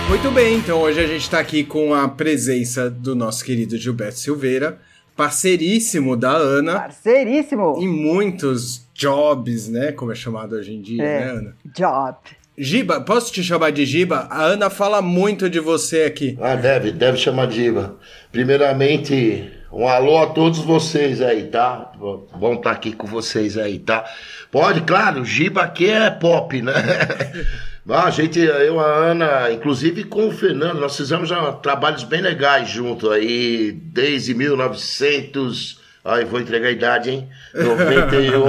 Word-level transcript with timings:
Muito 0.09 0.31
bem, 0.31 0.57
então 0.57 0.81
hoje 0.81 0.99
a 0.99 1.07
gente 1.07 1.21
está 1.21 1.39
aqui 1.39 1.63
com 1.63 1.93
a 1.93 2.09
presença 2.09 2.89
do 2.89 3.15
nosso 3.15 3.45
querido 3.45 3.77
Gilberto 3.77 4.19
Silveira, 4.19 4.81
parceiríssimo 5.15 6.17
da 6.17 6.33
Ana. 6.33 6.73
Parceiríssimo! 6.73 7.77
Em 7.79 7.88
muitos 7.88 8.85
jobs, 8.93 9.69
né? 9.69 9.93
Como 9.93 10.11
é 10.11 10.15
chamado 10.15 10.55
hoje 10.55 10.73
em 10.73 10.81
dia, 10.81 11.04
é, 11.04 11.19
né, 11.19 11.31
Ana? 11.31 11.55
Job. 11.73 12.17
Giba, 12.59 12.99
posso 13.01 13.31
te 13.31 13.43
chamar 13.43 13.71
de 13.71 13.86
Giba? 13.86 14.27
A 14.32 14.43
Ana 14.43 14.68
fala 14.68 15.00
muito 15.00 15.47
de 15.47 15.59
você 15.59 16.01
aqui. 16.05 16.36
Ah, 16.41 16.55
deve, 16.55 16.91
deve 16.91 17.15
chamar 17.15 17.45
de 17.45 17.57
Giba. 17.57 17.95
Primeiramente, 18.32 19.47
um 19.71 19.87
alô 19.87 20.18
a 20.18 20.25
todos 20.25 20.57
vocês 20.57 21.21
aí, 21.21 21.43
tá? 21.43 21.91
Bom 21.99 22.54
estar 22.54 22.63
tá 22.63 22.71
aqui 22.71 22.93
com 22.93 23.05
vocês 23.05 23.59
aí, 23.59 23.77
tá? 23.77 24.04
Pode, 24.51 24.82
claro, 24.82 25.23
Giba 25.23 25.61
aqui 25.61 25.87
é 25.87 26.09
pop, 26.09 26.59
né? 26.59 26.73
Ah, 27.89 28.04
a 28.04 28.09
gente, 28.09 28.37
eu, 28.37 28.82
a 28.82 29.11
Ana, 29.11 29.49
inclusive 29.49 30.04
com 30.04 30.27
o 30.27 30.32
Fernando, 30.32 30.77
nós 30.77 30.97
fizemos 30.97 31.29
já 31.29 31.54
trabalhos 31.54 32.03
bem 32.03 32.19
legais 32.19 32.67
junto 32.67 33.09
aí, 33.09 33.71
desde 33.71 34.33
1900 34.33 35.80
Ai, 36.08 36.23
vou 36.23 36.39
entregar 36.39 36.70
a 36.70 36.72
idade, 36.72 37.11
hein? 37.11 37.30
91. 37.53 38.45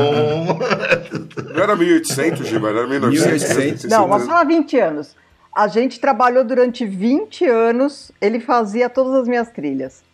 Não 1.53 1.61
era 1.61 1.75
1800, 1.75 2.47
Giba, 2.47 2.69
era 2.69 2.87
1900. 2.87 3.85
Não, 3.87 4.07
mas 4.07 4.25
fala 4.25 4.45
20 4.45 4.79
anos. 4.79 5.17
A 5.53 5.67
gente 5.67 5.99
trabalhou 5.99 6.45
durante 6.45 6.87
20 6.87 7.45
anos, 7.47 8.13
ele 8.21 8.39
fazia 8.39 8.89
todas 8.89 9.13
as 9.15 9.27
minhas 9.27 9.51
trilhas. 9.51 10.05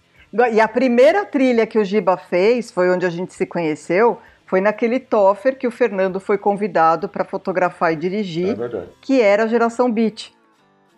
E 0.55 0.59
a 0.59 0.67
primeira 0.67 1.27
trilha 1.27 1.67
que 1.67 1.79
o 1.79 1.85
Giba 1.85 2.17
fez, 2.17 2.71
foi 2.71 2.89
onde 2.89 3.05
a 3.05 3.11
gente 3.11 3.35
se 3.35 3.45
conheceu, 3.45 4.19
foi 4.47 4.63
naquele 4.63 4.99
Toffer 4.99 5.59
que 5.59 5.67
o 5.67 5.71
Fernando 5.71 6.19
foi 6.19 6.39
convidado 6.39 7.11
para 7.11 7.27
fotografar 7.27 7.93
e 7.93 7.97
dirigir, 7.97 8.57
é 8.59 8.85
que 9.03 9.21
era 9.21 9.45
a 9.45 9.47
Geração 9.47 9.93
Beat. 9.93 10.33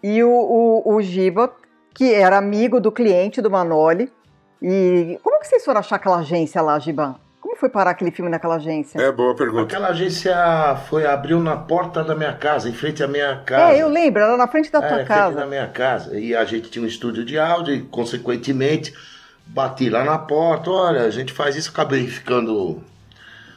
E 0.00 0.22
o, 0.22 0.30
o, 0.30 0.94
o 0.94 1.02
Giba, 1.02 1.52
que 1.92 2.14
era 2.14 2.38
amigo 2.38 2.80
do 2.80 2.92
cliente 2.92 3.42
do 3.42 3.50
Manoli, 3.50 4.12
e 4.60 5.18
como 5.22 5.40
que 5.40 5.46
vocês 5.46 5.64
foram 5.64 5.80
achar 5.80 5.96
aquela 5.96 6.18
agência 6.18 6.60
lá, 6.62 6.78
Giban? 6.78 7.16
Como 7.40 7.56
foi 7.56 7.68
parar 7.68 7.92
aquele 7.92 8.10
filme 8.10 8.30
naquela 8.30 8.56
agência? 8.56 9.00
É, 9.00 9.12
boa 9.12 9.34
pergunta. 9.34 9.62
Aquela 9.62 9.88
agência 9.88 10.34
foi, 10.88 11.06
abriu 11.06 11.40
na 11.40 11.56
porta 11.56 12.02
da 12.02 12.14
minha 12.14 12.32
casa, 12.32 12.68
em 12.68 12.72
frente 12.72 13.02
à 13.02 13.06
minha 13.06 13.36
casa. 13.46 13.72
É, 13.72 13.82
eu 13.82 13.88
lembro, 13.88 14.20
era 14.20 14.36
na 14.36 14.48
frente 14.48 14.70
da 14.70 14.80
tua 14.80 15.00
é, 15.00 15.04
casa. 15.04 15.34
frente 15.34 15.36
da 15.36 15.46
minha 15.46 15.68
casa. 15.68 16.18
E 16.18 16.34
a 16.34 16.44
gente 16.44 16.70
tinha 16.70 16.84
um 16.84 16.88
estúdio 16.88 17.24
de 17.24 17.38
áudio 17.38 17.74
e, 17.74 17.82
consequentemente, 17.82 18.92
bati 19.46 19.88
lá 19.88 20.04
na 20.04 20.18
porta, 20.18 20.70
olha, 20.70 21.02
a 21.02 21.10
gente 21.10 21.32
faz 21.32 21.54
isso, 21.54 21.70
acabei 21.70 22.06
ficando 22.08 22.82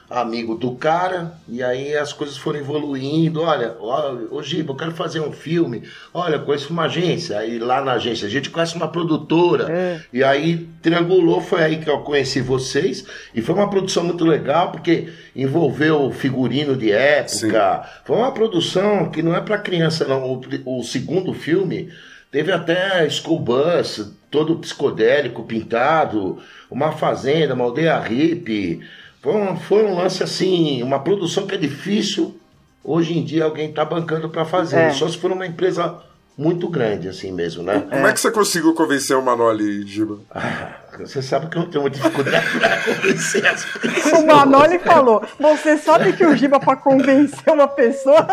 amigo 0.10 0.56
do 0.56 0.72
cara, 0.72 1.34
e 1.48 1.62
aí 1.62 1.96
as 1.96 2.12
coisas 2.12 2.36
foram 2.36 2.60
evoluindo. 2.60 3.42
Olha, 3.42 3.76
ô 3.80 4.42
Giba, 4.42 4.72
eu 4.72 4.76
quero 4.76 4.92
fazer 4.92 5.20
um 5.20 5.32
filme. 5.32 5.84
Olha, 6.12 6.40
conheço 6.40 6.74
uma 6.74 6.86
agência. 6.86 7.38
Aí 7.38 7.60
lá 7.60 7.82
na 7.82 7.94
agência 7.94 8.26
a 8.26 8.30
gente 8.30 8.50
conhece 8.50 8.76
uma 8.76 8.88
produtora. 8.88 9.72
É. 9.72 10.02
E 10.12 10.24
aí 10.24 10.68
triangulou, 10.82 11.42
foi 11.42 11.64
aí 11.64 11.78
que 11.78 11.90
eu 11.90 12.00
conheci 12.00 12.42
vocês. 12.42 13.06
E 13.36 13.42
foi 13.42 13.54
uma 13.54 13.70
produção 13.70 14.04
muito 14.04 14.26
legal, 14.26 14.72
porque 14.72 15.10
envolveu 15.36 16.12
figurino 16.12 16.76
de 16.76 16.92
época. 16.92 17.84
Sim. 17.84 18.02
Foi 18.04 18.18
uma 18.18 18.32
produção 18.32 19.12
que 19.12 19.22
não 19.22 19.36
é 19.36 19.42
para 19.42 19.60
criança, 19.60 20.06
não. 20.06 20.24
O, 20.24 20.80
o 20.80 20.84
segundo 20.84 21.34
filme 21.34 21.90
teve 22.32 22.52
até 22.52 23.08
school 23.10 23.40
bus, 23.40 24.12
todo 24.32 24.58
psicodélico, 24.58 25.44
pintado, 25.44 26.40
uma 26.70 26.92
fazenda, 26.92 27.54
uma 27.54 27.66
aldeia 27.66 28.00
hippie. 28.00 28.82
Foi 29.22 29.36
um, 29.36 29.58
foi 29.58 29.84
um 29.84 29.96
lance 29.96 30.24
assim, 30.24 30.82
uma 30.82 31.00
produção 31.00 31.46
que 31.46 31.56
é 31.56 31.58
difícil 31.58 32.40
hoje 32.84 33.18
em 33.18 33.24
dia 33.24 33.44
alguém 33.44 33.72
tá 33.72 33.84
bancando 33.84 34.30
para 34.30 34.46
fazer. 34.46 34.78
É. 34.78 34.90
Só 34.92 35.08
se 35.08 35.18
for 35.18 35.32
uma 35.32 35.46
empresa 35.46 36.02
muito 36.38 36.70
grande, 36.70 37.10
assim 37.10 37.34
mesmo, 37.34 37.62
né? 37.64 37.84
Como 37.90 38.08
é, 38.08 38.12
é 38.12 38.14
que 38.14 38.20
você 38.22 38.32
conseguiu 38.32 38.74
convencer 38.74 39.18
o 39.18 39.22
Manoli, 39.22 39.86
Giba? 39.86 40.20
Ah, 40.34 40.72
você 40.98 41.22
sabe 41.22 41.48
que 41.48 41.58
eu 41.58 41.64
não 41.64 41.70
tenho 41.70 41.84
uma 41.84 41.90
dificuldade 41.90 42.48
para 42.58 42.78
convencer 42.78 43.46
as 43.46 43.66
pessoas. 43.66 44.24
O 44.24 44.26
Manoli 44.26 44.80
falou: 44.80 45.22
você 45.38 45.78
sabe 45.78 46.14
que 46.14 46.26
o 46.26 46.34
Giba, 46.38 46.58
para 46.58 46.78
convencer 46.78 47.52
uma 47.52 47.68
pessoa, 47.68 48.26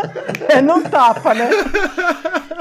é 0.48 0.62
no 0.62 0.82
tapa, 0.82 1.34
né? 1.34 1.50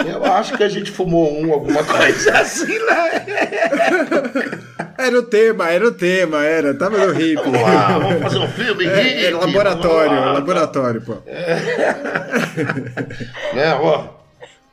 Eu 0.04 0.26
acho 0.26 0.58
que 0.58 0.64
a 0.64 0.70
gente 0.70 0.90
fumou 0.90 1.32
um, 1.32 1.54
alguma 1.54 1.84
coisa 1.84 2.40
assim, 2.40 2.80
né? 2.80 4.66
Era 4.98 5.20
o 5.20 5.24
tema, 5.24 5.70
era 5.70 5.88
o 5.88 5.92
tema, 5.92 6.44
era. 6.44 6.74
Tava 6.74 6.98
no 6.98 7.14
hippie. 7.14 7.50
Uau, 7.50 8.02
vamos 8.02 8.22
fazer 8.24 8.40
um 8.40 8.48
filme 8.48 8.86
é, 8.86 9.26
é 9.26 9.32
laboratório, 9.32 10.18
Uau. 10.18 10.34
laboratório, 10.34 11.02
pô. 11.02 11.18
É. 11.26 11.56
né, 13.54 13.76
ó. 13.76 14.16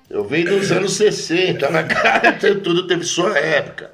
Eu 0.08 0.24
venho 0.24 0.46
dos 0.50 0.70
anos 0.70 0.94
60, 0.96 1.70
na 1.70 1.84
cara, 1.84 2.32
tudo 2.62 2.86
teve 2.86 3.02
sua 3.02 3.38
época. 3.38 3.90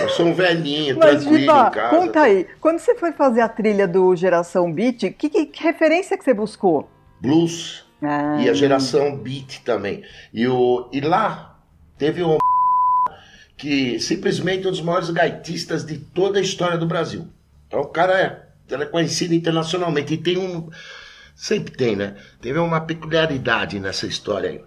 Eu 0.00 0.08
sou 0.10 0.26
um 0.26 0.34
velhinho, 0.34 0.96
Mas, 0.98 1.22
tranquilo 1.22 1.38
Viva, 1.38 1.68
em 1.68 1.70
casa. 1.70 1.96
Conta 1.96 2.20
aí, 2.20 2.46
quando 2.60 2.78
você 2.78 2.94
foi 2.94 3.12
fazer 3.12 3.40
a 3.40 3.48
trilha 3.48 3.88
do 3.88 4.14
Geração 4.14 4.70
Beat, 4.72 5.14
que, 5.16 5.28
que, 5.28 5.46
que 5.46 5.62
referência 5.62 6.16
que 6.18 6.24
você 6.24 6.34
buscou? 6.34 6.90
Blues. 7.20 7.84
Ah. 8.02 8.36
E 8.40 8.48
a 8.50 8.54
geração 8.54 9.16
Beat 9.16 9.62
também. 9.64 10.02
E, 10.32 10.46
o, 10.46 10.88
e 10.92 11.00
lá 11.00 11.58
teve 11.96 12.22
um 12.22 12.36
que 13.56 14.00
simplesmente 14.00 14.66
um 14.66 14.70
dos 14.70 14.80
maiores 14.80 15.10
gaitistas 15.10 15.84
de 15.84 15.98
toda 15.98 16.38
a 16.38 16.42
história 16.42 16.76
do 16.76 16.86
Brasil. 16.86 17.28
Então 17.66 17.80
o 17.80 17.86
cara 17.86 18.20
é, 18.20 18.74
é 18.74 18.86
conhecido 18.86 19.34
internacionalmente 19.34 20.14
e 20.14 20.18
tem 20.18 20.38
um. 20.38 20.70
Sempre 21.34 21.72
tem, 21.72 21.96
né? 21.96 22.14
Teve 22.40 22.58
uma 22.58 22.80
peculiaridade 22.80 23.80
nessa 23.80 24.06
história 24.06 24.50
aí. 24.50 24.60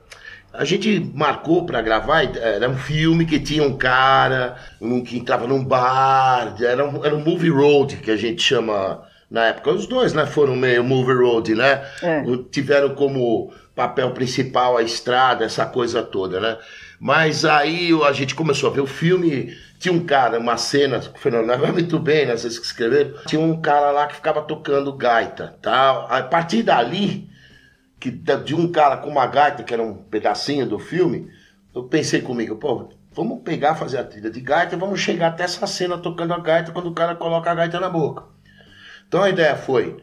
A 0.54 0.66
gente 0.66 1.00
marcou 1.14 1.66
para 1.66 1.82
gravar, 1.82 2.24
era 2.38 2.70
um 2.70 2.76
filme 2.76 3.26
que 3.26 3.40
tinha 3.40 3.64
um 3.64 3.78
cara 3.78 4.58
um, 4.82 5.04
que 5.04 5.18
entrava 5.18 5.46
num 5.46 5.64
bar, 5.64 6.56
era 6.60 6.86
um, 6.86 7.06
era 7.06 7.16
um 7.16 7.24
movie 7.24 7.50
road 7.50 7.98
que 7.98 8.10
a 8.10 8.16
gente 8.16 8.42
chama 8.42 9.04
na 9.30 9.48
época. 9.48 9.72
Os 9.72 9.86
dois, 9.88 10.14
né, 10.14 10.26
foram 10.26 10.56
meio 10.56 10.84
movie 10.84 11.14
road, 11.14 11.54
né? 11.54 11.86
É. 12.02 12.24
Tiveram 12.50 12.96
como 12.96 13.54
papel 13.76 14.12
principal 14.12 14.78
a 14.78 14.82
estrada, 14.82 15.46
essa 15.46 15.66
coisa 15.66 16.02
toda, 16.02 16.40
né? 16.40 16.58
Mas 17.00 17.46
aí 17.46 17.92
a 18.04 18.12
gente 18.12 18.34
começou 18.34 18.70
a 18.70 18.74
ver 18.74 18.82
o 18.82 18.88
filme. 18.88 19.56
Tinha 19.80 19.94
um 19.94 20.04
cara, 20.04 20.40
uma 20.40 20.58
cena, 20.58 20.98
o 20.98 21.20
Fernando 21.20 21.46
vai 21.60 21.72
muito 21.72 22.00
bem, 22.00 22.26
né? 22.26 22.36
Vocês 22.36 22.58
que 22.58 22.66
escreveram. 22.66 23.14
Tinha 23.28 23.40
um 23.40 23.62
cara 23.62 23.92
lá 23.92 24.08
que 24.08 24.16
ficava 24.16 24.42
tocando 24.42 24.92
gaita, 24.94 25.56
tá? 25.62 26.08
A 26.10 26.24
partir 26.24 26.64
dali, 26.64 27.30
que 28.00 28.10
de 28.10 28.56
um 28.56 28.72
cara 28.72 28.98
com 28.98 29.10
uma 29.10 29.28
gaita, 29.28 29.64
que 29.64 29.74
era 29.74 29.84
um 29.84 29.94
pedacinho 29.94 30.66
do 30.66 30.80
filme, 30.80 31.30
eu 31.74 31.84
pensei 31.84 32.22
comigo, 32.22 32.56
pô, 32.56 32.90
vamos 33.12 33.42
pegar, 33.44 33.76
fazer 33.76 34.00
a 34.00 34.04
trilha 34.04 34.30
de 34.30 34.42
gaita 34.42 34.78
vamos 34.78 35.00
chegar 35.00 35.28
até 35.28 35.44
essa 35.44 35.66
cena 35.68 35.98
tocando 35.98 36.34
a 36.34 36.40
gaita 36.40 36.72
quando 36.72 36.88
o 36.88 36.94
cara 36.94 37.16
coloca 37.16 37.52
a 37.52 37.56
gaita 37.56 37.80
na 37.80 37.90
boca. 37.90 38.24
Então 39.08 39.22
a 39.22 39.30
ideia 39.30 39.56
foi 39.56 39.98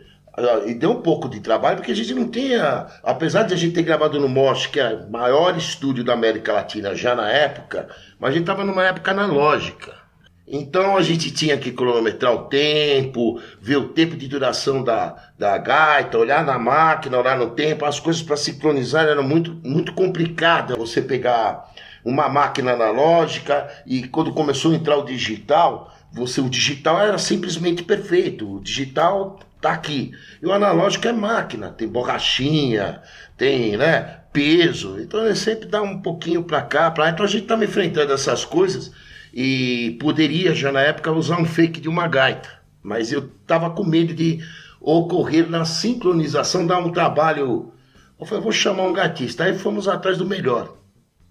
e 0.67 0.75
deu 0.75 0.91
um 0.91 1.00
pouco 1.00 1.28
de 1.28 1.41
trabalho, 1.41 1.77
porque 1.77 1.93
a 1.93 1.97
gente 1.97 2.15
não 2.15 2.28
tinha. 2.28 2.87
Apesar 3.03 3.45
de 3.45 3.55
a 3.55 3.56
gente 3.56 3.75
ter 3.75 3.83
gravado 3.83 4.19
no 4.19 4.28
Mosh, 4.28 4.67
que 4.67 4.81
é 4.81 4.95
o 4.95 5.11
maior 5.11 5.56
estúdio 5.56 6.03
da 6.03 6.12
América 6.12 6.53
Latina 6.53 6.95
já 6.95 7.15
na 7.15 7.31
época, 7.31 7.89
mas 8.19 8.31
a 8.31 8.33
gente 8.33 8.43
estava 8.43 8.65
numa 8.65 8.84
época 8.84 9.12
analógica. 9.12 10.05
Então 10.47 10.97
a 10.97 11.03
gente 11.03 11.31
tinha 11.31 11.56
que 11.56 11.72
cronometrar 11.72 12.34
o 12.34 12.45
tempo, 12.49 13.41
ver 13.61 13.77
o 13.77 13.89
tempo 13.89 14.15
de 14.15 14.28
duração 14.28 14.83
da, 14.83 15.17
da 15.39 15.56
gaita, 15.56 16.19
olhar 16.19 16.45
na 16.45 16.59
máquina, 16.59 17.19
olhar 17.19 17.39
no 17.39 17.51
tempo, 17.51 17.87
as 17.87 17.99
coisas 17.99 18.21
para 18.21 18.37
sincronizar 18.37 19.06
eram 19.06 19.22
muito, 19.22 19.59
muito 19.65 19.95
complicadas. 19.95 20.77
Você 20.77 21.01
pegar 21.01 21.72
uma 22.04 22.28
máquina 22.28 22.72
analógica 22.72 23.69
e 23.86 24.07
quando 24.09 24.34
começou 24.34 24.72
a 24.72 24.75
entrar 24.75 24.98
o 24.98 25.04
digital, 25.04 25.91
você 26.13 26.42
o 26.42 26.51
digital 26.51 27.01
era 27.01 27.16
simplesmente 27.16 27.83
perfeito. 27.83 28.57
O 28.57 28.60
digital 28.60 29.41
tá 29.65 29.72
aqui. 29.72 30.13
E 30.43 30.47
o 30.47 30.53
analógico 30.53 31.09
é 31.09 31.13
máquina, 31.13 31.71
tem 31.71 31.89
borrachinha, 31.89 33.01
tem, 33.34 33.78
né, 33.78 34.21
peso. 34.31 35.01
Então 35.01 35.25
ele 35.25 35.34
sempre 35.34 35.66
dá 35.66 35.81
um 35.81 36.03
pouquinho 36.03 36.45
para 36.45 36.61
cá, 36.61 36.91
para. 36.91 37.09
Então 37.09 37.25
a 37.25 37.28
gente 37.28 37.45
estava 37.45 37.65
enfrentando 37.65 38.13
essas 38.13 38.45
coisas 38.45 38.93
e 39.33 39.97
poderia 39.99 40.55
já 40.55 40.71
na 40.71 40.83
época 40.83 41.11
usar 41.11 41.41
um 41.41 41.47
fake 41.47 41.81
de 41.81 41.89
uma 41.89 42.07
gaita, 42.07 42.49
mas 42.83 43.11
eu 43.11 43.31
estava 43.41 43.71
com 43.71 43.84
medo 43.84 44.13
de 44.13 44.41
ocorrer 44.81 45.49
na 45.49 45.65
sincronização, 45.65 46.67
dar 46.67 46.78
um 46.78 46.93
trabalho. 46.93 47.72
Eu 48.21 48.27
falei, 48.27 48.45
vou 48.45 48.53
chamar 48.53 48.83
um 48.83 48.93
gatista. 48.93 49.45
Aí 49.45 49.59
fomos 49.59 49.89
atrás 49.89 50.19
do 50.19 50.27
melhor. 50.27 50.77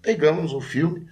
Pegamos 0.02 0.52
o 0.52 0.60
filme, 0.60 1.06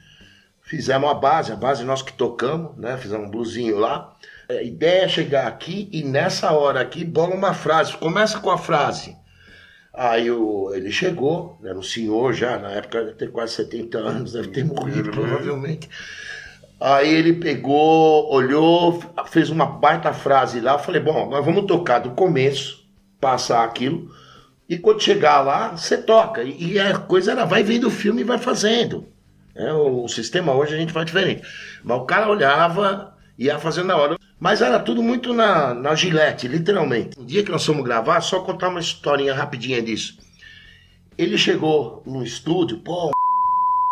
fizemos 0.73 1.11
a 1.11 1.13
base, 1.13 1.53
a 1.53 1.57
base 1.57 1.85
nós 1.85 2.01
que 2.01 2.15
tocamos, 2.15 2.75
né? 2.79 2.97
Fizemos 2.97 3.27
um 3.27 3.31
blusinho 3.31 3.79
lá. 3.79 4.17
A 4.49 4.63
ideia 4.63 5.05
é 5.05 5.09
chegar 5.09 5.47
aqui 5.47 5.87
e 5.93 6.03
nessa 6.03 6.51
hora 6.53 6.81
aqui 6.81 7.05
bola 7.05 7.35
uma 7.35 7.53
frase. 7.53 7.95
Começa 7.99 8.41
com 8.41 8.51
a 8.51 8.57
frase. 8.57 9.15
Aí 9.93 10.31
o, 10.31 10.73
ele 10.75 10.91
chegou, 10.91 11.61
era 11.63 11.79
um 11.79 11.83
senhor 11.83 12.33
já, 12.33 12.59
na 12.59 12.71
época 12.71 13.05
deve 13.05 13.19
ter 13.19 13.31
quase 13.31 13.53
70 13.53 13.99
anos, 13.99 14.33
deve 14.33 14.49
ter 14.49 14.65
morrido 14.65 15.11
provavelmente. 15.11 15.91
Aí 16.81 17.13
ele 17.13 17.35
pegou, 17.35 18.33
olhou, 18.33 18.99
fez 19.27 19.51
uma 19.51 19.67
baita 19.67 20.15
frase 20.15 20.59
lá. 20.59 20.73
Eu 20.73 20.79
falei, 20.79 21.03
bom, 21.03 21.29
nós 21.29 21.45
vamos 21.45 21.67
tocar 21.67 21.99
do 21.99 22.13
começo, 22.13 22.83
passar 23.21 23.63
aquilo, 23.63 24.11
e 24.67 24.79
quando 24.79 25.03
chegar 25.03 25.43
lá, 25.43 25.77
você 25.77 25.99
toca. 25.99 26.43
E 26.43 26.79
a 26.79 26.99
coisa 26.99 27.33
era, 27.33 27.45
vai 27.45 27.63
vendo 27.63 27.89
o 27.89 27.91
filme 27.91 28.23
e 28.23 28.25
vai 28.25 28.39
fazendo. 28.39 29.12
É, 29.55 29.73
o, 29.73 30.05
o 30.05 30.09
sistema 30.09 30.55
hoje 30.55 30.75
a 30.75 30.79
gente 30.79 30.93
faz 30.93 31.07
diferente. 31.07 31.43
Mas 31.83 31.99
o 31.99 32.05
cara 32.05 32.29
olhava, 32.29 33.17
ia 33.39 33.59
fazendo 33.59 33.87
na 33.87 33.97
hora. 33.97 34.17
Mas 34.39 34.61
era 34.61 34.79
tudo 34.81 35.03
muito 35.03 35.33
na, 35.33 35.75
na 35.75 35.95
gilete, 35.95 36.49
literalmente. 36.49 37.19
Um 37.19 37.25
dia 37.25 37.45
que 37.45 37.51
nós 37.51 37.65
fomos 37.65 37.85
gravar, 37.85 38.21
só 38.21 38.41
contar 38.41 38.69
uma 38.69 38.81
historinha 38.81 39.35
rapidinha 39.35 39.81
disso. 39.81 40.19
Ele 41.17 41.37
chegou 41.39 42.03
no 42.07 42.25
estúdio, 42.25 42.79
pô, 42.79 43.13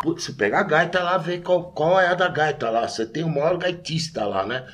você 0.05 0.33
pega 0.33 0.59
a 0.59 0.63
gaita 0.63 1.03
lá, 1.03 1.19
vê 1.19 1.39
qual, 1.39 1.65
qual 1.71 2.01
é 2.01 2.09
a 2.09 2.15
da 2.15 2.29
gaita 2.29 2.71
lá. 2.71 2.89
Você 2.89 3.07
tem 3.07 3.23
o 3.23 3.29
maior 3.29 3.57
gaitista 3.59 4.25
lá, 4.25 4.47
né? 4.47 4.67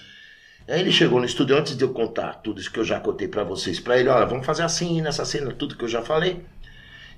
Aí 0.69 0.81
ele 0.81 0.91
chegou 0.91 1.21
no 1.21 1.27
estúdio 1.27 1.57
antes 1.57 1.77
de 1.77 1.85
eu 1.85 1.93
contar 1.93 2.35
tudo 2.43 2.61
isso 2.61 2.73
que 2.73 2.79
eu 2.81 2.85
já 2.85 2.99
contei 2.99 3.29
para 3.29 3.45
vocês. 3.45 3.79
Para 3.79 3.99
ele, 3.99 4.09
olha, 4.09 4.27
vamos 4.27 4.47
fazer 4.47 4.63
assim 4.63 5.01
nessa 5.01 5.25
cena, 5.25 5.53
tudo 5.53 5.77
que 5.77 5.85
eu 5.85 5.89
já 5.89 6.03
falei. 6.03 6.45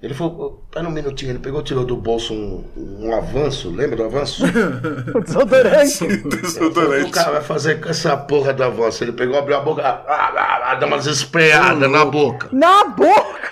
Ele 0.00 0.14
falou, 0.14 0.64
pera 0.70 0.86
um 0.86 0.92
minutinho, 0.92 1.32
ele 1.32 1.40
pegou, 1.40 1.60
tirou 1.60 1.84
do 1.84 1.96
bolso 1.96 2.32
um, 2.32 2.64
um 2.76 3.14
avanço, 3.14 3.68
lembra 3.68 3.96
do 3.96 4.04
avanço? 4.04 4.44
o 5.12 5.20
desodorante. 5.20 6.06
desodorante. 6.40 7.10
O 7.10 7.10
cara 7.10 7.32
vai 7.32 7.42
fazer 7.42 7.80
com 7.80 7.88
essa 7.88 8.16
porra 8.16 8.52
do 8.52 8.62
avanço. 8.62 9.02
Ele 9.02 9.12
pegou, 9.12 9.36
abriu 9.36 9.56
a 9.56 9.60
boca, 9.60 9.82
ah, 9.82 10.04
ah, 10.06 10.70
ah, 10.70 10.74
dá 10.76 10.86
umas 10.86 11.06
espreadas 11.06 11.90
na 11.90 12.04
boca. 12.04 12.48
Na 12.52 12.84
boca? 12.84 13.50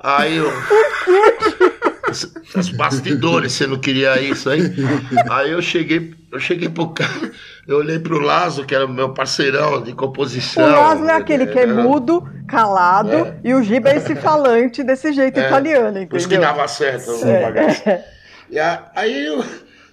Aí 0.00 0.36
eu. 0.36 0.50
Os 2.56 2.70
bastidores, 2.70 3.52
você 3.52 3.66
não 3.66 3.78
queria 3.78 4.20
isso 4.20 4.48
aí? 4.48 4.62
Aí 5.30 5.50
eu 5.52 5.60
cheguei, 5.60 6.14
eu 6.30 6.38
cheguei 6.38 6.68
pro 6.68 6.88
cara, 6.90 7.32
eu 7.66 7.78
olhei 7.78 7.98
pro 7.98 8.18
Lazo, 8.18 8.64
que 8.64 8.74
era 8.74 8.84
o 8.84 8.88
meu 8.88 9.14
parceirão 9.14 9.82
de 9.82 9.92
composição. 9.94 10.64
O 10.64 10.70
Lazo 10.70 11.04
é 11.04 11.14
aquele 11.14 11.46
que 11.46 11.58
é 11.58 11.66
mudo, 11.66 12.28
calado, 12.46 13.10
é. 13.10 13.36
e 13.44 13.54
o 13.54 13.62
Giba 13.62 13.90
é 13.90 13.96
esse 13.96 14.14
falante 14.16 14.82
desse 14.82 15.12
jeito 15.12 15.40
é. 15.40 15.46
italiano, 15.46 15.88
entendeu? 15.90 16.08
Por 16.08 16.16
isso 16.18 16.28
que 16.28 16.38
dava 16.38 16.68
certo 16.68 17.10
o 17.12 17.26
é. 17.26 18.04
E 18.50 18.58
aí 18.58 19.26
eu 19.26 19.44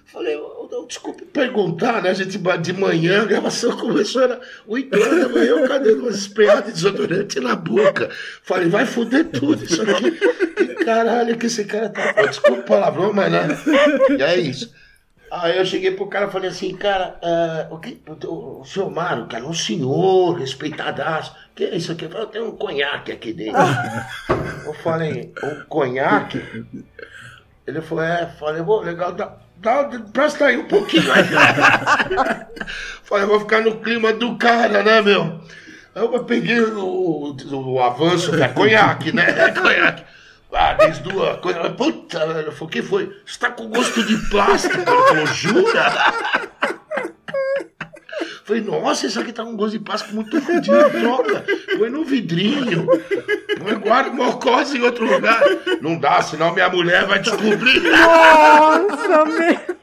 falei, 0.06 0.38
desculpe 0.86 1.24
perguntar, 1.24 2.02
né? 2.02 2.10
A 2.10 2.14
gente 2.14 2.38
de 2.38 2.72
manhã, 2.72 3.22
a 3.22 3.26
gravação 3.26 3.76
começou, 3.76 4.22
era 4.22 4.40
8 4.66 4.94
horas 4.98 5.20
da 5.20 5.28
manhã, 5.28 5.46
eu 5.46 5.68
cadê 5.68 5.92
umas 5.92 6.16
espreadas 6.16 6.66
de 6.66 6.72
desodorante 6.72 7.40
na 7.40 7.54
boca? 7.54 8.10
Falei, 8.42 8.68
vai 8.68 8.86
foder 8.86 9.26
tudo 9.26 9.64
isso 9.64 9.82
aqui. 9.82 10.10
Que 10.56 10.84
caralho 10.84 11.36
que 11.36 11.46
esse 11.46 11.64
cara 11.64 11.88
tá. 11.88 12.12
Desculpa 12.22 12.60
o 12.60 12.64
palavrão, 12.64 13.12
mas 13.12 13.32
né? 13.32 13.48
E 14.18 14.22
é 14.22 14.36
isso. 14.38 14.72
Aí 15.30 15.58
eu 15.58 15.66
cheguei 15.66 15.90
pro 15.90 16.06
cara 16.06 16.26
e 16.26 16.30
falei 16.30 16.50
assim, 16.50 16.76
cara, 16.76 17.18
uh, 17.22 17.74
o, 17.74 17.78
que, 17.78 18.00
o, 18.06 18.60
o 18.60 18.64
senhor 18.64 18.90
Mário, 18.90 19.26
cara, 19.26 19.44
um 19.44 19.52
senhor 19.52 20.34
respeitadaço. 20.34 21.34
que 21.54 21.64
é 21.64 21.76
isso 21.76 21.92
aqui? 21.92 22.04
Eu 22.04 22.10
falei, 22.10 22.26
tem 22.26 22.42
um 22.42 22.52
conhaque 22.52 23.12
aqui 23.12 23.32
dentro. 23.32 23.56
eu 24.64 24.72
falei, 24.74 25.32
um 25.42 25.64
conhaque? 25.68 26.42
Ele 27.66 27.80
falou, 27.80 28.04
é, 28.04 28.26
falei, 28.38 28.62
bom, 28.62 28.80
legal, 28.80 29.12
dá, 29.12 29.36
dá, 29.56 29.90
presta 30.12 30.46
aí 30.46 30.56
um 30.56 30.68
pouquinho 30.68 31.12
aí. 31.12 31.24
falei, 33.02 33.26
vou 33.26 33.40
ficar 33.40 33.62
no 33.62 33.80
clima 33.80 34.12
do 34.12 34.36
cara, 34.36 34.84
né, 34.84 35.00
meu? 35.02 35.40
Aí 35.96 36.02
eu 36.02 36.24
peguei 36.24 36.60
o, 36.60 37.34
o, 37.34 37.72
o 37.72 37.82
avanço, 37.82 38.30
que 38.30 38.42
é 38.42 38.48
conhaque, 38.48 39.12
né? 39.12 39.24
É 39.28 39.50
conhaque. 39.58 40.04
Ah, 40.58 40.72
desde 40.72 41.02
duas 41.02 41.38
coisas. 41.40 41.72
Puta, 41.74 42.26
velho. 42.26 42.52
o 42.58 42.68
que 42.68 42.82
foi? 42.82 43.14
Você 43.26 43.38
tá 43.38 43.50
com 43.50 43.68
gosto 43.68 44.02
de 44.02 44.16
plástico. 44.30 44.74
Ele 44.74 44.84
falou, 44.84 45.26
jura? 45.26 45.92
Falei, 48.44 48.62
nossa, 48.62 49.06
isso 49.06 49.20
aqui 49.20 49.32
tá 49.32 49.44
com 49.44 49.56
gosto 49.56 49.72
de 49.72 49.80
plástico 49.80 50.14
muito 50.14 50.40
fodido, 50.40 50.90
troca. 50.90 51.44
Põe 51.76 51.90
no 51.90 52.04
vidrinho. 52.04 52.86
Põe, 53.58 53.74
guarda 53.74 54.10
mocose 54.10 54.78
em 54.78 54.82
outro 54.82 55.04
lugar. 55.04 55.42
Não 55.82 55.98
dá, 55.98 56.22
senão 56.22 56.54
minha 56.54 56.68
mulher 56.70 57.04
vai 57.06 57.18
descobrir. 57.18 57.82
Nossa, 57.82 59.24
meu. 59.24 59.76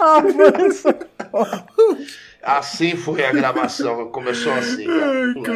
Avança. 0.00 0.98
Assim 2.42 2.96
foi 2.96 3.24
a 3.24 3.30
gravação, 3.30 4.08
começou 4.10 4.52
assim. 4.52 4.84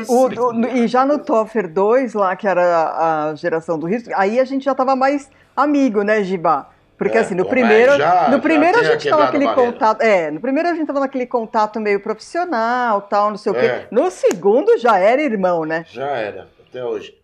O, 0.09 0.27
o, 0.29 0.67
e 0.67 0.87
já 0.87 1.05
no 1.05 1.19
Toffer 1.19 1.69
2, 1.69 2.15
lá, 2.15 2.37
que 2.37 2.47
era 2.47 3.31
a 3.31 3.35
geração 3.35 3.77
do 3.77 3.87
risco, 3.87 4.11
aí 4.15 4.39
a 4.39 4.45
gente 4.45 4.65
já 4.65 4.75
tava 4.75 4.95
mais 4.95 5.29
amigo, 5.57 6.03
né, 6.03 6.23
Giba? 6.23 6.69
Porque 6.97 7.19
é, 7.19 7.21
assim, 7.21 7.35
no 7.35 7.45
primeiro, 7.45 7.97
já, 7.97 8.29
no 8.31 8.41
primeiro 8.41 8.79
a 8.79 8.85
gente 8.85 9.09
tava 9.09 9.25
naquele 9.25 9.53
contato, 9.53 10.01
é, 10.01 10.31
no 10.31 10.41
primeiro 10.41 10.69
a 10.69 10.75
gente 10.75 10.87
tava 10.87 11.01
naquele 11.01 11.27
contato 11.27 11.79
meio 11.79 12.01
profissional, 12.01 13.03
tal, 13.03 13.31
não 13.31 13.37
sei 13.37 13.53
o 13.53 13.57
é. 13.57 13.61
quê. 13.61 13.87
No 13.91 14.11
segundo 14.11 14.79
já 14.79 14.97
era 14.99 15.21
irmão, 15.21 15.65
né? 15.65 15.85
Já 15.91 16.07
era, 16.07 16.49
até 16.69 16.83
hoje. 16.83 17.15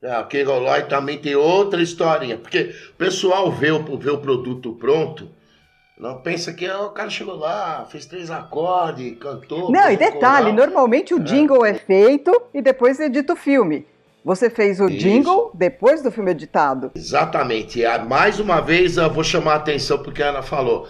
É, 0.00 0.12
aquele 0.12 0.44
Rolói 0.44 0.84
também 0.84 1.18
tem 1.18 1.34
outra 1.34 1.82
historinha, 1.82 2.38
porque 2.38 2.72
o 2.90 2.94
pessoal 2.94 3.50
vê 3.50 3.70
o, 3.70 3.98
vê 3.98 4.10
o 4.10 4.18
produto 4.18 4.72
pronto, 4.74 5.28
não 5.98 6.20
pensa 6.20 6.52
que 6.52 6.68
oh, 6.70 6.86
o 6.86 6.90
cara 6.90 7.10
chegou 7.10 7.36
lá, 7.36 7.84
fez 7.90 8.06
três 8.06 8.30
acordes, 8.30 9.18
cantou. 9.18 9.70
Não, 9.70 9.90
e 9.90 9.96
detalhe, 9.96 10.52
normalmente 10.52 11.12
o 11.12 11.18
é. 11.18 11.22
jingle 11.22 11.66
é. 11.66 11.70
é 11.70 11.74
feito 11.74 12.30
e 12.54 12.62
depois 12.62 13.00
edita 13.00 13.32
o 13.32 13.36
filme. 13.36 13.84
Você 14.24 14.48
fez 14.48 14.80
o 14.80 14.88
Isso. 14.88 14.98
jingle 14.98 15.50
depois 15.54 16.02
do 16.02 16.12
filme 16.12 16.30
editado. 16.30 16.92
Exatamente. 16.94 17.82
Mais 18.06 18.38
uma 18.38 18.60
vez 18.60 18.96
eu 18.96 19.10
vou 19.10 19.24
chamar 19.24 19.54
a 19.54 19.56
atenção 19.56 19.98
porque 20.02 20.22
a 20.22 20.28
Ana 20.28 20.42
falou. 20.42 20.88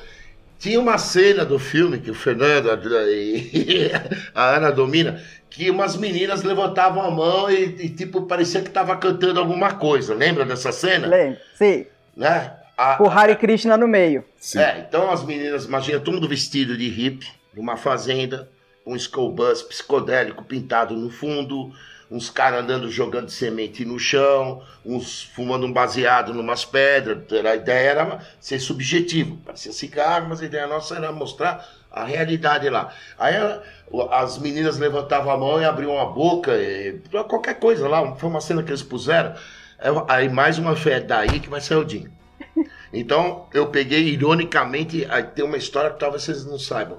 Tinha 0.59 0.81
uma 0.81 0.99
cena 0.99 1.45
do 1.45 1.59
filme 1.59 1.99
que 1.99 2.11
o 2.11 2.15
Fernando 2.15 2.69
e 3.09 3.91
a 4.35 4.57
Ana 4.57 4.73
domina, 4.73 5.23
que 5.49 5.71
umas 5.71 5.97
meninas 5.97 6.43
levantavam 6.43 7.01
a 7.01 7.11
mão 7.11 7.49
e, 7.49 7.65
e 7.79 7.89
tipo 7.89 8.23
parecia 8.23 8.61
que 8.61 8.71
tava 8.71 8.97
cantando 8.97 9.39
alguma 9.39 9.75
coisa. 9.75 10.15
Lembra 10.15 10.45
dessa 10.45 10.73
cena? 10.73 11.07
Lembro, 11.07 11.39
sim. 11.55 11.87
Né? 12.17 12.58
A, 12.79 13.03
o 13.03 13.11
Hare 13.11 13.35
Krishna 13.35 13.77
no 13.77 13.89
meio. 13.89 14.25
Sim. 14.39 14.61
É, 14.61 14.87
então 14.89 15.11
as 15.11 15.25
meninas, 15.25 15.65
imagina 15.65 15.99
todo 15.99 16.15
mundo 16.15 16.29
vestido 16.29 16.77
de 16.79 16.89
hippie, 16.89 17.27
numa 17.53 17.77
fazenda, 17.77 18.49
um 18.87 18.97
school 18.97 19.33
bus 19.33 19.63
psicodélico 19.63 20.45
pintado 20.45 20.95
no 20.95 21.11
fundo, 21.11 21.73
uns 22.09 22.31
caras 22.31 22.61
andando 22.63 22.89
jogando 22.89 23.31
semente 23.31 23.85
no 23.85 23.99
chão, 23.99 24.63
uns 24.87 25.25
fumando 25.25 25.67
um 25.67 25.73
baseado 25.73 26.33
numas 26.33 26.65
pedras. 26.65 27.19
A 27.45 27.57
ideia 27.57 27.91
era 27.91 28.19
ser 28.39 28.61
subjetivo, 28.61 29.39
parecia 29.39 29.73
cigarro, 29.73 30.29
mas 30.29 30.41
a 30.41 30.45
ideia 30.45 30.69
nossa 30.69 30.95
era 30.95 31.11
mostrar 31.11 31.69
a 31.91 32.05
realidade 32.05 32.71
lá. 32.71 32.95
Aí 33.19 33.35
ela, 33.35 33.63
as 34.13 34.39
meninas 34.39 34.79
levantavam 34.79 35.33
a 35.33 35.37
mão 35.37 35.61
e 35.61 35.65
abriam 35.65 36.01
a 36.01 36.07
boca, 36.07 36.57
e, 36.57 37.01
qualquer 37.29 37.59
coisa 37.59 37.89
lá, 37.89 38.15
foi 38.15 38.31
uma 38.31 38.41
cena 38.41 38.63
que 38.63 38.71
eles 38.71 38.83
puseram. 38.83 39.35
Aí 40.09 40.29
mais 40.29 40.59
uma 40.59 40.77
fé, 40.77 41.01
daí 41.01 41.41
que 41.41 41.51
vai 41.51 41.61
sair 41.61 41.79
o 41.79 41.85
Dinho. 41.85 42.18
Então, 42.93 43.47
eu 43.53 43.67
peguei, 43.67 44.09
ironicamente, 44.09 45.07
tem 45.35 45.45
uma 45.45 45.57
história 45.57 45.91
que 45.91 45.99
talvez 45.99 46.23
vocês 46.23 46.45
não 46.45 46.59
saibam. 46.59 46.99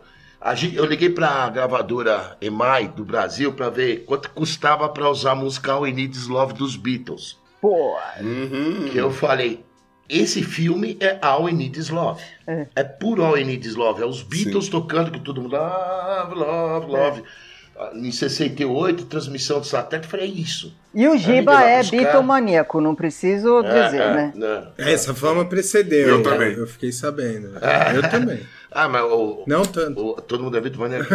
Eu 0.74 0.86
liguei 0.86 1.10
para 1.10 1.28
a 1.28 1.50
gravadora 1.50 2.38
EMAI 2.40 2.88
do 2.90 3.04
Brasil 3.04 3.54
para 3.54 3.70
ver 3.70 4.06
quanto 4.06 4.30
custava 4.30 4.88
para 4.88 5.10
usar 5.10 5.32
a 5.32 5.36
música 5.36 5.74
All 5.74 5.88
I 5.88 5.92
Need 5.92 6.18
Love 6.28 6.54
dos 6.54 6.76
Beatles. 6.76 7.38
Pô! 7.60 7.98
Uhum. 8.22 8.88
Que 8.90 8.98
eu 8.98 9.12
falei, 9.12 9.66
esse 10.08 10.42
filme 10.42 10.98
é 11.00 11.20
All 11.22 11.50
I 11.50 11.54
Need 11.54 11.78
Is 11.78 11.90
Love. 11.90 12.22
É, 12.48 12.68
é 12.76 12.84
puro 12.84 13.24
All 13.24 13.38
I 13.38 13.44
Need 13.44 13.68
Is 13.68 13.76
Love. 13.76 14.02
É 14.02 14.06
os 14.06 14.24
Beatles 14.24 14.66
Sim. 14.66 14.72
tocando 14.72 15.12
que 15.12 15.20
todo 15.20 15.42
mundo 15.42 15.58
love, 15.58 16.36
love, 16.36 16.88
love. 16.88 17.22
É 17.22 17.49
em 17.94 18.12
68, 18.12 19.06
transmissão 19.06 19.62
de 19.62 19.68
satélite, 19.68 20.08
eu 20.08 20.12
falei, 20.12 20.26
é 20.28 20.30
isso. 20.30 20.76
E 20.94 21.08
o 21.08 21.18
Giba 21.18 21.64
é 21.64 21.84
bitomaníaco, 21.84 22.82
não 22.82 22.94
preciso 22.94 23.60
é, 23.60 23.86
dizer, 23.86 24.02
é, 24.02 24.14
né? 24.14 24.34
Não. 24.36 24.72
Essa 24.78 25.14
fama 25.14 25.46
precedeu. 25.46 26.08
Eu 26.08 26.24
também. 26.24 26.54
Eu 26.54 26.68
fiquei 26.68 26.92
sabendo. 26.92 27.52
É. 27.62 27.96
Eu 27.96 28.10
também. 28.10 28.42
Ah, 28.72 28.88
mas 28.88 29.04
o, 29.04 29.44
não 29.48 29.64
tanto. 29.64 30.00
O, 30.00 30.22
todo 30.22 30.44
mundo 30.44 30.58
é 30.58 30.62
bitomaníaco. 30.62 31.08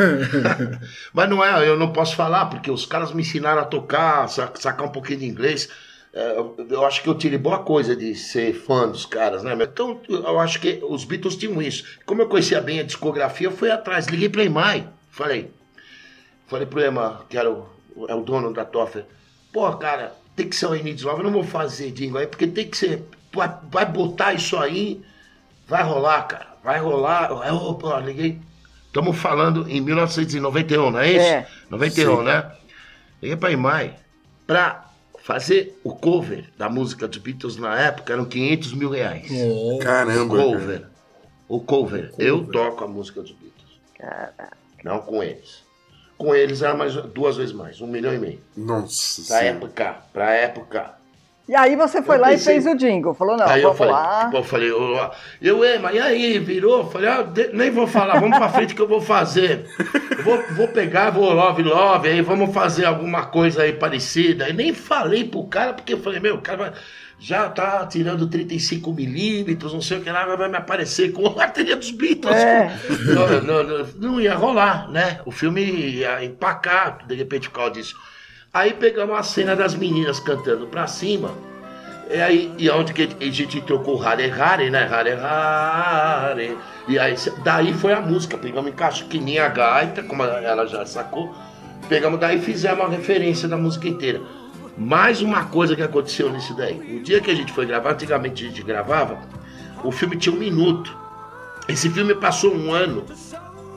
mas 1.13 1.29
não 1.29 1.45
é, 1.45 1.69
eu 1.69 1.77
não 1.79 1.93
posso 1.93 2.17
falar, 2.17 2.47
porque 2.47 2.69
os 2.69 2.85
caras 2.85 3.13
me 3.13 3.23
ensinaram 3.23 3.63
a 3.63 3.65
tocar, 3.65 4.29
sacar 4.29 4.87
um 4.87 4.91
pouquinho 4.91 5.21
de 5.21 5.27
inglês. 5.27 5.69
É, 6.13 6.37
eu 6.71 6.85
acho 6.85 7.03
que 7.03 7.09
eu 7.09 7.15
tirei 7.15 7.39
boa 7.39 7.59
coisa 7.59 7.95
de 7.95 8.15
ser 8.15 8.55
fã 8.55 8.89
dos 8.89 9.05
caras, 9.07 9.43
né? 9.43 9.57
Então, 9.61 10.01
eu 10.09 10.39
acho 10.39 10.61
que 10.61 10.81
os 10.89 11.05
Beatles 11.05 11.37
tinham 11.37 11.61
isso. 11.61 11.85
Como 12.07 12.23
eu 12.23 12.29
conhecia 12.29 12.61
bem 12.61 12.81
a 12.81 12.85
discografia, 12.85 13.49
eu 13.49 13.53
fui 13.53 13.71
atrás, 13.71 14.07
liguei 14.07 14.29
para 14.29 14.45
Imai, 14.45 14.89
falei, 15.11 15.51
Falei 16.47 16.67
pro 16.67 16.81
Ema, 16.81 17.25
que 17.29 17.37
era 17.37 17.51
o, 17.51 17.67
é 18.09 18.15
o 18.15 18.23
dono 18.23 18.53
da 18.53 18.65
Toffer, 18.65 19.05
pô, 19.53 19.71
cara, 19.77 20.15
tem 20.37 20.49
que 20.49 20.57
ser 20.57 20.67
o 20.67 20.75
Enid 20.75 21.03
Love, 21.05 21.21
eu 21.21 21.25
não 21.25 21.33
vou 21.33 21.45
fazer 21.45 21.91
jingle 21.91 22.19
aí, 22.19 22.27
porque 22.27 22.47
tem 22.47 22.69
que 22.69 22.77
ser, 22.77 23.03
vai, 23.33 23.53
vai 23.71 23.87
botar 23.87 24.33
isso 24.33 24.57
aí, 24.57 25.03
vai 25.67 25.83
rolar, 25.83 26.23
cara, 26.25 26.57
vai 26.63 26.79
rolar. 26.79 27.31
Eu, 27.47 27.57
opa, 27.57 27.99
liguei, 28.01 28.41
estamos 28.87 29.17
falando 29.17 29.69
em 29.69 29.81
1991, 29.81 30.91
não 30.91 30.99
é 30.99 31.11
isso? 31.11 31.27
É. 31.27 31.47
91, 31.71 32.17
Sim. 32.17 32.23
né? 32.25 32.53
Liguei 33.23 33.37
pra 33.37 33.51
Imai, 33.51 33.97
pra 34.47 34.85
Fazer 35.25 35.81
o 35.83 35.95
cover 35.95 36.51
da 36.59 36.69
música 36.69 37.09
dos 37.09 37.17
Beatles 37.17 37.57
na 37.57 37.81
época 37.81 38.13
eram 38.13 38.27
500 38.27 38.75
mil 38.75 38.91
reais. 38.91 39.27
Oh, 39.33 39.79
Caramba. 39.79 40.35
O 40.35 40.53
cover. 40.53 40.81
Cara. 40.81 40.93
O 41.49 41.61
cover. 41.61 42.15
Eu 42.19 42.47
toco 42.47 42.85
a 42.85 42.87
música 42.87 43.23
dos 43.23 43.33
Beatles. 43.33 43.81
Caraca. 43.99 44.55
Não 44.85 44.99
com 44.99 45.23
eles. 45.23 45.64
Com 46.17 46.35
eles 46.35 46.63
era 46.63 46.75
mais, 46.75 46.95
duas 46.95 47.37
vezes 47.37 47.53
mais, 47.53 47.81
um 47.81 47.87
milhão 47.87 48.15
e 48.15 48.19
meio. 48.19 48.41
Nossa 48.57 49.23
Pra 49.27 49.43
época, 49.43 49.97
pra 50.13 50.31
época. 50.33 50.95
E 51.47 51.55
aí 51.55 51.77
você 51.77 52.01
foi 52.01 52.17
eu 52.17 52.21
lá 52.23 52.29
pensei... 52.29 52.57
e 52.57 52.63
fez 52.63 52.75
o 52.75 52.79
jingle. 52.79 53.13
Falou, 53.13 53.37
não, 53.37 53.47
aí 53.47 53.63
eu 53.63 53.75
falei, 53.75 53.93
lá. 53.93 54.25
Tipo, 54.25 54.37
eu 54.39 54.45
falei, 54.45 54.71
eu, 54.71 55.11
eu 55.43 55.65
Ema, 55.65 55.93
e 55.93 55.99
aí, 55.99 56.39
virou? 56.39 56.89
Falei, 56.91 57.11
ah, 57.11 57.27
nem 57.53 57.71
vou 57.71 57.87
falar, 57.87 58.19
vamos 58.19 58.39
pra 58.39 58.49
frente 58.49 58.75
que 58.75 58.81
eu 58.81 58.89
vou 58.89 59.01
fazer. 59.01 59.67
Eu 60.17 60.25
vou, 60.25 60.43
vou 60.57 60.69
pegar, 60.69 61.11
vou 61.11 61.31
love, 61.33 61.63
love, 61.63 62.09
aí 62.09 62.23
vamos 62.23 62.55
fazer 62.55 62.87
alguma 62.87 63.27
coisa 63.27 63.63
aí 63.63 63.75
parecida. 63.75 64.49
E 64.49 64.55
nem 64.55 64.73
falei 64.73 65.25
pro 65.25 65.45
cara, 65.45 65.75
porque 65.75 65.93
eu 65.93 66.01
falei, 66.01 66.19
meu, 66.19 66.37
o 66.37 66.41
cara 66.41 66.57
vai 66.57 66.73
já 67.25 67.49
tá 67.49 67.87
tirando 67.87 68.27
35 68.27 68.93
milímetros, 68.93 69.73
não 69.73 69.81
sei 69.81 69.97
o 69.97 70.03
que 70.03 70.11
lá, 70.11 70.27
vai 70.37 70.47
me 70.47 70.59
aparecer 70.59 71.11
com 71.11 71.41
a 71.41 71.49
trilha 71.49 71.75
dos 71.75 71.91
Beatles. 71.91 72.37
É. 72.37 72.79
Não, 73.15 73.43
não, 73.43 73.63
não, 73.63 73.87
não, 73.99 74.21
ia 74.21 74.35
rolar, 74.35 74.91
né? 74.91 75.21
O 75.25 75.31
filme 75.31 75.63
ia 75.63 76.23
empacar, 76.23 77.07
de 77.07 77.15
repente, 77.15 77.49
por 77.49 77.57
causa 77.57 77.73
disso. 77.73 77.97
Aí 78.53 78.75
pegamos 78.75 79.19
a 79.19 79.23
cena 79.23 79.57
das 79.57 79.75
meninas 79.75 80.21
cantando 80.21 80.67
pra 80.67 80.87
cima. 80.87 81.33
E 82.11 82.21
aí, 82.21 82.53
e 82.59 82.69
onde 82.69 82.93
que 82.93 83.09
a 83.19 83.31
gente 83.31 83.61
trocou 83.63 84.03
Hare 84.03 84.31
Hare, 84.31 84.71
né? 84.71 84.87
Hare 84.87 85.13
Hare. 85.13 86.59
E 86.87 86.99
aí, 86.99 87.15
daí 87.43 87.73
foi 87.73 87.93
a 87.95 88.01
música. 88.01 88.37
Pegamos 88.37 88.71
em 88.71 88.75
caixa 88.75 89.05
que 89.05 89.19
nem 89.19 89.39
a 89.39 89.49
gaita, 89.49 90.03
como 90.03 90.23
ela 90.23 90.67
já 90.67 90.85
sacou. 90.85 91.35
Pegamos 91.89 92.21
daí 92.21 92.37
e 92.37 92.43
fizemos 92.43 92.85
a 92.85 92.89
referência 92.89 93.49
da 93.49 93.57
música 93.57 93.89
inteira. 93.89 94.21
Mais 94.77 95.23
uma 95.23 95.45
coisa 95.45 95.77
que 95.77 95.83
aconteceu 95.83 96.31
nisso 96.33 96.55
daí. 96.55 96.99
O 96.99 97.03
dia 97.03 97.21
que 97.21 97.31
a 97.31 97.35
gente 97.35 97.53
foi 97.53 97.65
gravar, 97.65 97.93
antigamente 97.93 98.45
a 98.45 98.49
gente 98.49 98.63
gravava, 98.63 99.19
o 99.85 99.93
filme 99.93 100.17
tinha 100.17 100.35
um 100.35 100.39
minuto. 100.39 100.97
Esse 101.69 101.89
filme 101.89 102.15
passou 102.15 102.55
um 102.55 102.73
ano, 102.73 103.05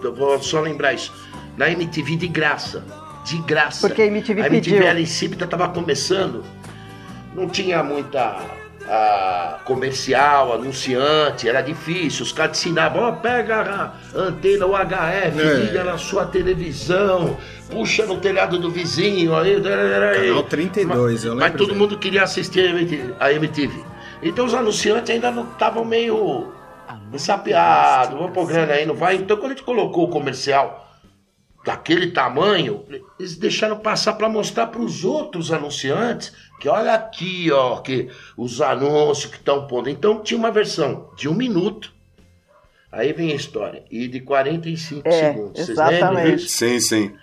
eu 0.03 0.13
vou 0.13 0.41
só 0.41 0.59
lembrar 0.59 0.93
isso, 0.93 1.13
na 1.55 1.69
MTV 1.69 2.15
de 2.15 2.27
graça. 2.27 2.83
De 3.23 3.37
graça. 3.43 3.87
Porque 3.87 4.01
a 4.01 4.05
MTV, 4.05 4.41
a 4.41 4.47
MTV 4.47 4.71
pediu. 4.71 4.87
ela 4.87 4.99
em 4.99 5.05
Cípita 5.05 5.45
estava 5.45 5.69
começando, 5.69 6.43
não 7.35 7.47
tinha 7.47 7.83
muita 7.83 8.39
a 8.87 9.59
comercial, 9.65 10.53
anunciante, 10.53 11.47
era 11.47 11.61
difícil. 11.61 12.23
Os 12.23 12.31
caras 12.31 12.57
ensinavam, 12.57 13.03
ó, 13.03 13.09
oh, 13.09 13.13
pega 13.13 13.61
a 13.61 14.17
antena 14.17 14.65
UHF, 14.65 15.39
é. 15.39 15.53
liga 15.55 15.83
na 15.83 15.97
sua 15.97 16.25
televisão, 16.25 17.37
puxa 17.69 18.05
no 18.05 18.17
telhado 18.17 18.57
do 18.57 18.71
vizinho. 18.71 19.35
Aí, 19.35 19.55
aí. 19.55 20.27
Canal 20.29 20.43
32, 20.43 21.25
eu 21.25 21.33
lembro. 21.33 21.49
Mas 21.49 21.57
todo 21.57 21.75
mundo 21.75 21.97
queria 21.97 22.23
assistir 22.23 23.15
a 23.19 23.31
MTV. 23.31 23.83
Então 24.23 24.45
os 24.45 24.53
anunciantes 24.53 25.09
ainda 25.11 25.29
não 25.31 25.43
estavam 25.43 25.85
meio 25.85 26.51
ensapiados, 27.13 28.17
vamos 28.17 28.33
pôr 28.33 28.47
grana 28.47 28.73
aí, 28.73 28.85
não 28.85 28.95
vai. 28.95 29.15
Então 29.15 29.37
quando 29.37 29.51
a 29.51 29.55
gente 29.55 29.63
colocou 29.63 30.05
o 30.05 30.09
comercial 30.09 30.86
daquele 31.67 32.11
tamanho, 32.11 32.85
eles 33.19 33.35
deixaram 33.35 33.77
passar 33.77 34.13
para 34.13 34.29
mostrar 34.29 34.67
para 34.67 34.79
os 34.79 35.03
outros 35.03 35.51
anunciantes 35.51 36.31
que 36.61 36.69
olha 36.69 36.93
aqui, 36.93 37.51
ó, 37.51 37.81
que 37.81 38.07
os 38.37 38.61
anúncios 38.61 39.29
que 39.29 39.37
estão 39.37 39.67
pondo. 39.67 39.89
Então 39.89 40.23
tinha 40.23 40.37
uma 40.37 40.49
versão 40.49 41.11
de 41.17 41.27
um 41.27 41.33
minuto. 41.33 41.93
Aí 42.89 43.11
vem 43.11 43.33
a 43.33 43.35
história. 43.35 43.83
E 43.91 44.07
de 44.07 44.21
45 44.21 45.05
é, 45.05 45.11
segundos. 45.11 45.65
Vocês 45.65 45.77
lembram 45.77 46.23
disso? 46.23 46.47
Sim, 46.47 46.79
sim. 46.79 47.13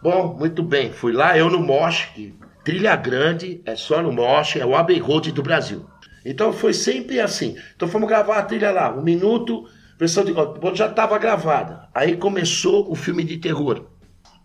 Bom, 0.00 0.36
muito 0.38 0.62
bem. 0.62 0.92
Fui 0.92 1.12
lá, 1.12 1.36
eu 1.36 1.50
no 1.50 1.58
Mosh, 1.58 2.10
que 2.14 2.32
trilha 2.62 2.94
grande, 2.94 3.60
é 3.66 3.74
só 3.74 4.00
no 4.00 4.12
Mosh, 4.12 4.54
é 4.54 4.64
o 4.64 4.76
Abbey 4.76 5.00
Road 5.00 5.32
do 5.32 5.42
Brasil. 5.42 5.84
Então 6.24 6.52
foi 6.52 6.72
sempre 6.72 7.18
assim. 7.18 7.56
Então 7.74 7.88
fomos 7.88 8.08
gravar 8.08 8.38
a 8.38 8.42
trilha 8.44 8.70
lá, 8.70 8.94
um 8.94 9.02
minuto, 9.02 9.68
de 10.06 10.76
já 10.76 10.86
estava 10.86 11.18
gravada. 11.18 11.88
Aí 11.94 12.16
começou 12.16 12.90
o 12.90 12.94
filme 12.94 13.24
de 13.24 13.38
terror 13.38 13.86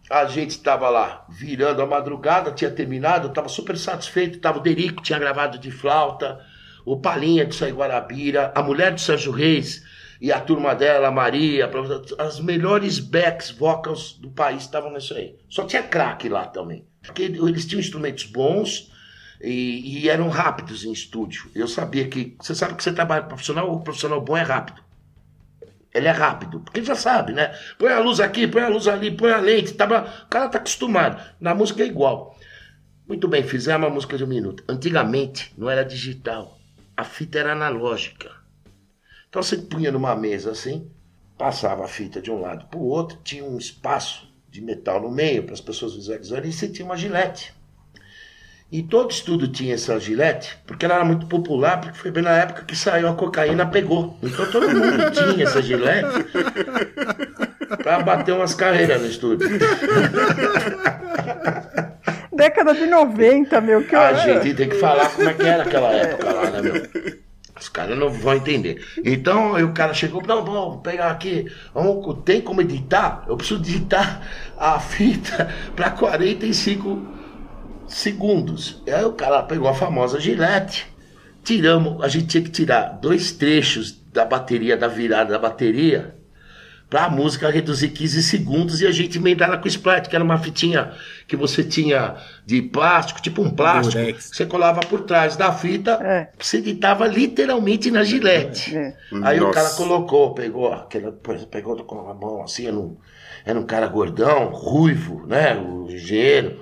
a 0.09 0.25
gente 0.25 0.51
estava 0.51 0.89
lá 0.89 1.25
virando 1.29 1.81
a 1.81 1.85
madrugada, 1.85 2.51
tinha 2.51 2.71
terminado, 2.71 3.27
estava 3.27 3.49
super 3.49 3.77
satisfeito, 3.77 4.37
estava 4.37 4.59
o 4.59 4.61
Derico, 4.61 5.03
tinha 5.03 5.19
gravado 5.19 5.59
de 5.59 5.69
flauta, 5.69 6.39
o 6.85 6.97
Palinha 6.97 7.45
de 7.45 7.53
Sai 7.53 7.71
Guarabira, 7.71 8.51
a 8.55 8.63
mulher 8.63 8.93
de 8.93 9.01
Sérgio 9.01 9.31
Reis 9.31 9.83
e 10.21 10.31
a 10.31 10.39
turma 10.39 10.73
dela, 10.73 11.09
a 11.09 11.11
Maria, 11.11 11.69
as 12.17 12.39
melhores 12.39 12.99
backs 12.99 13.51
vocals 13.51 14.13
do 14.13 14.31
país 14.31 14.63
estavam 14.63 14.91
nisso 14.93 15.13
aí. 15.13 15.35
Só 15.49 15.65
tinha 15.65 15.83
craque 15.83 16.29
lá 16.29 16.45
também. 16.45 16.85
Porque 17.01 17.23
eles 17.23 17.65
tinham 17.65 17.79
instrumentos 17.79 18.23
bons 18.23 18.91
e, 19.41 20.03
e 20.03 20.09
eram 20.09 20.29
rápidos 20.29 20.85
em 20.85 20.91
estúdio. 20.91 21.51
Eu 21.53 21.67
sabia 21.67 22.07
que, 22.07 22.35
você 22.41 22.55
sabe 22.55 22.75
que 22.75 22.83
você 22.83 22.93
trabalha 22.93 23.23
profissional, 23.23 23.71
o 23.71 23.81
profissional 23.81 24.21
bom 24.21 24.37
é 24.37 24.41
rápido. 24.41 24.86
Ele 25.97 26.07
é 26.07 26.11
rápido, 26.11 26.59
porque 26.59 26.83
já 26.83 26.95
sabe, 26.95 27.33
né? 27.33 27.57
Põe 27.79 27.91
a 27.91 27.99
luz 27.99 28.19
aqui, 28.19 28.47
põe 28.47 28.61
a 28.61 28.69
luz 28.69 28.87
ali, 28.87 29.09
põe 29.09 29.31
a 29.31 29.37
lente. 29.37 29.73
Tá... 29.73 29.85
O 29.85 30.27
cara 30.27 30.47
tá 30.47 30.59
acostumado. 30.59 31.19
Na 31.39 31.55
música 31.55 31.81
é 31.81 31.87
igual. 31.87 32.37
Muito 33.07 33.27
bem, 33.27 33.41
fizemos 33.41 33.87
uma 33.87 33.93
música 33.93 34.15
de 34.15 34.23
um 34.23 34.27
minuto. 34.27 34.63
Antigamente 34.69 35.53
não 35.57 35.67
era 35.69 35.83
digital. 35.83 36.55
A 36.95 37.03
fita 37.03 37.39
era 37.39 37.53
analógica. 37.53 38.29
Então 39.27 39.41
você 39.41 39.57
punha 39.57 39.91
numa 39.91 40.15
mesa 40.15 40.51
assim, 40.51 40.91
passava 41.35 41.83
a 41.83 41.87
fita 41.87 42.21
de 42.21 42.29
um 42.29 42.39
lado 42.39 42.67
para 42.67 42.79
o 42.79 42.85
outro, 42.85 43.17
tinha 43.23 43.43
um 43.43 43.57
espaço 43.57 44.31
de 44.49 44.61
metal 44.61 45.01
no 45.01 45.09
meio 45.09 45.43
para 45.43 45.53
as 45.53 45.61
pessoas 45.61 45.95
visualizarem 45.95 46.49
e 46.49 46.53
você 46.53 46.67
tinha 46.67 46.85
uma 46.85 46.95
gilete. 46.95 47.53
E 48.69 48.83
todo 48.83 49.11
estudo 49.11 49.47
tinha 49.47 49.75
essa 49.75 49.97
gilete, 49.97 50.57
porque 50.67 50.85
ela 50.85 50.95
era 50.95 51.05
muito 51.05 51.25
popular, 51.27 51.79
porque 51.79 51.97
foi 51.97 52.11
bem 52.11 52.21
na 52.21 52.31
época 52.31 52.65
que 52.65 52.75
saiu 52.75 53.07
a 53.07 53.13
cocaína, 53.13 53.65
pegou. 53.65 54.19
Então 54.21 54.45
todo 54.51 54.67
mundo 54.67 55.09
tinha 55.15 55.45
essa 55.45 55.61
gilete 55.61 56.25
para 57.81 57.99
bater 57.99 58.33
umas 58.33 58.53
carreiras 58.53 59.01
no 59.01 59.07
estúdio. 59.07 59.47
Década 62.33 62.75
de 62.75 62.85
90, 62.85 63.61
meu, 63.61 63.83
que 63.83 63.95
A 63.95 64.13
gente 64.13 64.53
tem 64.53 64.67
que 64.67 64.75
falar 64.75 65.09
como 65.11 65.29
é 65.29 65.33
que 65.33 65.43
era 65.43 65.63
aquela 65.63 65.91
época 65.93 66.33
lá, 66.33 66.49
né, 66.51 66.61
meu? 66.61 66.73
Os 67.59 67.69
caras 67.69 67.97
não 67.97 68.09
vão 68.09 68.35
entender. 68.35 68.85
Então 69.03 69.55
aí 69.55 69.63
o 69.63 69.71
cara 69.71 69.93
chegou, 69.93 70.21
não, 70.21 70.43
vamos 70.43 70.81
pegar 70.81 71.09
aqui, 71.09 71.49
vamos, 71.73 72.19
tem 72.23 72.41
como 72.41 72.61
editar? 72.61 73.23
Eu 73.27 73.37
preciso 73.37 73.61
digitar 73.61 74.21
a 74.57 74.77
fita 74.79 75.49
para 75.75 75.89
45 75.89 77.16
segundos. 77.87 78.81
Aí 78.87 79.05
o 79.05 79.13
cara 79.13 79.43
pegou 79.43 79.67
a 79.67 79.73
famosa 79.73 80.19
gilete. 80.19 80.87
Tiramos, 81.43 82.03
a 82.03 82.07
gente 82.07 82.27
tinha 82.27 82.43
que 82.43 82.49
tirar 82.49 82.97
dois 83.01 83.31
trechos 83.31 83.97
da 84.11 84.25
bateria, 84.25 84.75
da 84.75 84.87
virada 84.87 85.31
da 85.31 85.39
bateria, 85.39 86.15
para 86.89 87.05
a 87.05 87.09
música 87.09 87.49
reduzir 87.49 87.89
15 87.89 88.23
segundos 88.23 88.81
e 88.81 88.87
a 88.87 88.91
gente 88.91 89.17
emendar 89.17 89.49
ela 89.49 89.57
com 89.57 89.67
splat, 89.67 90.07
que 90.07 90.15
era 90.15 90.23
uma 90.23 90.37
fitinha 90.37 90.91
que 91.27 91.35
você 91.35 91.63
tinha 91.63 92.15
de 92.45 92.61
plástico, 92.61 93.21
tipo 93.21 93.41
um 93.41 93.49
plástico, 93.49 93.99
Durex. 93.99 94.31
você 94.33 94.45
colava 94.45 94.79
por 94.81 95.01
trás 95.01 95.35
da 95.35 95.51
fita, 95.51 95.99
é. 96.01 96.29
você 96.39 96.57
editava 96.57 97.05
literalmente 97.05 97.91
na 97.91 98.03
gilete. 98.03 98.75
É. 98.75 98.95
Aí 99.23 99.39
Nossa. 99.39 99.51
o 99.51 99.53
cara 99.53 99.69
colocou, 99.71 100.33
pegou 100.33 100.71
aquela, 100.71 101.11
pegou 101.51 101.75
com 101.83 102.09
a 102.09 102.13
mão 102.13 102.43
assim, 102.43 102.67
era 102.67 102.75
um, 102.75 102.97
era 103.45 103.59
um 103.59 103.65
cara 103.65 103.87
gordão, 103.87 104.47
ruivo, 104.47 105.25
né, 105.27 105.55
o 105.57 105.91
engenheiro. 105.91 106.61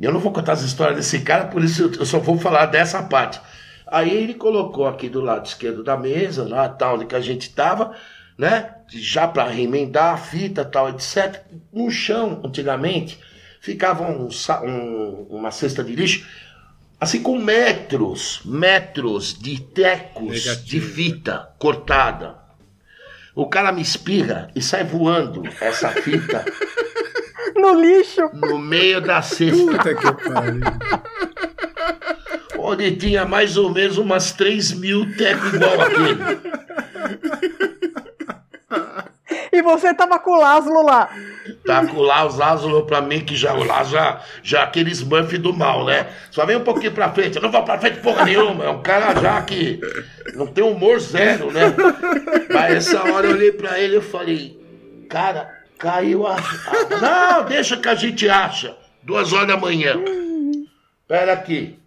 Eu 0.00 0.12
não 0.12 0.20
vou 0.20 0.32
contar 0.32 0.52
as 0.52 0.62
histórias 0.62 0.96
desse 0.96 1.20
cara, 1.20 1.46
por 1.46 1.64
isso 1.64 1.90
eu 1.98 2.04
só 2.04 2.18
vou 2.18 2.38
falar 2.38 2.66
dessa 2.66 3.02
parte. 3.02 3.40
Aí 3.86 4.10
ele 4.10 4.34
colocou 4.34 4.86
aqui 4.86 5.08
do 5.08 5.20
lado 5.20 5.46
esquerdo 5.46 5.82
da 5.82 5.96
mesa, 5.96 6.46
lá 6.46 6.68
tal, 6.68 6.96
onde 6.96 7.06
que 7.06 7.14
a 7.14 7.20
gente 7.20 7.42
estava, 7.42 7.94
né? 8.36 8.74
Já 8.88 9.26
para 9.26 9.48
remendar 9.48 10.14
a 10.14 10.16
fita, 10.16 10.64
tal, 10.64 10.90
etc. 10.90 11.42
No 11.72 11.90
chão, 11.90 12.42
antigamente, 12.44 13.18
ficava 13.60 14.04
um, 14.04 14.28
um, 14.64 15.26
uma 15.30 15.50
cesta 15.50 15.82
de 15.82 15.94
lixo, 15.94 16.26
assim 17.00 17.22
com 17.22 17.38
metros, 17.38 18.40
metros 18.44 19.38
de 19.38 19.60
tecos 19.60 20.44
Negativo. 20.44 20.64
de 20.64 20.80
fita 20.80 21.48
cortada. 21.58 22.36
O 23.34 23.46
cara 23.46 23.70
me 23.70 23.82
espirra 23.82 24.50
e 24.54 24.62
sai 24.62 24.82
voando 24.82 25.42
essa 25.60 25.90
fita 25.90 26.44
no 27.60 27.80
lixo. 27.80 28.30
No 28.34 28.58
meio 28.58 29.00
da 29.00 29.22
cesta. 29.22 29.56
Puta 29.56 29.94
que 29.94 30.12
pariu. 30.30 30.60
Onde 32.58 32.96
tinha 32.96 33.24
mais 33.24 33.56
ou 33.56 33.70
menos 33.70 33.98
umas 33.98 34.32
3 34.32 34.72
mil 34.72 35.16
tecos 35.16 35.54
igual 35.54 35.80
aquele. 35.80 36.18
E 39.52 39.62
você 39.62 39.94
tava 39.94 40.18
com 40.18 40.32
o 40.32 40.40
Lázaro 40.40 40.84
lá. 40.84 41.08
Tá 41.64 41.86
com 41.86 41.96
o 41.96 42.02
Lázaro 42.02 42.84
pra 42.84 43.00
mim, 43.00 43.20
que 43.20 43.34
já 43.34 43.54
o 43.54 43.64
Lázaro 43.64 43.88
já, 43.88 44.20
já 44.42 44.62
aquele 44.64 44.90
Smurf 44.90 45.38
do 45.38 45.52
mal, 45.52 45.84
né? 45.84 46.08
Só 46.30 46.44
vem 46.44 46.56
um 46.56 46.64
pouquinho 46.64 46.92
pra 46.92 47.12
frente. 47.12 47.36
Eu 47.36 47.42
não 47.42 47.50
vou 47.50 47.62
pra 47.62 47.78
frente 47.78 48.00
porra 48.00 48.24
nenhuma. 48.24 48.64
É 48.64 48.70
um 48.70 48.82
cara 48.82 49.18
já 49.20 49.40
que 49.42 49.80
não 50.34 50.46
tem 50.46 50.64
humor 50.64 50.98
zero, 51.00 51.50
né? 51.50 51.74
Mas 52.52 52.74
essa 52.74 53.02
hora 53.02 53.26
eu 53.26 53.32
olhei 53.32 53.52
pra 53.52 53.78
ele 53.78 53.96
e 53.98 54.02
falei, 54.02 54.60
cara, 55.08 55.55
Caiu 55.78 56.26
a. 56.26 56.36
Não, 57.00 57.44
deixa 57.44 57.76
que 57.76 57.88
a 57.88 57.94
gente 57.94 58.28
acha. 58.28 58.76
Duas 59.02 59.32
horas 59.32 59.48
da 59.48 59.56
manhã. 59.56 59.96
Pera 61.06 61.32
aqui. 61.32 61.78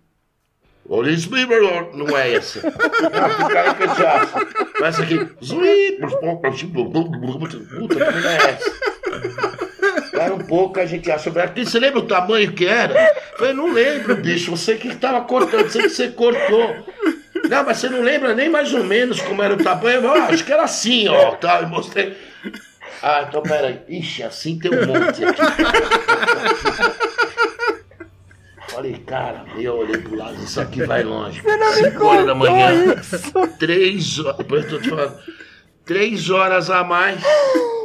Olis 0.88 1.26
Bieber, 1.26 1.62
não 1.94 2.18
é 2.18 2.34
essa. 2.34 2.62
Não, 2.64 3.48
fica 3.48 3.62
aí 3.62 3.76
que 3.76 3.96
te 3.96 4.06
acho. 4.06 4.84
Essa 4.84 5.04
aqui. 5.04 5.26
Puta, 7.78 7.96
que 7.96 8.22
não 8.22 8.30
é 8.30 8.36
essa. 8.38 10.06
Espera 10.06 10.34
um 10.34 10.40
pouco, 10.40 10.80
a 10.80 10.86
gente 10.86 11.12
acha. 11.12 11.30
Aqui, 11.44 11.64
você 11.64 11.80
lembra 11.80 12.00
o 12.00 12.08
tamanho 12.08 12.52
que 12.54 12.66
era? 12.66 13.00
Eu 13.00 13.38
falei, 13.38 13.54
não 13.54 13.72
lembro, 13.72 14.16
bicho. 14.16 14.50
Você 14.50 14.76
que 14.76 14.88
estava 14.88 15.22
cortando, 15.22 15.70
sei 15.70 15.84
que 15.84 15.90
você 15.90 16.08
cortou. 16.10 16.76
Não, 17.48 17.64
mas 17.64 17.78
você 17.78 17.90
não 17.90 18.02
lembra 18.02 18.34
nem 18.34 18.50
mais 18.50 18.74
ou 18.74 18.84
menos 18.84 19.22
como 19.22 19.44
era 19.44 19.54
o 19.54 19.64
tamanho? 19.64 20.02
Eu, 20.02 20.12
acho 20.12 20.44
que 20.44 20.52
era 20.52 20.64
assim, 20.64 21.08
ó. 21.08 21.32
Tá, 21.36 21.62
eu 21.62 21.68
mostrei. 21.68 22.18
Ah, 23.02 23.26
então 23.28 23.42
peraí. 23.42 23.82
Ixi, 23.88 24.24
assim 24.24 24.60
tem 24.60 24.72
um 24.72 24.86
monte 24.88 25.24
aqui. 25.24 25.42
Falei, 28.68 28.98
cara, 29.00 29.46
eu 29.58 29.78
olhei 29.78 29.98
pro 29.98 30.16
lado, 30.16 30.36
isso 30.36 30.62
aqui 30.62 30.86
vai 30.86 31.04
longe. 31.04 31.42
5 31.42 32.06
horas 32.06 32.26
da 32.26 32.36
manhã, 32.36 32.96
três 33.58 34.20
horas, 34.20 34.38
depois 34.38 34.64
eu 34.66 34.70
tô 34.70 34.80
te 34.80 34.90
falando, 34.90 35.18
três 35.84 36.30
horas 36.30 36.70
a 36.70 36.84
mais 36.84 37.20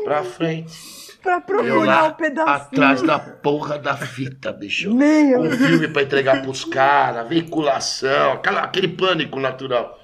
pra 0.04 0.22
frente. 0.22 0.94
Pra 1.22 1.40
procurar 1.40 2.04
um 2.04 2.12
pedacinho. 2.12 2.54
Atrás 2.54 3.00
da 3.00 3.18
porra 3.18 3.78
da 3.78 3.96
fita, 3.96 4.52
bicho. 4.52 4.94
Meu. 4.94 5.40
Um 5.40 5.50
filme 5.50 5.88
pra 5.88 6.02
entregar 6.02 6.42
pros 6.42 6.66
caras, 6.66 7.26
veiculação, 7.26 8.32
aquela, 8.32 8.60
aquele 8.60 8.88
pânico 8.88 9.40
natural. 9.40 9.98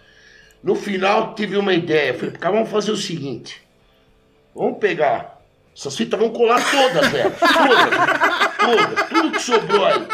No 0.62 0.74
final, 0.74 1.34
tive 1.34 1.58
uma 1.58 1.74
ideia. 1.74 2.14
Falei, 2.14 2.32
cara, 2.32 2.54
vamos 2.54 2.70
fazer 2.70 2.90
o 2.90 2.96
seguinte. 2.96 3.60
Vamos 4.54 4.78
pegar. 4.78 5.38
Essas 5.76 5.96
fitas 5.96 6.18
vão 6.18 6.30
colar 6.30 6.60
todas, 6.70 7.08
velho. 7.08 7.32
Todas. 7.32 8.56
Todas. 8.58 9.08
Tudo 9.08 9.30
que 9.32 9.42
sobrou 9.42 9.86
aí. 9.86 10.06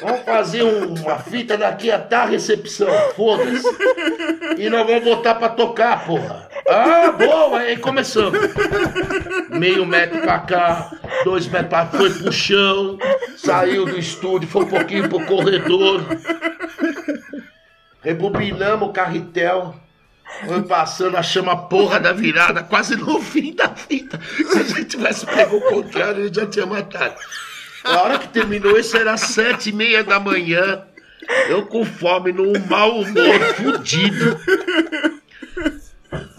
Vamos 0.00 0.20
fazer 0.20 0.62
uma 0.62 1.18
fita 1.18 1.56
daqui 1.56 1.90
até 1.90 2.16
a 2.16 2.24
recepção, 2.26 2.88
foda-se. 3.16 3.66
E 4.56 4.70
nós 4.70 4.86
vamos 4.86 5.02
botar 5.02 5.34
pra 5.34 5.48
tocar, 5.48 6.06
porra. 6.06 6.48
Ah, 6.68 7.10
boa, 7.10 7.58
aí 7.58 7.76
começamos. 7.76 8.38
Meio 9.50 9.84
metro 9.84 10.20
pra 10.20 10.38
cá, 10.40 10.92
dois 11.24 11.48
metros 11.48 11.68
pra 11.68 11.86
foi 11.86 12.10
pro 12.10 12.30
chão, 12.30 12.98
saiu 13.36 13.86
do 13.86 13.98
estúdio, 13.98 14.48
foi 14.48 14.62
um 14.62 14.68
pouquinho 14.68 15.08
pro 15.08 15.24
corredor. 15.26 16.04
Rebobinamos 18.00 18.88
o 18.88 18.92
carretel. 18.92 19.74
Foi 20.46 20.62
passando 20.62 21.16
a 21.16 21.22
chama 21.22 21.56
porra 21.68 21.98
da 21.98 22.12
virada, 22.12 22.62
quase 22.62 22.96
no 22.96 23.20
fim 23.20 23.54
da 23.54 23.68
fita. 23.70 24.20
Se 24.36 24.58
a 24.58 24.62
gente 24.62 24.84
tivesse 24.84 25.26
pego 25.26 25.56
o 25.56 25.62
contrário, 25.62 26.24
ele 26.24 26.34
já 26.34 26.46
tinha 26.46 26.66
matado. 26.66 27.16
A 27.84 28.02
hora 28.02 28.18
que 28.18 28.28
terminou 28.28 28.78
isso 28.78 28.96
era 28.96 29.16
sete 29.16 29.70
e 29.70 29.72
meia 29.72 30.04
da 30.04 30.20
manhã. 30.20 30.82
Eu 31.48 31.66
com 31.66 31.84
fome, 31.84 32.32
num 32.32 32.52
mau 32.68 33.00
humor, 33.00 33.40
fudido. 33.56 34.38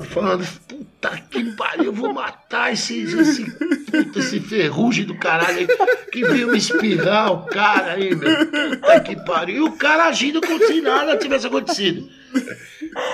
Falando, 0.09 0.47
puta 0.67 1.21
que 1.29 1.43
pariu, 1.51 1.85
eu 1.85 1.93
vou 1.93 2.11
matar 2.11 2.73
esse, 2.73 3.03
esse, 3.03 3.45
puta, 3.51 4.19
esse 4.19 4.39
ferrugem 4.39 5.05
do 5.05 5.15
caralho 5.15 5.59
aí, 5.59 5.67
que 6.11 6.23
veio 6.25 6.47
me 6.47 6.57
espirrar 6.57 7.31
o 7.31 7.45
cara 7.45 7.93
aí, 7.93 8.15
meu. 8.15 8.47
Puta 8.47 8.99
que 9.01 9.15
pariu. 9.23 9.57
E 9.57 9.61
o 9.69 9.71
cara 9.73 10.05
agindo 10.05 10.41
como 10.41 10.65
se 10.65 10.81
nada 10.81 11.17
tivesse 11.17 11.45
acontecido. 11.45 12.09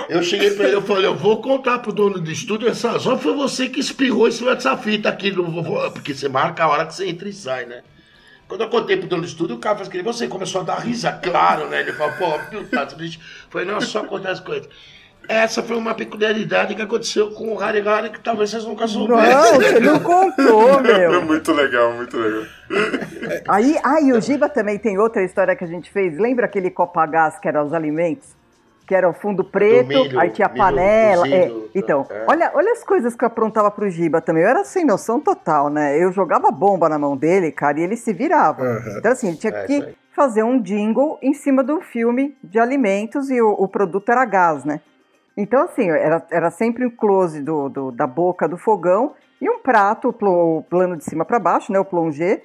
Eu 0.09 0.23
cheguei 0.23 0.51
pra 0.51 0.65
ele, 0.65 0.75
eu 0.75 0.81
falei, 0.81 1.05
eu 1.05 1.15
vou 1.15 1.41
contar 1.41 1.79
pro 1.79 1.91
dono 1.91 2.19
do 2.19 2.31
estúdio, 2.31 2.67
essa 2.67 2.97
só 2.99 3.17
foi 3.17 3.35
você 3.35 3.67
que 3.67 3.79
espirrou 3.79 4.27
esse 4.27 4.43
dessa 4.43 4.77
fita 4.77 5.09
aqui, 5.09 5.31
no, 5.31 5.91
porque 5.91 6.13
você 6.13 6.29
marca 6.29 6.63
a 6.63 6.69
hora 6.69 6.85
que 6.85 6.93
você 6.93 7.07
entra 7.07 7.27
e 7.27 7.33
sai, 7.33 7.65
né? 7.65 7.81
Quando 8.47 8.61
eu 8.61 8.69
contei 8.69 8.95
pro 8.95 9.07
dono 9.07 9.23
do 9.23 9.27
estúdio, 9.27 9.55
o 9.55 9.59
cara 9.59 9.75
falou 9.75 9.89
assim, 9.89 10.03
você 10.03 10.27
começou 10.27 10.61
a 10.61 10.63
dar 10.63 10.75
risa, 10.75 11.11
claro, 11.11 11.67
né? 11.67 11.81
Ele 11.81 11.93
falou, 11.93 12.13
pô, 12.15 12.37
viu, 12.51 12.67
tá, 12.69 12.87
foi 13.49 13.65
não, 13.65 13.81
só 13.81 14.03
contar 14.03 14.31
as 14.31 14.39
coisas. 14.39 14.69
Essa 15.27 15.63
foi 15.63 15.75
uma 15.75 15.95
peculiaridade 15.95 16.75
que 16.75 16.81
aconteceu 16.81 17.31
com 17.31 17.53
o 17.53 17.57
Harry 17.57 17.81
Harry 17.81 18.11
que 18.11 18.19
talvez 18.19 18.51
vocês 18.51 18.63
nunca 18.63 18.87
soubessem. 18.87 19.33
Não, 19.33 19.53
você 19.53 19.79
não 19.79 19.99
contou, 19.99 20.81
meu. 20.83 21.21
Muito 21.23 21.51
legal, 21.51 21.93
muito 21.93 22.15
legal. 22.17 22.43
Aí, 23.47 23.75
aí 23.83 24.13
o 24.13 24.21
Giba 24.21 24.47
também 24.47 24.77
tem 24.77 24.99
outra 24.99 25.23
história 25.23 25.55
que 25.55 25.63
a 25.63 25.67
gente 25.67 25.89
fez. 25.89 26.17
Lembra 26.19 26.45
aquele 26.45 26.69
Copagás 26.69 27.39
que 27.39 27.47
era 27.47 27.63
os 27.63 27.73
alimentos? 27.73 28.35
Que 28.85 28.93
era 28.93 29.09
o 29.09 29.13
fundo 29.13 29.43
preto, 29.43 29.87
milho, 29.87 30.19
aí 30.19 30.29
tinha 30.29 30.47
milho 30.47 30.57
panela. 30.63 31.27
é. 31.27 31.47
cozido, 31.49 31.69
Então, 31.73 32.05
é. 32.09 32.25
olha, 32.27 32.51
olha 32.53 32.71
as 32.71 32.83
coisas 32.83 33.15
que 33.15 33.23
eu 33.23 33.27
aprontava 33.27 33.71
pro 33.71 33.89
Giba 33.89 34.21
também. 34.21 34.43
Eu 34.43 34.49
era 34.49 34.63
sem 34.63 34.85
noção 34.85 35.19
total, 35.19 35.69
né? 35.69 35.97
Eu 35.97 36.11
jogava 36.11 36.51
bomba 36.51 36.87
na 36.87 36.99
mão 36.99 37.17
dele, 37.17 37.51
cara, 37.51 37.79
e 37.79 37.83
ele 37.83 37.95
se 37.97 38.13
virava. 38.13 38.61
Uhum. 38.63 38.97
Então, 38.99 39.11
assim, 39.11 39.29
ele 39.29 39.37
tinha 39.37 39.53
É, 39.53 39.65
que 39.65 39.95
fazer 40.15 40.43
um 40.43 40.61
jingle 40.61 41.17
em 41.21 41.33
cima 41.33 41.63
do 41.63 41.81
filme 41.81 42.37
de 42.43 42.59
alimentos 42.59 43.29
e 43.31 43.41
o, 43.41 43.49
o 43.53 43.67
produto 43.67 44.09
era 44.11 44.23
gás, 44.23 44.63
né? 44.63 44.79
Então, 45.35 45.63
assim, 45.63 45.89
era, 45.89 46.23
era 46.31 46.49
sempre 46.51 46.85
um 46.85 46.89
close 46.89 47.41
do, 47.41 47.67
do- 47.69 47.91
da 47.91 48.05
boca 48.07 48.47
do 48.47 48.55
fogão 48.57 49.13
e 49.41 49.49
um 49.49 49.59
prato, 49.59 50.15
o 50.21 50.63
plano 50.69 50.95
de 50.95 51.03
cima 51.03 51.25
para 51.25 51.39
baixo, 51.39 51.71
né? 51.73 51.79
O 51.79 51.83
plongé. 51.85 52.43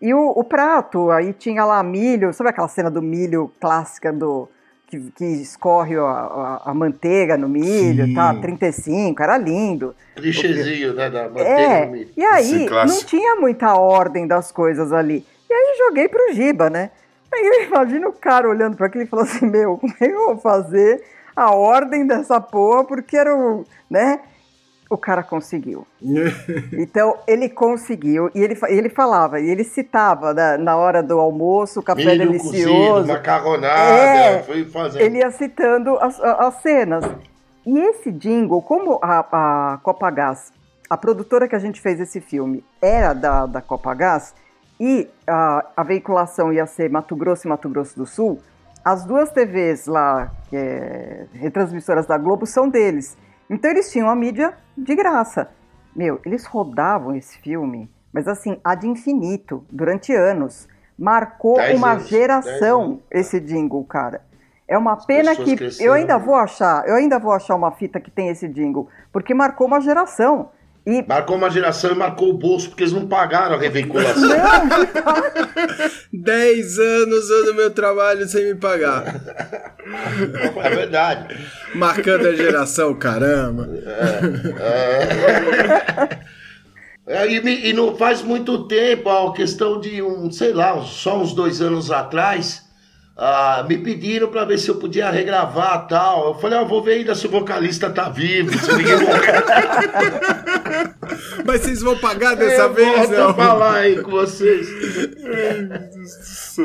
E 0.00 0.12
o, 0.12 0.30
o 0.30 0.42
prato, 0.42 1.10
aí 1.12 1.32
tinha 1.32 1.64
lá 1.64 1.80
milho, 1.82 2.32
sabe 2.32 2.50
aquela 2.50 2.66
cena 2.66 2.90
do 2.90 3.00
milho 3.00 3.52
clássica 3.60 4.12
do 4.12 4.48
que, 4.92 5.10
que 5.12 5.24
escorre 5.24 5.96
a, 5.96 6.02
a- 6.02 6.62
a 6.66 6.74
manteiga 6.74 7.38
no 7.38 7.48
milho, 7.48 8.04
Sim. 8.06 8.14
tá? 8.14 8.34
35, 8.34 9.22
era 9.22 9.38
lindo. 9.38 9.94
Clichêzinho, 10.16 10.92
né, 10.92 11.08
da 11.08 11.24
manteiga 11.30 11.48
É, 11.48 11.86
no 11.86 11.92
milho. 11.92 12.10
e 12.14 12.22
aí 12.24 12.68
não 12.68 12.98
tinha 13.04 13.36
muita 13.36 13.74
ordem 13.74 14.26
das 14.26 14.52
coisas 14.52 14.92
ali. 14.92 15.24
E 15.48 15.52
aí 15.54 15.76
joguei 15.78 16.08
pro 16.08 16.34
Giba, 16.34 16.68
né? 16.68 16.90
Aí 17.32 17.46
eu 17.46 17.64
imagino 17.64 18.08
o 18.08 18.12
cara 18.12 18.46
olhando 18.46 18.76
para 18.76 18.86
aquilo 18.86 19.04
e 19.04 19.06
falou 19.06 19.24
assim: 19.24 19.46
Meu, 19.46 19.78
como 19.78 19.94
é 19.98 20.06
que 20.06 20.12
eu 20.12 20.26
vou 20.26 20.36
fazer 20.36 21.02
a 21.34 21.54
ordem 21.54 22.06
dessa 22.06 22.38
porra? 22.40 22.84
Porque 22.84 23.16
era 23.16 23.34
o. 23.34 23.64
né? 23.88 24.20
O 24.92 24.98
cara 24.98 25.22
conseguiu. 25.22 25.86
Então, 26.72 27.16
ele 27.26 27.48
conseguiu. 27.48 28.30
E 28.34 28.40
ele, 28.40 28.58
ele 28.68 28.88
falava, 28.90 29.40
e 29.40 29.48
ele 29.48 29.64
citava 29.64 30.34
na, 30.34 30.58
na 30.58 30.76
hora 30.76 31.02
do 31.02 31.18
almoço, 31.18 31.80
o 31.80 31.82
café 31.82 32.04
Milho 32.04 32.26
cozido, 32.32 32.48
delicioso. 32.52 33.08
macarronada, 33.08 33.92
É, 33.94 34.42
fazendo. 34.70 35.02
Ele 35.02 35.18
ia 35.18 35.30
citando 35.30 35.96
as, 35.98 36.20
as 36.20 36.54
cenas. 36.62 37.04
E 37.64 37.78
esse 37.78 38.10
jingle, 38.10 38.60
como 38.60 38.98
a, 39.02 39.72
a 39.74 39.78
Copagás, 39.78 40.52
a 40.90 40.96
produtora 40.96 41.48
que 41.48 41.56
a 41.56 41.58
gente 41.58 41.80
fez 41.80 41.98
esse 42.00 42.20
filme 42.20 42.62
era 42.80 43.14
da, 43.14 43.46
da 43.46 43.62
Copagás, 43.62 44.34
e 44.78 45.08
a, 45.26 45.64
a 45.76 45.82
veiculação 45.82 46.52
ia 46.52 46.66
ser 46.66 46.90
Mato 46.90 47.14
Grosso 47.16 47.46
e 47.46 47.48
Mato 47.48 47.68
Grosso 47.68 47.96
do 47.96 48.04
Sul, 48.04 48.40
as 48.84 49.04
duas 49.04 49.30
TVs 49.30 49.86
lá, 49.86 50.32
é, 50.52 51.26
retransmissoras 51.32 52.04
da 52.04 52.18
Globo, 52.18 52.44
são 52.46 52.68
deles. 52.68 53.16
Então 53.52 53.70
eles 53.70 53.92
tinham 53.92 54.08
a 54.08 54.16
mídia 54.16 54.54
de 54.76 54.94
graça. 54.96 55.50
Meu, 55.94 56.18
eles 56.24 56.46
rodavam 56.46 57.14
esse 57.14 57.36
filme, 57.36 57.90
mas 58.10 58.26
assim, 58.26 58.58
ad 58.64 58.88
infinito, 58.88 59.62
durante 59.70 60.14
anos. 60.14 60.66
Marcou 60.98 61.56
Dez 61.56 61.76
uma 61.76 61.92
anos, 61.92 62.08
geração 62.08 63.00
esse 63.10 63.38
jingle, 63.38 63.84
cara. 63.84 64.22
É 64.66 64.78
uma 64.78 64.96
pena 64.96 65.36
que 65.36 65.54
cresceram. 65.54 65.86
eu 65.86 65.92
ainda 65.92 66.16
vou 66.16 66.34
achar, 66.34 66.88
eu 66.88 66.94
ainda 66.94 67.18
vou 67.18 67.30
achar 67.30 67.54
uma 67.54 67.70
fita 67.72 68.00
que 68.00 68.10
tem 68.10 68.28
esse 68.28 68.48
jingle, 68.48 68.88
porque 69.12 69.34
marcou 69.34 69.66
uma 69.66 69.80
geração. 69.80 70.48
E 70.84 71.00
Marcou 71.06 71.36
uma 71.36 71.48
geração 71.48 71.92
e 71.92 71.94
marcou 71.94 72.30
o 72.30 72.32
bolso, 72.38 72.68
porque 72.68 72.82
eles 72.82 72.92
não 72.92 73.06
pagaram 73.06 73.54
a 73.54 73.58
reveiculação. 73.58 74.28
não, 74.28 74.36
10 76.22 76.78
anos 76.78 77.28
do 77.46 77.54
meu 77.54 77.70
trabalho 77.70 78.26
sem 78.26 78.46
me 78.46 78.54
pagar. 78.56 79.20
é 80.64 80.70
verdade. 80.70 81.36
Marcando 81.74 82.26
a 82.26 82.34
geração, 82.34 82.94
caramba. 82.94 83.68
É, 87.06 87.26
e, 87.32 87.40
me- 87.42 87.68
e 87.68 87.72
não 87.72 87.96
faz 87.96 88.22
muito 88.22 88.66
tempo, 88.68 89.08
a 89.10 89.32
questão 89.34 89.80
de 89.80 90.00
um, 90.02 90.30
sei 90.30 90.52
lá, 90.52 90.80
só 90.82 91.18
uns 91.20 91.32
dois 91.34 91.60
anos 91.60 91.90
atrás, 91.90 92.61
ah, 93.24 93.64
me 93.68 93.78
pediram 93.78 94.26
para 94.26 94.44
ver 94.44 94.58
se 94.58 94.68
eu 94.68 94.74
podia 94.74 95.08
regravar 95.08 95.86
tal. 95.86 96.26
Eu 96.28 96.34
falei, 96.34 96.58
ah, 96.58 96.64
vou 96.64 96.82
ver 96.82 96.94
ainda 96.94 97.14
se 97.14 97.28
o 97.28 97.30
vocalista 97.30 97.88
tá 97.88 98.08
vivo, 98.08 98.52
se 98.58 98.72
ninguém 98.74 98.96
morreu. 98.98 99.22
Mas 101.46 101.60
vocês 101.60 101.82
vão 101.82 101.96
pagar 101.98 102.34
dessa 102.34 102.62
eu 102.62 102.72
vez, 102.72 102.88
volto 102.96 103.10
não? 103.12 103.28
a 103.28 103.34
falar 103.34 103.74
aí 103.76 104.02
com 104.02 104.10
vocês. 104.10 104.66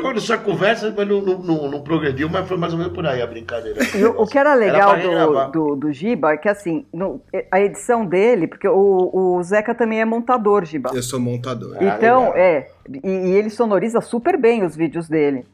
Quando 0.00 0.18
essa 0.18 0.36
conversa 0.36 0.92
mas 0.96 1.06
não, 1.08 1.20
não, 1.20 1.38
não, 1.38 1.70
não 1.70 1.80
progrediu, 1.82 2.28
mas 2.28 2.46
foi 2.48 2.56
mais 2.56 2.72
ou 2.72 2.78
menos 2.78 2.92
por 2.92 3.06
aí 3.06 3.22
a 3.22 3.26
brincadeira. 3.26 3.78
O, 4.16 4.26
que 4.26 4.38
era 4.38 4.54
legal 4.54 4.94
regravar. 4.96 5.50
do, 5.50 5.68
do, 5.68 5.76
do 5.76 5.92
Giba 5.92 6.32
é 6.32 6.36
que, 6.36 6.48
assim, 6.48 6.84
no- 6.92 7.20
a 7.52 7.60
edição 7.60 8.04
dele, 8.04 8.46
porque 8.48 8.68
o, 8.68 9.36
o 9.38 9.42
Zeca 9.42 9.74
também 9.74 10.00
é 10.00 10.04
montador, 10.04 10.64
Giba. 10.64 10.90
Eu 10.92 11.02
sou 11.02 11.20
montador. 11.20 11.76
Ah, 11.78 11.84
Então, 11.84 12.32
legal. 12.32 12.36
é, 12.36 12.66
e, 13.04 13.08
e 13.08 13.30
ele 13.36 13.50
sonoriza 13.50 14.00
super 14.00 14.36
bem 14.36 14.64
os 14.64 14.74
vídeos 14.74 15.08
dele. 15.08 15.44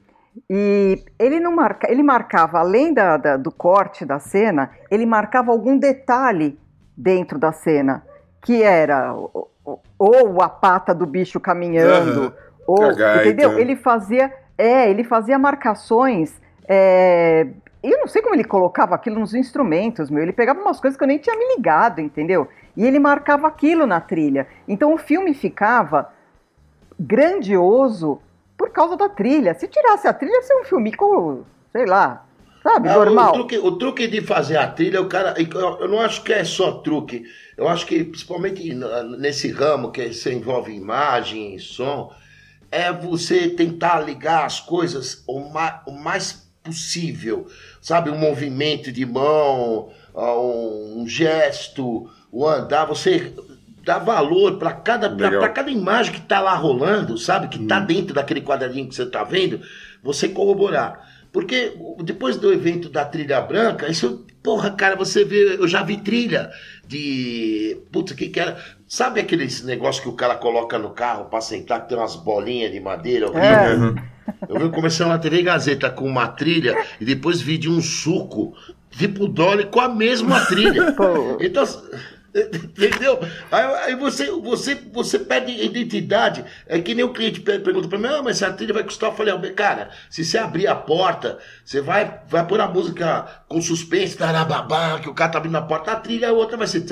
E 0.51 1.05
ele 1.18 1.38
não 1.40 1.53
marca, 1.55 1.90
ele 1.90 2.03
marcava, 2.03 2.59
além 2.59 2.92
da, 2.92 3.16
da- 3.16 3.37
do 3.37 3.51
corte 3.53 4.05
da 4.05 4.18
cena, 4.18 4.70
ele 4.90 5.07
marcava 5.07 5.51
algum 5.53 5.79
detalhe 5.79 6.59
dentro 6.97 7.38
da 7.38 7.53
cena, 7.53 8.05
que 8.42 8.62
era 8.62 9.14
ou 9.99 10.42
a 10.42 10.49
pata 10.49 10.94
do 10.94 11.07
bicho 11.07 11.38
caminhando, 11.40 12.20
Aham. 12.25 12.33
ou, 12.66 12.85
A 12.85 12.92
gaita. 12.92 13.29
entendeu? 13.29 13.59
Ele 13.59 13.77
fazia 13.77 14.33
É, 14.57 14.88
ele 14.88 15.03
fazia 15.03 15.37
marcações. 15.38 16.40
É... 16.68 17.47
Eu 17.83 17.99
não 17.99 18.07
sei 18.07 18.23
como 18.23 18.35
ele 18.35 18.44
colocava 18.44 18.94
aquilo 18.94 19.18
nos 19.20 19.35
instrumentos, 19.35 20.09
meu. 20.11 20.23
Ele 20.23 20.33
pegava 20.33 20.61
umas 20.61 20.81
coisas 20.81 20.97
que 20.97 21.03
eu 21.05 21.09
nem 21.09 21.18
tinha 21.18 21.37
me 21.37 21.57
ligado, 21.57 22.01
entendeu? 22.01 22.49
E 22.77 22.87
ele 22.87 22.99
marcava 23.01 23.47
aquilo 23.49 23.85
na 23.87 24.01
trilha. 24.01 24.47
Então 24.66 24.94
o 24.94 24.97
filme 24.99 25.35
ficava 25.35 26.12
grandioso 26.99 28.20
por 28.56 28.70
causa 28.70 28.96
da 28.96 29.08
trilha. 29.08 29.54
Se 29.54 29.68
tirasse 29.68 30.06
a 30.06 30.12
trilha, 30.12 30.34
ia 30.34 30.42
ser 30.42 30.54
um 30.54 30.64
filme 30.64 30.92
com, 30.94 31.42
sei 31.72 31.86
lá, 31.86 32.24
sabe, 32.62 32.88
É, 32.88 32.94
normal. 32.94 33.30
O 33.30 33.32
truque, 33.32 33.58
o 33.58 33.72
truque 33.72 34.08
de 34.08 34.20
fazer 34.20 34.56
a 34.56 34.68
trilha, 34.68 35.00
o 35.00 35.08
cara. 35.08 35.34
Eu 35.38 35.88
não 35.88 36.00
acho 36.00 36.22
que 36.22 36.32
é 36.32 36.44
só 36.44 36.72
truque. 36.78 37.24
Eu 37.56 37.68
acho 37.68 37.86
que, 37.86 38.02
principalmente 38.04 38.74
nesse 39.18 39.50
ramo 39.50 39.90
que 39.90 40.12
você 40.12 40.32
envolve 40.32 40.72
imagem 40.72 41.54
e 41.54 41.58
som, 41.60 42.12
é 42.70 42.92
você 42.92 43.48
tentar 43.48 44.00
ligar 44.00 44.44
as 44.44 44.60
coisas 44.60 45.22
o 45.28 45.40
mais, 45.52 45.80
o 45.86 45.92
mais 45.92 46.44
possível. 46.62 47.46
Sabe, 47.80 48.10
um 48.10 48.18
movimento 48.18 48.90
de 48.90 49.04
mão, 49.04 49.90
ah, 50.14 50.38
um 50.38 51.04
gesto, 51.06 52.10
o 52.32 52.48
andar, 52.48 52.86
você 52.86 53.32
dá 53.85 53.99
valor 53.99 54.59
para 54.59 54.73
cada, 54.73 55.09
pra- 55.11 55.49
cada 55.49 55.70
imagem 55.70 56.12
que 56.12 56.20
tá 56.23 56.40
lá 56.40 56.55
rolando, 56.55 57.16
sabe? 57.18 57.49
Que 57.49 57.59
tá 57.66 57.79
dentro 57.81 58.14
daquele 58.14 58.40
quadradinho 58.40 58.88
que 58.88 58.94
você 58.94 59.07
tá 59.07 59.23
vendo, 59.25 59.61
você 60.03 60.29
corroborar. 60.29 61.12
Porque 61.33 61.77
depois 62.05 62.37
do 62.37 62.53
evento 62.53 62.88
da 62.88 63.05
trilha 63.05 63.40
branca, 63.40 63.90
isso, 63.90 64.25
porra, 64.42 64.70
cara, 64.70 64.94
você 64.94 65.25
vê, 65.25 65.57
eu 65.57 65.66
já 65.66 65.83
vi 65.83 65.97
trilha 65.97 66.49
de. 66.87 67.77
Putz, 67.90 68.12
o 68.12 68.16
que 68.16 68.29
que 68.29 68.38
era? 68.40 68.57
Sabe 68.87 69.18
aqueles 69.20 69.62
negócios 69.64 70.03
que 70.03 70.09
o 70.09 70.12
cara 70.12 70.37
coloca 70.37 70.79
no 70.79 70.90
carro 70.90 71.25
pra 71.25 71.40
sentar, 71.40 71.83
que 71.83 71.88
tem 71.88 71.99
umas 71.99 72.14
bolinhas 72.14 72.70
de 72.70 72.79
madeira? 72.81 73.27
É. 73.37 73.75
Uhum. 73.75 73.94
Eu 74.49 74.61
vi 74.61 74.68
começando 74.70 75.09
na 75.09 75.18
TV 75.18 75.42
Gazeta 75.42 75.90
com 75.90 76.07
uma 76.07 76.29
trilha 76.29 76.77
e 77.01 77.05
depois 77.05 77.40
vi 77.40 77.59
de 77.59 77.68
um 77.68 77.81
suco, 77.83 78.55
tipo 78.90 79.27
Dolly, 79.27 79.64
com 79.64 79.81
a 79.81 79.88
mesma 79.88 80.40
trilha. 80.47 80.94
Então, 81.40 81.64
entendeu? 82.77 83.20
Aí, 83.53 83.64
aí 83.85 83.94
você, 83.94 84.31
você, 84.31 84.75
você 84.75 85.18
perde 85.18 85.53
identidade. 85.64 86.44
É 86.66 86.81
que 86.81 86.94
nem 86.94 87.05
o 87.05 87.12
cliente 87.12 87.40
pe- 87.40 87.61
pergunta 87.61 87.87
pra 87.88 87.99
mim, 87.99 88.09
ah, 88.09 88.23
mas 88.23 88.42
essa 88.42 88.53
trilha 88.53 88.75
vai 88.75 88.83
custar. 88.83 89.11
Eu 89.11 89.16
falei, 89.16 89.33
ah, 89.33 89.55
cara, 89.55 89.90
se 90.11 90.25
você 90.25 90.37
abrir 90.38 90.66
a 90.66 90.75
porta, 90.75 91.38
você 91.64 91.81
vai, 91.81 92.20
vai 92.27 92.44
pôr 92.47 92.61
a 92.61 92.66
música 92.68 93.25
com 93.49 93.61
suspense, 93.62 94.16
tarababá, 94.16 94.99
que 94.99 95.09
o 95.09 95.14
cara 95.14 95.31
tá 95.33 95.38
abrindo 95.38 95.57
a 95.57 95.62
porta, 95.62 95.92
a 95.92 95.97
trilha, 95.97 96.31
a 96.31 96.33
outra 96.33 96.57
vai 96.57 96.66
ser. 96.66 96.85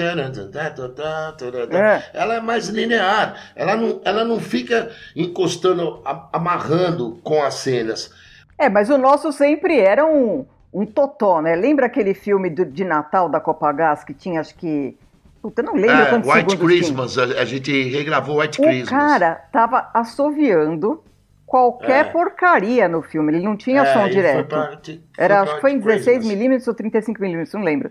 É. 1.76 2.04
Ela 2.14 2.34
é 2.36 2.40
mais 2.40 2.68
linear. 2.68 3.34
Ela 3.56 3.76
não, 3.76 4.00
ela 4.04 4.24
não 4.24 4.38
fica 4.38 4.90
encostando, 5.16 6.02
amarrando 6.32 7.18
com 7.22 7.42
as 7.42 7.54
cenas. 7.54 8.12
É, 8.58 8.68
mas 8.68 8.90
o 8.90 8.96
nosso 8.98 9.32
sempre 9.32 9.78
era 9.78 10.04
um, 10.06 10.46
um 10.72 10.86
totó, 10.86 11.40
né? 11.42 11.56
Lembra 11.56 11.86
aquele 11.86 12.14
filme 12.14 12.48
do- 12.48 12.64
de 12.64 12.84
Natal 12.84 13.28
da 13.28 13.40
Copagás 13.40 14.04
que 14.04 14.14
tinha, 14.14 14.40
acho 14.40 14.54
que. 14.54 14.96
Puta, 15.42 15.60
eu 15.60 15.66
não 15.66 15.74
lembro 15.74 15.96
É, 15.96 16.06
quantos 16.06 16.32
White 16.32 16.56
Christmas, 16.56 17.18
a, 17.18 17.24
a 17.24 17.44
gente 17.44 17.72
regravou 17.88 18.38
White 18.38 18.56
tinha. 18.58 18.68
O 18.68 18.70
Christmas. 18.70 18.88
cara 19.10 19.34
tava 19.50 19.90
assoviando 19.92 21.02
qualquer 21.44 22.06
É. 22.06 22.08
porcaria 22.10 22.86
no 22.88 23.02
filme. 23.02 23.32
Ele 23.34 23.44
não 23.44 23.56
tinha 23.56 23.82
É, 23.82 23.92
som 23.92 24.08
direto. 24.08 24.34
foi 24.34 24.44
pra- 24.44 24.78
foi 24.84 25.00
Era, 25.18 25.40
acho 25.42 25.54
que 25.56 25.60
foi 25.60 25.72
em 25.72 25.74
White 25.76 25.86
16 25.88 26.16
Christmas. 26.18 26.36
milímetros 26.38 26.68
ou 26.68 26.74
35 26.74 27.20
milímetros, 27.20 27.52
não 27.54 27.62
lembro. 27.62 27.90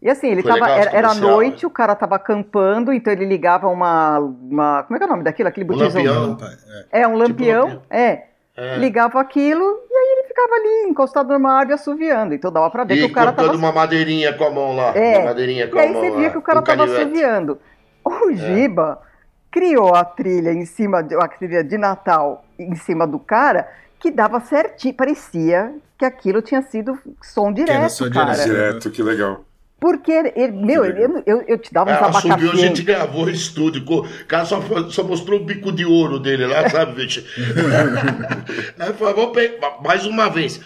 E 0.00 0.08
assim, 0.10 0.28
ele 0.28 0.42
Foi 0.42 0.50
tava. 0.52 0.64
legal 0.64 0.78
Era, 0.80 0.96
era 0.96 1.14
noite, 1.14 1.64
o 1.66 1.70
cara 1.70 1.94
tava 1.94 2.16
acampando, 2.16 2.92
então 2.92 3.12
ele 3.12 3.24
ligava 3.24 3.68
uma. 3.68 4.18
uma 4.18 4.82
como 4.84 4.96
é 4.96 4.98
que 4.98 5.04
é 5.04 5.06
o 5.06 5.10
nome 5.10 5.22
daquilo? 5.24 5.48
Aquele 5.48 5.64
Um 5.64 5.68
botijão. 5.76 6.02
lampião. 6.02 6.48
É, 6.90 7.06
um 7.06 7.14
lampião. 7.16 7.64
lampião. 7.66 7.82
É. 7.90 8.22
É. 8.54 8.76
Ligava 8.76 9.18
aquilo 9.20 9.64
e 9.90 9.94
aí 9.94 10.18
ele 10.18 10.28
ficava 10.28 10.54
ali 10.54 10.90
encostado 10.90 11.32
numa 11.32 11.52
árvore 11.54 11.74
assoviando. 11.74 12.34
Então 12.34 12.52
dava 12.52 12.68
pra 12.70 12.84
ver 12.84 12.94
que 12.96 13.00
E 13.00 13.04
o 13.04 13.12
cara 13.12 13.32
tava. 13.32 13.52
uma 13.54 13.72
madeirinha 13.72 14.32
com 14.34 14.44
a 14.44 14.50
mão 14.50 14.76
lá. 14.76 14.94
É. 14.96 15.16
Uma 15.18 15.26
madeirinha 15.26 15.68
com 15.68 15.76
E 15.76 15.80
a 15.80 15.82
aí 15.84 15.92
mão 15.92 16.00
você 16.02 16.10
via 16.10 16.26
lá, 16.26 16.30
que 16.30 16.38
o 16.38 16.42
cara 16.42 16.60
tava 16.62 16.76
canivete. 16.86 17.02
assoviando. 17.02 17.58
O 18.04 18.32
Giba 18.34 19.00
criou 19.50 19.94
a 19.94 20.04
trilha 20.04 20.50
em 20.52 20.64
cima 20.66 21.02
de 21.02 21.14
a 21.14 21.28
trilha 21.28 21.62
de 21.64 21.78
Natal 21.78 22.44
em 22.58 22.74
cima 22.74 23.06
do 23.06 23.18
cara 23.18 23.68
que 23.98 24.10
dava 24.10 24.40
certinho, 24.40 24.94
parecia 24.94 25.74
que 25.96 26.04
aquilo 26.04 26.42
tinha 26.42 26.60
sido 26.62 26.98
som 27.22 27.52
direto, 27.52 27.90
som 27.90 28.10
cara. 28.10 28.32
direto. 28.32 28.48
Direto, 28.48 28.90
que 28.90 29.02
legal. 29.02 29.44
Porque 29.82 30.12
ele, 30.12 30.52
meu, 30.52 30.84
ele- 30.84 31.02
eu, 31.04 31.22
eu, 31.26 31.44
eu 31.48 31.58
te 31.58 31.74
dava 31.74 31.90
uns 31.90 31.96
Ah, 31.96 32.12
subiu, 32.12 32.30
a 32.30 32.34
abacaxi. 32.36 32.56
gente 32.58 32.82
gravou 32.84 33.28
em 33.28 33.32
estúdio. 33.32 33.82
O 33.84 34.24
cara 34.26 34.44
só, 34.44 34.62
só 34.90 35.02
mostrou 35.02 35.40
o 35.40 35.44
bico 35.44 35.72
de 35.72 35.84
ouro 35.84 36.20
dele 36.20 36.46
lá, 36.46 36.68
sabe, 36.70 36.92
bicho? 37.04 37.24
Aí 38.78 38.92
falou, 38.92 39.14
vamos 39.14 39.32
pegar, 39.32 39.78
mais 39.82 40.06
uma 40.06 40.28
vez. 40.30 40.60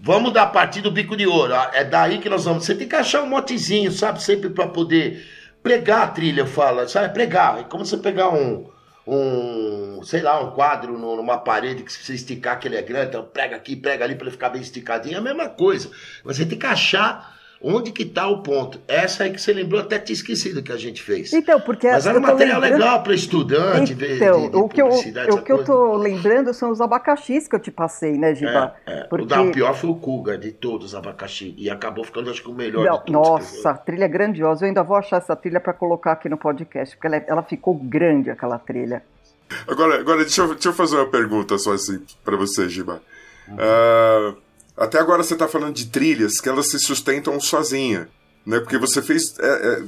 Vamos 0.00 0.32
dar 0.32 0.44
a 0.44 0.46
partir 0.46 0.80
do 0.80 0.90
bico 0.90 1.14
de 1.14 1.26
ouro. 1.26 1.54
Ah, 1.54 1.70
É 1.74 1.84
daí 1.84 2.18
que 2.18 2.28
nós 2.30 2.46
vamos. 2.46 2.64
Você 2.64 2.74
tem 2.74 2.88
que 2.88 2.96
achar 2.96 3.22
um 3.22 3.26
motezinho, 3.28 3.92
sabe? 3.92 4.22
Sempre 4.22 4.48
pra 4.48 4.66
poder 4.66 5.22
pregar 5.62 6.02
a 6.04 6.06
trilha, 6.08 6.40
eu 6.40 6.46
falo. 6.46 6.88
Sabe? 6.88 7.12
Pregar. 7.12 7.58
É 7.60 7.62
como 7.64 7.84
você 7.84 7.98
pegar 7.98 8.30
um. 8.30 8.66
Um, 9.06 10.00
sei 10.02 10.22
lá, 10.22 10.40
um 10.42 10.52
quadro 10.52 10.96
numa 10.96 11.36
parede 11.36 11.82
que 11.82 11.92
se 11.92 12.02
você 12.02 12.14
esticar 12.14 12.58
que 12.58 12.66
ele 12.66 12.76
é 12.76 12.80
grande, 12.80 13.08
então 13.08 13.22
prega 13.22 13.54
aqui, 13.54 13.76
prega 13.76 14.02
ali 14.02 14.14
para 14.14 14.24
ele 14.24 14.30
ficar 14.30 14.48
bem 14.48 14.62
esticadinho, 14.62 15.16
é 15.16 15.18
a 15.18 15.22
mesma 15.22 15.46
coisa. 15.50 15.90
Você 16.24 16.46
tem 16.46 16.58
que 16.58 16.64
achar 16.64 17.33
onde 17.62 17.92
que 17.92 18.04
tá 18.04 18.26
o 18.28 18.42
ponto. 18.42 18.78
Essa 18.86 19.24
aí 19.24 19.30
que 19.32 19.40
você 19.40 19.52
lembrou, 19.52 19.80
até 19.80 19.98
tinha 19.98 20.14
esquecido 20.14 20.62
que 20.62 20.70
a 20.72 20.76
gente 20.76 21.02
fez. 21.02 21.32
Então, 21.32 21.60
porque 21.60 21.88
Mas 21.90 22.06
era 22.06 22.18
um 22.18 22.22
material 22.22 22.60
lembrando- 22.60 22.80
legal 22.82 23.02
para 23.02 23.14
estudante, 23.14 23.94
ver 23.94 24.16
Então, 24.16 24.42
de, 24.42 24.50
de 24.50 24.56
o 24.56 24.68
que, 24.68 24.82
eu, 24.82 24.88
publicidade, 24.88 25.30
o 25.32 25.42
que 25.42 25.52
eu 25.52 25.64
tô 25.64 25.96
lembrando 25.96 26.52
são 26.52 26.70
os 26.70 26.80
abacaxis 26.80 27.48
que 27.48 27.54
eu 27.56 27.60
te 27.60 27.70
passei, 27.70 28.18
né, 28.18 28.34
Giba? 28.34 28.74
É, 28.86 29.00
é. 29.00 29.04
Porque... 29.04 29.24
O 29.24 29.28
da 29.28 29.42
o 29.42 29.50
pior 29.50 29.74
foi 29.74 29.90
o 29.90 29.94
Kuga, 29.94 30.36
de 30.36 30.52
todos 30.52 30.88
os 30.88 30.94
abacaxi. 30.94 31.54
E 31.56 31.70
acabou 31.70 32.04
ficando, 32.04 32.30
acho 32.30 32.42
que, 32.42 32.50
o 32.50 32.54
melhor 32.54 32.84
Não, 32.84 32.98
de 32.98 33.04
todos. 33.06 33.12
nossa, 33.12 33.70
a 33.70 33.74
trilha 33.74 34.04
é 34.04 34.08
grandiosa. 34.08 34.64
Eu 34.64 34.68
ainda 34.68 34.82
vou 34.82 34.96
achar 34.96 35.16
essa 35.18 35.34
trilha 35.34 35.60
para 35.60 35.72
colocar 35.72 36.12
aqui 36.12 36.28
no 36.28 36.36
podcast, 36.36 36.94
porque 36.96 37.06
ela, 37.06 37.16
é- 37.16 37.24
ela 37.26 37.42
ficou 37.42 37.74
grande, 37.74 38.30
aquela 38.30 38.58
trilha. 38.58 39.02
Agora, 39.68 40.00
agora 40.00 40.18
deixa, 40.22 40.42
eu, 40.42 40.48
deixa 40.48 40.68
eu 40.68 40.72
fazer 40.72 40.96
uma 40.96 41.06
pergunta 41.06 41.56
só 41.58 41.72
assim 41.72 42.00
pra 42.24 42.36
você, 42.36 42.68
Giba. 42.68 43.00
Ah, 43.58 44.03
até 44.76 44.98
agora 44.98 45.22
você 45.22 45.36
tá 45.36 45.46
falando 45.48 45.74
de 45.74 45.86
trilhas 45.86 46.40
que 46.40 46.48
elas 46.48 46.68
se 46.70 46.78
sustentam 46.78 47.38
sozinha, 47.40 48.08
né? 48.44 48.60
Porque 48.60 48.76
você 48.78 49.00
fez 49.02 49.38
é, 49.38 49.46
é, 49.46 49.82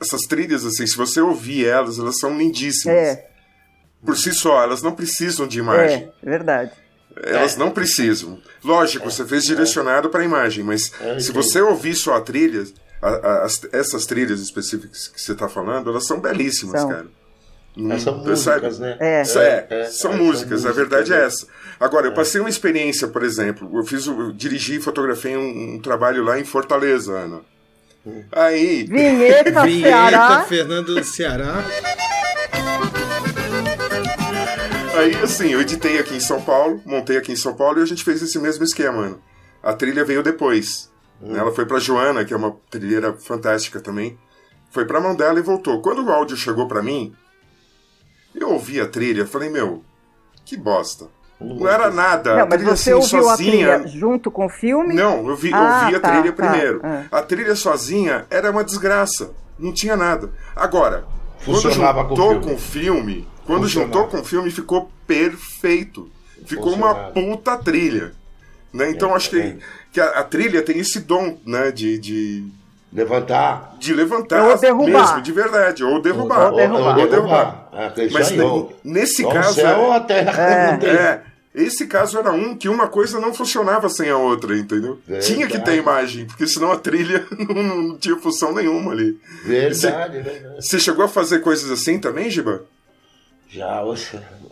essas 0.00 0.22
trilhas 0.22 0.64
assim, 0.64 0.86
se 0.86 0.96
você 0.96 1.20
ouvir 1.20 1.66
elas, 1.66 1.98
elas 1.98 2.18
são 2.18 2.36
lindíssimas. 2.36 2.96
É, 2.96 3.28
Por 4.04 4.16
si 4.16 4.32
só, 4.34 4.62
elas 4.62 4.82
não 4.82 4.92
precisam 4.94 5.46
de 5.46 5.58
imagem. 5.60 6.10
é, 6.22 6.28
verdade. 6.28 6.72
Elas 7.24 7.56
não 7.56 7.70
precisam. 7.70 8.40
Lógico, 8.64 9.10
você 9.10 9.24
fez 9.26 9.44
direcionado 9.44 10.08
para 10.08 10.22
a 10.22 10.24
imagem, 10.24 10.64
mas 10.64 10.90
É, 11.00 11.20
se 11.20 11.30
você 11.30 11.60
ouvir 11.60 11.94
só 11.94 12.14
a 12.16 12.20
trilha, 12.22 12.64
a- 13.02 13.08
a- 13.08 13.44
as- 13.44 13.60
essas 13.70 14.06
trilhas 14.06 14.40
específicas 14.40 15.08
que 15.08 15.20
você 15.20 15.32
está 15.32 15.48
falando, 15.48 15.90
elas 15.90 16.06
são 16.06 16.18
belíssimas, 16.20 16.80
São. 16.80 16.88
cara. 16.90 17.06
Mas 17.74 18.02
são 18.02 18.14
Hum, 18.14 18.24
músicas, 18.26 18.76
sabe? 18.76 18.78
né? 18.80 18.96
É. 19.00 19.22
É, 19.22 19.66
É, 19.70 19.80
é, 19.80 19.84
são 19.86 20.12
é, 20.12 20.16
músicas, 20.16 20.66
a 20.66 20.72
verdade 20.72 21.12
é 21.12 21.24
essa. 21.24 21.46
Agora, 21.80 22.06
eu 22.06 22.12
passei 22.12 22.40
uma 22.40 22.50
experiência, 22.50 23.08
por 23.08 23.22
exemplo, 23.22 23.70
eu 23.74 23.82
fiz, 23.84 24.06
eu 24.06 24.30
dirigi 24.32 24.76
e 24.76 24.80
fotografei 24.80 25.36
um, 25.36 25.74
um 25.76 25.80
trabalho 25.80 26.22
lá 26.22 26.38
em 26.38 26.44
Fortaleza, 26.44 27.12
Ana. 27.12 27.40
Aí, 28.32 28.84
Vinheta, 28.84 29.62
Vinheta, 29.64 29.88
Ceará. 30.10 30.44
Fernando 30.44 30.94
do 30.94 31.04
Ceará. 31.04 31.64
Aí, 34.94 35.16
assim, 35.22 35.48
eu 35.52 35.60
editei 35.60 35.98
aqui 35.98 36.14
em 36.14 36.20
São 36.20 36.40
Paulo, 36.42 36.80
montei 36.84 37.16
aqui 37.16 37.32
em 37.32 37.36
São 37.36 37.54
Paulo 37.54 37.78
e 37.78 37.82
a 37.82 37.86
gente 37.86 38.04
fez 38.04 38.20
esse 38.22 38.38
mesmo 38.38 38.62
esquema, 38.64 38.92
mano. 38.98 39.22
A 39.62 39.72
trilha 39.72 40.04
veio 40.04 40.22
depois. 40.22 40.90
né? 41.20 41.38
Ela 41.38 41.52
foi 41.52 41.64
pra 41.64 41.78
Joana, 41.78 42.24
que 42.24 42.34
é 42.34 42.36
uma 42.36 42.54
trilheira 42.70 43.14
fantástica 43.14 43.80
também. 43.80 44.18
Foi 44.70 44.84
pra 44.84 45.00
mão 45.00 45.14
dela 45.14 45.38
e 45.38 45.42
voltou. 45.42 45.80
Quando 45.80 46.04
o 46.04 46.10
áudio 46.12 46.36
chegou 46.36 46.68
pra 46.68 46.82
mim, 46.82 47.14
eu 48.40 48.50
ouvi 48.50 48.80
a 48.80 48.86
trilha, 48.86 49.26
falei, 49.26 49.48
meu, 49.50 49.82
que 50.44 50.56
bosta. 50.56 51.06
Não 51.40 51.66
era 51.68 51.90
nada. 51.90 52.36
Não, 52.36 52.42
a 52.42 52.46
mas 52.46 52.58
trilha 52.58 52.76
você 52.76 52.92
assim, 52.92 53.00
ouviu 53.16 53.28
sozinha. 53.30 53.74
a 53.74 53.78
trilha 53.80 53.98
junto 53.98 54.30
com 54.30 54.46
o 54.46 54.48
filme? 54.48 54.94
Não, 54.94 55.28
eu, 55.28 55.34
vi, 55.36 55.50
eu 55.50 55.56
Ah, 55.56 55.82
ouvi 55.84 55.96
a 55.96 56.00
tá, 56.00 56.10
trilha 56.12 56.32
tá, 56.32 56.42
primeiro. 56.48 56.80
é. 56.86 57.04
A 57.10 57.22
trilha 57.22 57.56
sozinha 57.56 58.26
era 58.30 58.50
uma 58.50 58.62
desgraça. 58.62 59.32
Não 59.58 59.72
tinha 59.72 59.96
nada. 59.96 60.30
Agora, 60.54 61.04
Funcionava 61.40 62.04
quando 62.04 62.08
com 62.08 62.14
o 62.14 62.16
juntou 62.16 62.30
filme. 62.30 62.44
com 62.46 62.54
o 62.54 62.58
filme, 62.58 63.28
quando 63.44 63.62
Funcionava. 63.62 63.92
juntou 63.92 64.08
com 64.08 64.20
o 64.20 64.24
filme, 64.24 64.50
ficou 64.52 64.90
perfeito. 65.06 66.08
Ficou 66.46 66.72
uma 66.74 66.94
puta 67.10 67.56
trilha. 67.56 68.12
Né? 68.72 68.90
Então 68.90 69.14
acho 69.14 69.30
que, 69.30 69.38
é. 69.40 69.56
que 69.92 70.00
a, 70.00 70.20
a 70.20 70.24
trilha 70.24 70.62
tem 70.62 70.78
esse 70.78 71.00
dom 71.00 71.38
né, 71.44 71.70
de, 71.72 71.98
de, 71.98 72.44
Levantar. 72.92 73.76
de 73.78 73.94
levantar 73.94 74.48
Ou 74.50 74.58
derrubar. 74.58 74.86
mesmo, 74.86 75.22
de 75.22 75.32
verdade. 75.32 75.82
Ou 75.84 76.00
derrubar. 76.02 76.50
Ou 76.50 76.56
derrubar. 76.56 76.98
Ou 76.98 77.08
derrubar. 77.08 77.68
É, 77.72 78.08
Mas 78.10 78.38
ou- 78.38 78.72
nesse 78.84 79.24
ou 79.24 79.32
caso. 79.32 79.54
céu 79.54 79.68
é- 79.68 79.76
ou 79.78 79.92
a 79.92 80.00
terra. 80.00 80.32
É. 80.42 80.86
É, 80.86 81.22
esse 81.54 81.86
caso 81.86 82.18
era 82.18 82.30
um 82.32 82.54
que 82.54 82.68
uma 82.68 82.88
coisa 82.88 83.18
não 83.18 83.32
funcionava 83.32 83.88
sem 83.88 84.10
a 84.10 84.16
outra, 84.18 84.56
entendeu? 84.56 84.98
Verdade. 85.06 85.32
Tinha 85.34 85.46
que 85.46 85.58
ter 85.58 85.76
imagem, 85.76 86.26
porque 86.26 86.46
senão 86.46 86.70
a 86.70 86.76
trilha 86.76 87.24
não, 87.48 87.62
não 87.62 87.98
tinha 87.98 88.16
função 88.18 88.54
nenhuma 88.54 88.92
ali. 88.92 89.18
Verdade, 89.44 90.20
verdade. 90.20 90.56
Você 90.56 90.78
chegou 90.78 91.04
a 91.04 91.08
fazer 91.08 91.38
coisas 91.40 91.70
assim 91.70 91.98
também, 91.98 92.28
Giba? 92.30 92.64
Já, 93.48 93.82
eu 93.82 93.94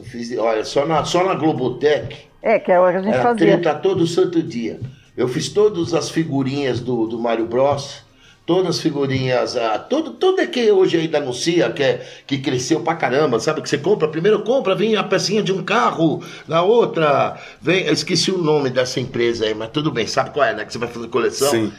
fiz, 0.05 0.37
olha, 0.39 0.65
só 0.65 0.87
na, 0.87 1.05
só 1.05 1.25
na 1.25 1.35
Globotech. 1.35 2.29
É, 2.43 2.59
que 2.59 2.73
é 2.73 2.81
o 2.81 2.91
que 2.91 2.97
a 2.97 3.03
gente 3.03 3.15
era 3.15 3.23
fazia. 3.23 3.47
30 3.59 3.75
todo 3.77 4.07
santo 4.07 4.43
dia. 4.43 4.81
Eu 5.17 5.29
fiz 5.29 5.49
todas 5.51 5.93
as 5.93 6.09
figurinhas 6.11 6.81
do, 6.81 7.07
do 7.07 7.19
Mario 7.19 7.47
Bros. 7.47 8.03
Todas 8.51 8.79
as 8.79 8.83
figurinhas, 8.83 9.57
ah, 9.57 9.79
todo, 9.79 10.11
tudo 10.11 10.41
é 10.41 10.47
que 10.49 10.73
hoje 10.73 10.97
ainda 10.97 11.19
anuncia, 11.19 11.71
que, 11.71 11.85
é, 11.85 12.05
que 12.27 12.39
cresceu 12.39 12.81
pra 12.81 12.97
caramba, 12.97 13.39
sabe? 13.39 13.63
Que 13.63 13.69
você 13.69 13.79
compra, 13.79 14.09
primeiro 14.09 14.43
compra, 14.43 14.75
vem 14.75 14.97
a 14.97 15.05
pecinha 15.05 15.41
de 15.41 15.53
um 15.53 15.63
carro, 15.63 16.21
na 16.49 16.61
outra, 16.61 17.39
vem, 17.63 17.85
eu 17.85 17.93
esqueci 17.93 18.33
o 18.33 18.39
nome 18.39 18.69
dessa 18.69 18.99
empresa 18.99 19.45
aí, 19.45 19.55
mas 19.55 19.69
tudo 19.69 19.93
bem, 19.93 20.05
sabe 20.05 20.31
qual 20.31 20.45
é, 20.45 20.53
né? 20.53 20.65
Que 20.65 20.73
você 20.73 20.79
vai 20.79 20.89
fazer 20.89 21.07
coleção. 21.07 21.49
Sim. 21.49 21.73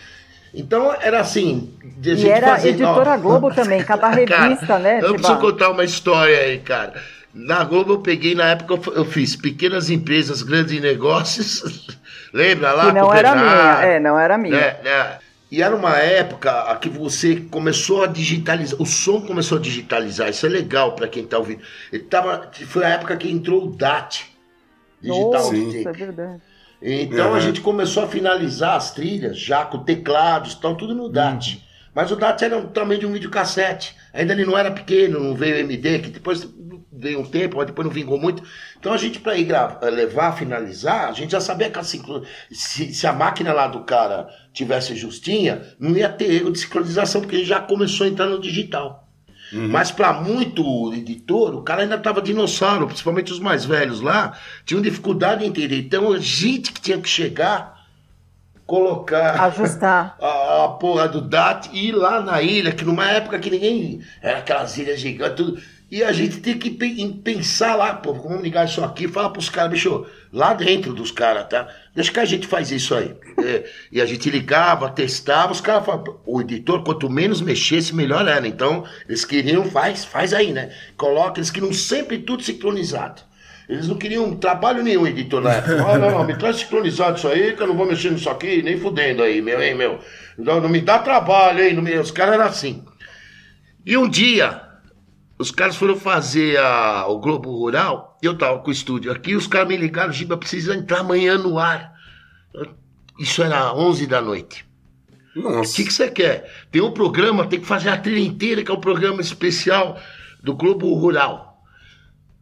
Então 0.54 0.96
era 1.02 1.20
assim. 1.20 1.74
De 1.98 2.14
e 2.14 2.30
era 2.30 2.56
fazer, 2.56 2.70
editora 2.70 3.16
ó, 3.16 3.18
Globo 3.18 3.52
também, 3.54 3.84
cada 3.84 4.08
revista, 4.08 4.66
cara, 4.66 4.80
né? 4.80 5.00
Eu 5.04 5.16
preciso 5.16 5.40
contar 5.40 5.72
uma 5.72 5.84
história 5.84 6.40
aí, 6.40 6.58
cara. 6.60 6.94
Na 7.34 7.66
Globo 7.66 7.96
eu 7.96 8.00
peguei, 8.00 8.34
na 8.34 8.46
época 8.46 8.92
eu 8.96 9.04
fiz 9.04 9.36
pequenas 9.36 9.90
empresas, 9.90 10.42
grandes 10.42 10.80
negócios. 10.82 11.98
Lembra 12.34 12.72
lá? 12.72 12.86
Que 12.86 12.94
não 12.94 13.14
era 13.14 13.36
minha, 13.36 13.82
é, 13.84 14.00
não 14.00 14.18
era 14.18 14.38
minha. 14.38 14.56
É, 14.56 14.82
é. 14.86 15.18
E 15.52 15.62
era 15.62 15.76
uma 15.76 15.98
época 15.98 16.74
que 16.78 16.88
você 16.88 17.36
começou 17.36 18.06
a 18.06 18.08
digitalizar, 18.08 18.82
o 18.82 18.86
som 18.86 19.20
começou 19.20 19.58
a 19.58 19.62
digitalizar, 19.62 20.30
isso 20.30 20.46
é 20.46 20.50
legal 20.50 20.96
para 20.96 21.10
quem 21.10 21.26
está 21.26 21.38
ouvindo. 21.38 21.62
Ele 21.92 22.04
tava, 22.04 22.50
foi 22.68 22.86
a 22.86 22.90
época 22.90 23.18
que 23.18 23.30
entrou 23.30 23.66
o 23.66 23.76
DAT, 23.76 24.32
Digital 25.02 25.32
Nossa, 25.32 25.56
é 25.56 25.92
verdade. 25.92 26.42
Então 26.82 27.30
uhum. 27.30 27.36
a 27.36 27.40
gente 27.42 27.60
começou 27.60 28.04
a 28.04 28.08
finalizar 28.08 28.78
as 28.78 28.94
trilhas 28.94 29.38
já 29.38 29.66
com 29.66 29.80
teclados, 29.80 30.52
estão 30.54 30.74
tudo 30.74 30.96
no 30.96 31.10
DAT. 31.10 31.56
Uhum. 31.56 31.62
Mas 31.94 32.12
o 32.12 32.16
DAT 32.16 32.42
era 32.44 32.62
também 32.68 32.98
de 32.98 33.06
um 33.06 33.12
videocassete. 33.12 33.96
Ainda 34.14 34.32
ele 34.32 34.46
não 34.46 34.58
era 34.58 34.72
pequeno, 34.72 35.20
não 35.20 35.36
veio 35.36 35.58
MD, 35.58 36.00
que 36.00 36.10
depois 36.10 36.48
veio 37.02 37.20
um 37.20 37.26
tempo, 37.26 37.58
mas 37.58 37.66
depois 37.66 37.86
não 37.86 37.94
vingou 37.94 38.20
muito. 38.20 38.44
Então 38.80 38.94
a 38.94 38.98
gente, 38.98 39.20
para 39.20 39.36
ir 39.36 39.46
gravar, 39.46 39.84
levar, 39.90 40.32
finalizar, 40.34 41.10
a 41.10 41.12
gente 41.12 41.32
já 41.32 41.42
sabia 41.42 41.70
que 41.70 41.80
a 41.80 41.84
sincro... 41.84 42.24
se, 42.52 42.94
se, 42.94 43.08
a 43.08 43.14
máquina 43.14 43.52
lá 43.52 43.68
do 43.68 43.82
cara 43.82 44.28
tivesse 44.54 44.96
justinha, 44.96 45.62
não 45.80 45.98
ia 45.98 46.10
ter 46.10 46.32
erro 46.32 46.52
de 46.52 46.60
sincronização, 46.60 47.22
porque 47.22 47.38
ele 47.38 47.46
já 47.46 47.60
começou 47.60 48.06
a 48.06 48.10
entrar 48.10 48.28
no 48.28 48.40
digital. 48.40 49.08
Uhum. 49.52 49.68
Mas 49.68 49.92
para 49.92 50.14
muito 50.14 50.94
editor, 50.94 51.56
o 51.56 51.62
cara 51.62 51.82
ainda 51.82 51.96
estava 51.96 52.22
dinossauro, 52.22 52.88
principalmente 52.88 53.34
os 53.34 53.40
mais 53.40 53.66
velhos 53.66 54.00
lá, 54.00 54.38
tinham 54.66 54.82
dificuldade 54.82 55.44
em 55.44 55.48
entender. 55.48 55.80
Então 55.80 56.14
a 56.14 56.20
gente 56.20 56.72
que 56.72 56.80
tinha 56.80 56.98
que 57.00 57.10
chegar, 57.10 57.86
colocar. 58.66 59.42
Ajustar. 59.46 60.16
A, 60.22 60.66
a 60.66 60.68
porra 60.70 61.08
do 61.10 61.20
DAT 61.20 61.70
e 61.74 61.90
ir 61.90 61.92
lá 61.92 62.22
na 62.22 62.42
ilha, 62.42 62.72
que 62.72 62.86
numa 62.86 63.10
época 63.10 63.40
que 63.40 63.50
ninguém. 63.50 64.02
Era 64.22 64.38
aquelas 64.38 64.78
ilhas 64.78 65.00
gigantes, 65.00 65.36
tudo. 65.36 65.62
E 65.92 66.06
a 66.06 66.14
gente 66.14 66.40
tem 66.40 66.58
que 66.58 66.72
pensar 67.22 67.76
lá, 67.76 67.94
pô, 67.94 68.14
vamos 68.14 68.42
ligar 68.42 68.66
isso 68.66 68.82
aqui, 68.82 69.10
fala 69.10 69.30
pros 69.30 69.50
caras, 69.50 69.72
bicho, 69.72 70.06
lá 70.32 70.54
dentro 70.54 70.94
dos 70.94 71.12
caras, 71.12 71.50
tá? 71.50 71.68
Deixa 71.94 72.14
que 72.14 72.20
a 72.22 72.24
gente 72.24 72.48
faz 72.48 72.72
isso 72.72 72.96
aí. 72.96 73.14
É, 73.44 73.66
e 73.92 74.00
a 74.00 74.06
gente 74.06 74.30
ligava, 74.30 74.90
testava, 74.90 75.52
os 75.52 75.60
caras 75.60 75.86
falavam, 75.86 76.18
o 76.26 76.40
editor, 76.40 76.82
quanto 76.86 77.10
menos 77.10 77.42
mexesse, 77.42 77.94
melhor 77.94 78.26
era. 78.26 78.48
Então, 78.48 78.86
eles 79.06 79.26
queriam, 79.26 79.66
faz, 79.66 80.06
faz 80.06 80.34
aí, 80.34 80.54
né? 80.54 80.72
Coloca, 80.96 81.40
eles 81.42 81.52
queriam 81.52 81.74
sempre 81.74 82.20
tudo 82.20 82.42
sincronizado. 82.42 83.22
Eles 83.68 83.90
não 83.90 83.98
queriam 83.98 84.34
trabalho 84.38 84.82
nenhum, 84.82 85.06
editor, 85.06 85.42
na 85.42 85.56
época. 85.56 85.92
Ah, 85.92 85.98
não, 85.98 86.10
não, 86.12 86.24
me 86.24 86.38
traz 86.38 86.56
sincronizado 86.56 87.18
isso 87.18 87.28
aí, 87.28 87.54
que 87.54 87.62
eu 87.62 87.68
não 87.68 87.76
vou 87.76 87.86
mexer 87.86 88.12
nisso 88.12 88.30
aqui, 88.30 88.62
nem 88.62 88.80
fudendo 88.80 89.22
aí, 89.22 89.42
meu, 89.42 89.62
hein, 89.62 89.76
meu. 89.76 90.00
Não, 90.38 90.62
não 90.62 90.70
me 90.70 90.80
dá 90.80 91.00
trabalho, 91.00 91.62
hein, 91.62 91.74
não 91.74 91.84
me... 91.84 91.94
os 92.00 92.12
caras 92.12 92.36
eram 92.36 92.46
assim. 92.46 92.82
E 93.86 93.98
um 93.98 94.08
dia, 94.08 94.71
os 95.42 95.52
caras 95.52 95.76
foram 95.76 95.98
fazer 95.98 96.58
a, 96.60 97.08
o 97.08 97.20
Globo 97.20 97.50
Rural, 97.52 98.18
eu 98.22 98.38
tava 98.38 98.60
com 98.60 98.70
o 98.70 98.74
estúdio 98.74 99.12
aqui, 99.12 99.36
os 99.36 99.48
caras 99.48 99.68
me 99.68 99.76
ligaram, 99.76 100.14
Giba, 100.14 100.38
precisa 100.38 100.76
entrar 100.76 101.00
amanhã 101.00 101.38
no 101.38 101.58
ar. 101.58 101.94
Isso 103.20 103.42
era 103.42 103.74
11 103.74 104.06
da 104.06 104.22
noite. 104.22 104.66
Nossa. 105.36 105.72
O 105.72 105.76
que, 105.76 105.86
que 105.86 105.94
você 105.94 106.12
quer? 106.12 106.68
Tem 106.72 106.82
um 106.82 106.92
programa, 106.92 107.48
tem 107.48 107.60
que 107.60 107.66
fazer 107.66 107.90
a 107.90 107.98
trilha 107.98 108.20
inteira, 108.20 108.64
que 108.64 108.70
é 108.70 108.74
um 108.74 108.80
programa 108.80 109.22
especial 109.22 110.00
do 110.44 110.54
Globo 110.54 110.94
Rural. 110.94 111.64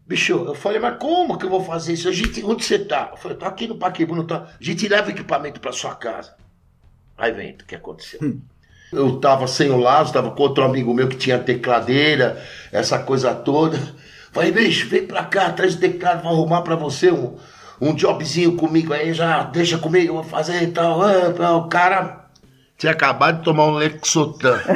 Bicho, 0.05 0.33
eu 0.33 0.55
falei, 0.55 0.79
mas 0.79 0.97
como 0.97 1.37
que 1.37 1.45
eu 1.45 1.49
vou 1.49 1.63
fazer 1.63 1.93
isso? 1.93 2.09
A 2.09 2.11
gente, 2.11 2.43
onde 2.43 2.65
você 2.65 2.79
tá? 2.79 3.09
Eu 3.11 3.17
falei, 3.17 3.37
tô 3.37 3.45
aqui 3.45 3.67
no 3.67 3.77
Paquibu, 3.77 4.23
tá? 4.23 4.47
A 4.59 4.63
gente 4.63 4.87
leva 4.87 5.11
equipamento 5.11 5.61
pra 5.61 5.71
sua 5.71 5.95
casa. 5.95 6.35
Aí 7.17 7.31
vem, 7.31 7.53
o 7.53 7.57
que 7.57 7.75
aconteceu? 7.75 8.19
Hum. 8.21 8.41
Eu 8.91 9.19
tava 9.19 9.47
sem 9.47 9.69
o 9.69 9.77
Lázaro, 9.77 10.13
tava 10.13 10.31
com 10.31 10.43
outro 10.43 10.63
amigo 10.63 10.93
meu 10.93 11.07
que 11.07 11.15
tinha 11.15 11.37
tecladeira, 11.37 12.41
essa 12.71 12.99
coisa 12.99 13.33
toda. 13.33 13.77
Falei, 14.31 14.51
bicho, 14.51 14.89
vem 14.89 15.05
pra 15.05 15.23
cá, 15.23 15.51
traz 15.51 15.75
o 15.75 15.79
teclado, 15.79 16.23
vou 16.23 16.31
arrumar 16.31 16.61
pra 16.61 16.75
você 16.75 17.11
um, 17.11 17.37
um 17.79 17.93
jobzinho 17.93 18.55
comigo 18.55 18.93
aí, 18.93 19.13
já 19.13 19.43
deixa 19.43 19.77
comigo, 19.77 20.13
vou 20.13 20.23
fazer 20.23 20.63
e 20.63 20.67
tal. 20.67 21.01
Ah, 21.01 21.55
o 21.55 21.67
cara 21.67 22.25
tinha 22.77 22.91
acabado 22.91 23.39
de 23.39 23.43
tomar 23.43 23.65
um 23.65 23.75
Lexotan. 23.75 24.59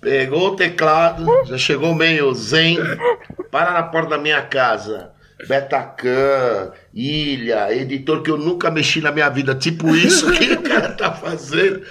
Pegou 0.00 0.48
o 0.48 0.56
teclado, 0.56 1.26
já 1.44 1.58
chegou 1.58 1.94
meio 1.94 2.32
zen, 2.34 2.78
para 3.50 3.72
na 3.72 3.82
porta 3.82 4.10
da 4.10 4.18
minha 4.18 4.40
casa. 4.40 5.12
Betacan, 5.48 6.72
Ilha, 6.92 7.74
editor 7.74 8.22
que 8.22 8.30
eu 8.30 8.36
nunca 8.36 8.70
mexi 8.70 9.00
na 9.00 9.12
minha 9.12 9.28
vida, 9.28 9.54
tipo 9.54 9.94
isso 9.94 10.30
que 10.32 10.52
o 10.52 10.62
cara 10.62 10.92
tá 10.92 11.12
fazendo. 11.12 11.82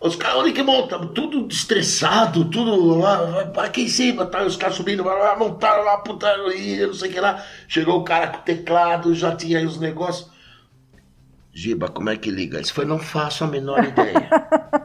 Os 0.00 0.14
caras, 0.14 0.36
olha 0.36 0.52
que 0.52 0.62
montam, 0.62 1.08
tudo 1.08 1.48
estressado, 1.48 2.44
tudo 2.46 2.98
lá, 2.98 3.50
aqui 3.56 3.82
em 3.82 3.88
cima, 3.88 4.26
tá, 4.26 4.44
os 4.44 4.56
caras 4.56 4.76
subindo, 4.76 5.02
montaram 5.38 5.84
lá, 5.84 5.96
puta, 5.98 6.36
não 6.36 6.50
sei 6.94 7.08
o 7.08 7.12
que 7.12 7.20
lá. 7.20 7.42
Chegou 7.66 7.98
o 7.98 8.04
cara 8.04 8.28
com 8.28 8.38
o 8.38 8.42
teclado, 8.42 9.14
já 9.14 9.34
tinha 9.34 9.58
aí 9.58 9.66
os 9.66 9.80
negócios. 9.80 10.30
Giba, 11.52 11.88
como 11.88 12.10
é 12.10 12.16
que 12.16 12.30
liga? 12.30 12.60
Isso 12.60 12.74
foi, 12.74 12.84
não 12.84 12.98
faço 12.98 13.42
a 13.42 13.46
menor 13.46 13.82
ideia. 13.82 14.28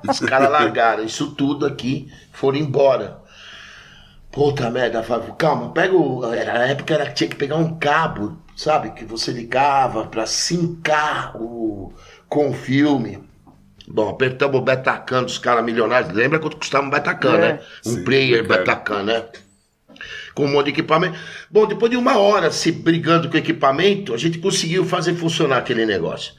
Os 0.09 0.21
caras 0.21 0.49
largaram 0.49 1.03
isso 1.03 1.35
tudo 1.35 1.65
aqui, 1.65 2.09
foram 2.31 2.57
embora. 2.57 3.20
Puta 4.31 4.69
merda, 4.69 5.03
Fábio, 5.03 5.33
calma, 5.33 5.71
pega 5.73 5.93
o. 5.93 6.33
Era, 6.33 6.53
na 6.53 6.65
época 6.67 6.93
era, 6.93 7.11
tinha 7.11 7.29
que 7.29 7.35
pegar 7.35 7.57
um 7.57 7.77
cabo, 7.77 8.41
sabe? 8.55 8.91
Que 8.91 9.03
você 9.03 9.31
ligava 9.31 10.05
pra 10.05 10.25
sincar 10.25 11.35
o, 11.35 11.93
com 12.29 12.49
o 12.49 12.53
filme. 12.53 13.21
Bom, 13.85 14.09
apertamos 14.09 14.55
o 14.55 14.61
Betacan 14.61 15.23
dos 15.23 15.37
caras 15.37 15.65
milionários. 15.65 16.13
Lembra 16.13 16.39
quanto 16.39 16.55
custava 16.55 16.85
um 16.85 16.89
Betacan, 16.89 17.35
é. 17.35 17.39
né? 17.39 17.59
Um 17.85 17.95
Sim, 17.95 18.03
player 18.05 18.47
Betacan, 18.47 19.03
né? 19.03 19.25
Com 20.33 20.45
um 20.45 20.51
monte 20.51 20.67
de 20.67 20.71
equipamento. 20.71 21.19
Bom, 21.49 21.67
depois 21.67 21.91
de 21.91 21.97
uma 21.97 22.17
hora 22.17 22.49
se 22.51 22.71
brigando 22.71 23.27
com 23.27 23.35
o 23.35 23.39
equipamento, 23.39 24.13
a 24.13 24.17
gente 24.17 24.39
conseguiu 24.39 24.85
fazer 24.85 25.13
funcionar 25.13 25.57
aquele 25.57 25.85
negócio. 25.85 26.33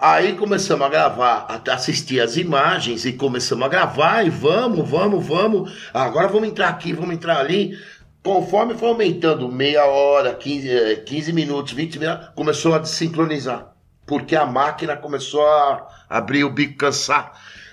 Aí 0.00 0.36
começamos 0.36 0.86
a 0.86 0.88
gravar, 0.88 1.48
a 1.48 1.74
assistir 1.74 2.20
as 2.20 2.36
imagens 2.36 3.04
e 3.04 3.14
começamos 3.14 3.66
a 3.66 3.68
gravar 3.68 4.24
e 4.24 4.30
vamos, 4.30 4.88
vamos, 4.88 5.26
vamos. 5.26 5.90
Agora 5.92 6.28
vamos 6.28 6.48
entrar 6.48 6.68
aqui, 6.68 6.92
vamos 6.92 7.16
entrar 7.16 7.38
ali. 7.38 7.76
Conforme 8.22 8.76
foi 8.76 8.90
aumentando 8.90 9.50
meia 9.50 9.84
hora, 9.86 10.32
15, 10.34 11.02
15 11.04 11.30
eh, 11.30 11.34
minutos, 11.34 11.72
20 11.72 11.98
minutos, 11.98 12.28
começou 12.36 12.76
a 12.76 12.78
desincronizar. 12.78 13.72
Porque 14.06 14.36
a 14.36 14.46
máquina 14.46 14.96
começou 14.96 15.44
a 15.44 15.88
abrir 16.08 16.44
o 16.44 16.50
bico, 16.50 16.78
cansar. 16.78 17.32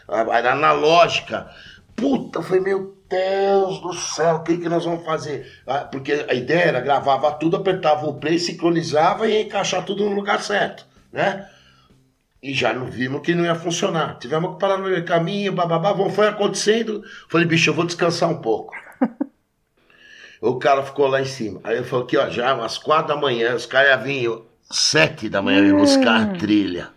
Era 0.09 0.53
analógica. 0.53 1.47
Puta, 1.95 2.41
foi 2.41 2.59
meu 2.59 2.97
Deus 3.07 3.79
do 3.81 3.93
céu, 3.93 4.37
o 4.37 4.39
que, 4.43 4.57
que 4.57 4.67
nós 4.67 4.83
vamos 4.83 5.05
fazer? 5.05 5.61
Ah, 5.67 5.81
porque 5.81 6.25
a 6.27 6.33
ideia 6.33 6.69
era 6.69 6.79
gravava 6.81 7.31
tudo, 7.33 7.55
apertava 7.55 8.07
o 8.07 8.15
play, 8.15 8.39
sincronizava 8.39 9.27
e 9.27 9.43
encaixar 9.43 9.85
tudo 9.85 10.09
no 10.09 10.15
lugar 10.15 10.41
certo, 10.41 10.87
né? 11.13 11.47
E 12.45 12.53
já 12.53 12.71
não 12.71 12.85
vimos 12.85 13.23
que 13.23 13.33
não 13.33 13.43
ia 13.43 13.55
funcionar. 13.55 14.19
Tivemos 14.19 14.53
que 14.53 14.59
parar 14.59 14.77
no 14.77 15.03
caminho, 15.03 15.51
bababá, 15.51 15.95
foi 16.11 16.27
acontecendo. 16.27 17.03
Falei, 17.27 17.47
bicho, 17.47 17.71
eu 17.71 17.73
vou 17.73 17.85
descansar 17.85 18.29
um 18.29 18.37
pouco. 18.37 18.71
o 20.39 20.59
cara 20.59 20.83
ficou 20.83 21.07
lá 21.07 21.19
em 21.19 21.25
cima. 21.25 21.59
Aí 21.63 21.77
eu 21.77 21.83
falei 21.83 22.05
aqui, 22.05 22.17
ó, 22.17 22.29
já 22.29 22.53
umas 22.53 22.77
quatro 22.77 23.15
da 23.15 23.19
manhã, 23.19 23.55
os 23.55 23.65
caras 23.65 23.89
iam 23.89 24.03
vir 24.03 24.41
sete 24.69 25.27
da 25.27 25.41
manhã 25.41 25.63
me 25.63 25.73
buscar 25.73 26.21
a 26.21 26.25
trilha. 26.37 26.89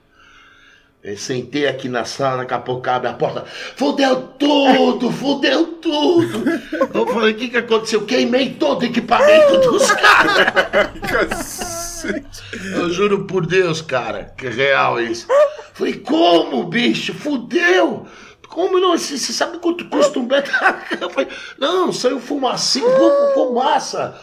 Eu 1.02 1.16
sentei 1.16 1.66
aqui 1.66 1.88
na 1.88 2.04
sala, 2.04 2.42
daqui 2.42 2.52
a 2.52 2.58
pouco 2.58 2.90
abre 2.90 3.08
a 3.08 3.14
porta. 3.14 3.46
Fudeu 3.46 4.28
tudo, 4.38 5.10
fudeu 5.10 5.78
tudo. 5.80 6.44
Eu 6.92 7.06
falei, 7.06 7.32
o 7.32 7.36
que, 7.36 7.48
que 7.48 7.56
aconteceu? 7.56 8.04
Queimei 8.04 8.50
todo 8.50 8.82
o 8.82 8.84
equipamento 8.84 9.60
dos 9.62 9.90
caras. 9.92 11.76
Eu 12.74 12.90
juro 12.90 13.24
por 13.24 13.46
Deus, 13.46 13.80
cara, 13.82 14.32
que 14.36 14.46
é 14.46 14.50
real 14.50 15.00
isso. 15.00 15.26
Falei, 15.74 15.94
como, 15.94 16.64
bicho? 16.64 17.14
Fudeu! 17.14 18.06
Como 18.48 18.80
não? 18.80 18.96
Você 18.96 19.18
sabe 19.18 19.58
quanto 19.58 19.88
custa 19.88 20.18
um 20.18 20.26
betacan? 20.26 21.10
Falei, 21.10 21.28
não, 21.58 21.92
saiu 21.92 22.18
fumacinho, 22.18 22.88
fumaça. 23.34 24.18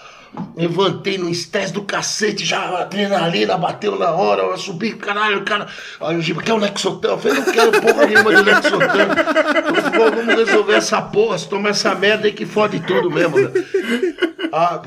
Levantei 0.56 1.18
no 1.18 1.30
estresse 1.30 1.74
do 1.74 1.84
cacete, 1.84 2.46
já 2.46 2.60
a 2.60 2.82
adrenalina 2.82 3.58
bateu 3.58 4.00
na 4.00 4.12
hora, 4.12 4.44
eu 4.44 4.58
subi, 4.58 4.94
caralho, 4.94 5.44
cara. 5.44 5.68
Aí 6.00 6.16
o 6.16 6.22
Giba, 6.22 6.42
quer 6.42 6.54
o 6.54 6.58
Lexotan? 6.58 7.10
Eu 7.10 7.18
falei, 7.18 7.40
não 7.40 7.52
quero 7.52 7.72
porra 7.82 8.06
nenhuma 8.06 8.36
de 8.36 8.42
Lexotan. 8.42 9.08
vamos 9.98 10.36
resolver 10.36 10.76
essa 10.76 11.02
porra, 11.02 11.38
se 11.38 11.50
tomar 11.50 11.70
essa 11.70 11.94
merda 11.94 12.28
aí 12.28 12.34
que 12.34 12.46
fode 12.46 12.80
tudo 12.80 13.12
mesmo. 13.12 13.38
Né? 13.38 13.52
Ah, 14.54 14.82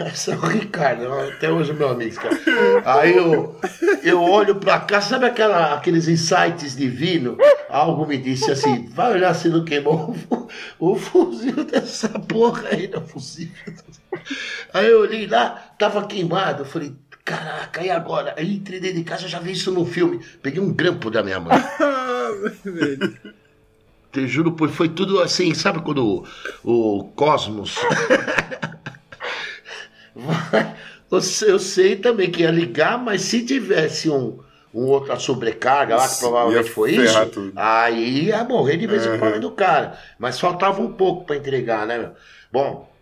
esse 0.06 0.30
é 0.30 0.36
o 0.36 0.40
Ricardo, 0.40 1.12
até 1.12 1.50
hoje 1.52 1.72
é 1.72 1.74
meu 1.74 1.90
amigo, 1.90 2.16
cara. 2.16 2.38
Aí 2.86 3.14
eu, 3.14 3.54
eu 4.02 4.22
olho 4.22 4.54
pra 4.54 4.80
cá, 4.80 5.00
sabe 5.02 5.26
aquela, 5.26 5.74
aqueles 5.74 6.08
insights 6.08 6.74
divinos? 6.74 7.36
Algo 7.68 8.06
me 8.06 8.16
disse 8.16 8.50
assim, 8.50 8.88
vai 8.94 9.12
olhar 9.12 9.34
se 9.34 9.50
não 9.50 9.64
queimou 9.64 10.16
o, 10.30 10.92
o 10.92 10.96
fuzil 10.96 11.64
dessa 11.64 12.08
porra 12.08 12.68
aí 12.70 12.88
no 12.88 13.02
fuzil. 13.02 13.50
Aí 14.72 14.86
eu 14.86 15.00
olhei 15.00 15.26
lá, 15.26 15.74
tava 15.78 16.06
queimado, 16.06 16.62
eu 16.62 16.66
falei, 16.66 16.94
Caraca, 17.24 17.82
e 17.82 17.90
agora? 17.90 18.34
Aí 18.36 18.54
entrei 18.54 18.78
dentro 18.78 18.98
de 18.98 19.04
casa, 19.04 19.26
já 19.26 19.38
vi 19.38 19.52
isso 19.52 19.72
no 19.72 19.86
filme. 19.86 20.22
Peguei 20.42 20.60
um 20.60 20.70
grampo 20.70 21.10
da 21.10 21.22
minha 21.22 21.40
mãe. 21.40 21.56
Te 24.12 24.28
juro, 24.28 24.54
foi 24.68 24.90
tudo 24.90 25.20
assim, 25.20 25.54
sabe 25.54 25.80
quando 25.80 26.24
o, 26.62 26.62
o 26.62 27.04
Cosmos. 27.16 27.76
eu 31.10 31.58
sei 31.58 31.96
também 31.96 32.30
que 32.30 32.42
ia 32.42 32.50
ligar, 32.50 32.98
mas 32.98 33.22
se 33.22 33.42
tivesse 33.44 34.10
um, 34.10 34.38
um 34.72 34.86
outra 34.86 35.18
sobrecarga 35.18 35.96
lá, 35.96 36.08
que 36.08 36.18
provavelmente 36.18 36.70
foi 36.70 36.92
isso, 36.92 37.26
tudo. 37.30 37.52
aí 37.56 38.26
ia 38.26 38.44
morrer 38.44 38.76
de 38.76 38.86
vez 38.86 39.04
em 39.06 39.18
quando 39.18 39.40
do 39.40 39.50
cara. 39.50 39.98
Mas 40.18 40.38
faltava 40.38 40.80
um 40.80 40.92
pouco 40.92 41.24
para 41.24 41.36
entregar, 41.36 41.86
né, 41.86 41.98
meu? 41.98 42.12
Bom, 42.52 42.93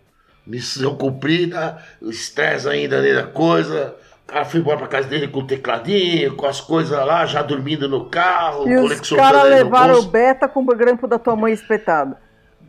missão 0.46 0.96
cumprida, 0.96 1.78
o 2.00 2.10
estresse 2.10 2.68
ainda 2.68 3.00
da 3.14 3.26
coisa, 3.26 3.94
cara 4.32 4.44
foi 4.46 4.60
embora 4.60 4.78
pra 4.78 4.86
casa 4.88 5.08
dele 5.08 5.28
com 5.28 5.40
o 5.40 5.46
tecladinho, 5.46 6.34
com 6.34 6.46
as 6.46 6.60
coisas 6.60 6.98
lá, 6.98 7.26
já 7.26 7.42
dormindo 7.42 7.86
no 7.88 8.06
carro, 8.06 8.66
e 8.66 8.76
os 8.76 9.10
caras 9.10 9.44
levaram 9.44 9.98
o 9.98 10.02
beta 10.04 10.48
com 10.48 10.60
o 10.60 10.64
grampo 10.64 11.06
da 11.06 11.18
tua 11.18 11.36
mãe 11.36 11.52
espetado. 11.52 12.16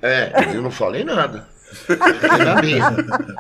É, 0.01 0.53
eu 0.53 0.61
não 0.61 0.69
falei 0.69 1.05
nada. 1.05 1.47
na 2.45 2.59
minha. 2.61 2.85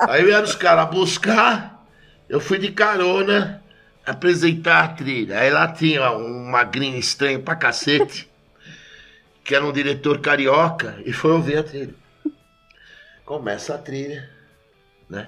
Aí 0.07 0.23
vieram 0.23 0.45
os 0.45 0.55
caras 0.55 0.89
buscar, 0.89 1.85
eu 2.29 2.39
fui 2.39 2.57
de 2.57 2.71
carona 2.71 3.61
apresentar 4.05 4.83
a 4.83 4.87
trilha. 4.87 5.39
Aí 5.39 5.51
lá 5.51 5.67
tinha 5.67 6.09
um 6.11 6.45
magrinho 6.45 6.97
estranho 6.97 7.41
pra 7.41 7.55
cacete, 7.55 8.29
que 9.43 9.53
era 9.53 9.65
um 9.65 9.73
diretor 9.73 10.19
carioca, 10.19 10.95
e 11.05 11.11
foi 11.11 11.31
ouvir 11.31 11.57
a 11.57 11.63
trilha. 11.63 12.02
Começa 13.33 13.73
a 13.73 13.79
trilha, 13.79 14.29
né? 15.09 15.27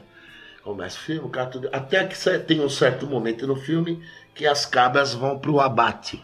Começa 0.64 0.96
o 0.96 1.00
filme, 1.00 1.26
o 1.26 1.30
cara 1.30 1.48
tudo. 1.48 1.70
Até 1.74 2.06
que 2.06 2.16
tem 2.42 2.62
um 2.62 2.70
certo 2.70 3.08
momento 3.08 3.48
no 3.48 3.56
filme 3.56 4.00
que 4.36 4.46
as 4.46 4.64
cabras 4.64 5.16
vão 5.16 5.40
pro 5.40 5.60
abate. 5.60 6.24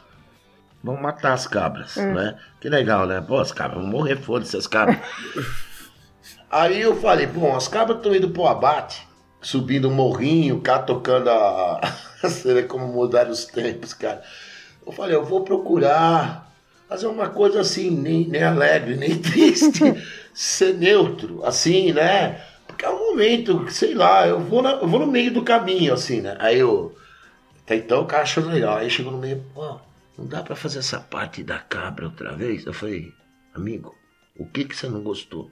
Vão 0.84 0.96
matar 0.96 1.34
as 1.34 1.48
cabras, 1.48 1.98
hum. 1.98 2.14
né? 2.14 2.38
Que 2.60 2.70
legal, 2.70 3.08
né? 3.08 3.20
Pô, 3.20 3.40
as 3.40 3.52
cabras 3.52 3.82
vão 3.82 3.90
morrer, 3.90 4.16
foda-se 4.18 4.56
as 4.56 4.68
cabras. 4.68 5.00
Aí 6.52 6.80
eu 6.80 7.02
falei, 7.02 7.26
bom, 7.26 7.56
as 7.56 7.68
cabras 7.68 7.98
estão 7.98 8.14
indo 8.14 8.30
pro 8.30 8.46
abate, 8.46 9.08
subindo 9.42 9.90
um 9.90 9.94
morrinho, 9.96 10.58
o 10.58 10.62
cara 10.62 10.84
tocando 10.84 11.32
a. 11.32 11.82
Vê 12.46 12.62
como 12.62 12.86
mudaram 12.90 13.32
os 13.32 13.46
tempos, 13.46 13.92
cara. 13.96 14.22
Eu 14.86 14.92
falei, 14.92 15.16
eu 15.16 15.26
vou 15.26 15.44
procurar 15.44 16.48
fazer 16.92 17.08
uma 17.08 17.30
coisa 17.30 17.62
assim, 17.62 17.90
nem, 17.90 18.28
nem 18.28 18.44
alegre, 18.44 18.98
nem 18.98 19.18
triste, 19.18 19.82
ser 20.34 20.74
neutro, 20.76 21.44
assim, 21.44 21.92
né? 21.94 22.44
Porque 22.68 22.86
é 22.86 22.90
um 22.90 23.12
momento, 23.12 23.70
sei 23.70 23.94
lá, 23.94 24.28
eu 24.28 24.40
vou, 24.40 24.62
na, 24.62 24.72
eu 24.74 24.88
vou 24.88 25.00
no 25.00 25.08
meio 25.08 25.34
do 25.34 25.44
caminho, 25.44 25.94
assim, 25.94 26.22
né? 26.22 26.36
Aí 26.40 26.60
eu. 26.60 26.96
Até 27.64 27.76
então 27.76 28.02
o 28.02 28.06
cara 28.06 28.24
achou 28.24 28.44
legal. 28.46 28.78
Aí 28.78 28.90
chegou 28.90 29.12
no 29.12 29.18
meio, 29.18 29.44
pô, 29.54 29.80
não 30.18 30.26
dá 30.26 30.42
pra 30.42 30.56
fazer 30.56 30.80
essa 30.80 31.00
parte 31.00 31.44
da 31.44 31.60
cabra 31.60 32.06
outra 32.06 32.34
vez? 32.36 32.66
Eu 32.66 32.74
falei, 32.74 33.14
amigo, 33.54 33.96
o 34.38 34.46
que 34.46 34.66
que 34.66 34.76
você 34.76 34.88
não 34.88 35.02
gostou? 35.04 35.52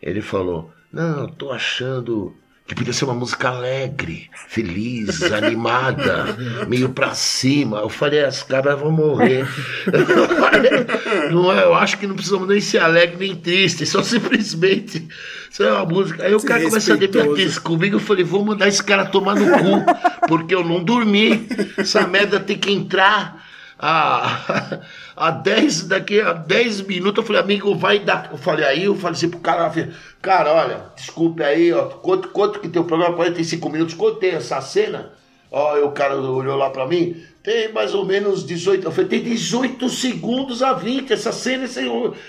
Ele 0.00 0.22
falou, 0.22 0.72
não, 0.92 1.22
eu 1.22 1.28
tô 1.28 1.50
achando 1.50 2.34
que 2.70 2.74
podia 2.76 2.92
ser 2.92 3.04
uma 3.04 3.14
música 3.14 3.48
alegre, 3.48 4.30
feliz, 4.46 5.24
animada, 5.34 6.36
meio 6.68 6.90
pra 6.90 7.14
cima. 7.14 7.78
Eu 7.78 7.88
falei, 7.88 8.22
as 8.22 8.44
cabras 8.44 8.78
vão 8.78 8.92
morrer. 8.92 9.44
não 11.32 11.52
é, 11.52 11.64
eu 11.64 11.74
acho 11.74 11.98
que 11.98 12.06
não 12.06 12.14
precisamos 12.14 12.46
nem 12.46 12.60
ser 12.60 12.78
alegre 12.78 13.16
nem 13.18 13.34
triste, 13.34 13.84
só 13.84 14.04
simplesmente 14.04 15.08
ser 15.50 15.64
é 15.64 15.72
uma 15.72 15.84
música. 15.84 16.22
Aí 16.22 16.32
o 16.32 16.40
cara 16.40 16.62
começa 16.62 16.94
a 16.94 16.96
debater 16.96 17.58
comigo, 17.58 17.96
eu 17.96 18.00
falei, 18.00 18.22
vou 18.22 18.44
mandar 18.44 18.68
esse 18.68 18.84
cara 18.84 19.04
tomar 19.04 19.34
no 19.34 19.50
cu, 19.50 20.28
porque 20.28 20.54
eu 20.54 20.62
não 20.62 20.84
dormi. 20.84 21.48
Essa 21.76 22.06
merda 22.06 22.38
tem 22.38 22.56
que 22.56 22.70
entrar 22.70 23.49
a, 23.82 24.80
a 25.16 25.30
10, 25.30 25.88
daqui 25.88 26.20
a 26.20 26.34
10 26.34 26.82
minutos, 26.82 27.22
eu 27.22 27.26
falei, 27.26 27.40
amigo, 27.40 27.74
vai 27.74 27.98
dar. 27.98 28.28
Eu 28.30 28.36
falei, 28.36 28.66
aí 28.66 28.84
eu 28.84 28.94
falei 28.94 29.16
assim 29.16 29.30
pro 29.30 29.40
cara, 29.40 29.72
cara, 30.20 30.52
olha, 30.52 30.84
desculpe 30.94 31.42
aí, 31.42 31.72
ó, 31.72 31.86
quanto, 31.86 32.28
quanto 32.28 32.60
que 32.60 32.68
tem 32.68 32.82
o 32.82 32.84
programa? 32.84 33.16
45 33.16 33.70
minutos, 33.70 33.96
tem 34.20 34.32
essa 34.32 34.60
cena? 34.60 35.12
Ó, 35.50 35.78
o 35.78 35.92
cara 35.92 36.14
olhou 36.14 36.56
lá 36.56 36.68
pra 36.68 36.86
mim, 36.86 37.24
tem 37.42 37.72
mais 37.72 37.94
ou 37.94 38.04
menos 38.04 38.44
18. 38.46 38.86
Eu 38.86 38.92
falei, 38.92 39.08
tem 39.08 39.22
18 39.22 39.88
segundos 39.88 40.62
a 40.62 40.74
20. 40.74 41.12
Essa 41.12 41.32
cena 41.32 41.66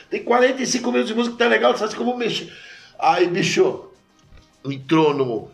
tem 0.10 0.24
45 0.24 0.90
minutos 0.90 1.10
de 1.10 1.16
música, 1.16 1.36
tá 1.38 1.48
legal, 1.48 1.76
eu 1.76 2.06
vou 2.06 2.18
mexer? 2.18 2.52
Aí, 2.98 3.28
bicho, 3.28 3.88
entrou 4.64 5.14
no 5.14 5.50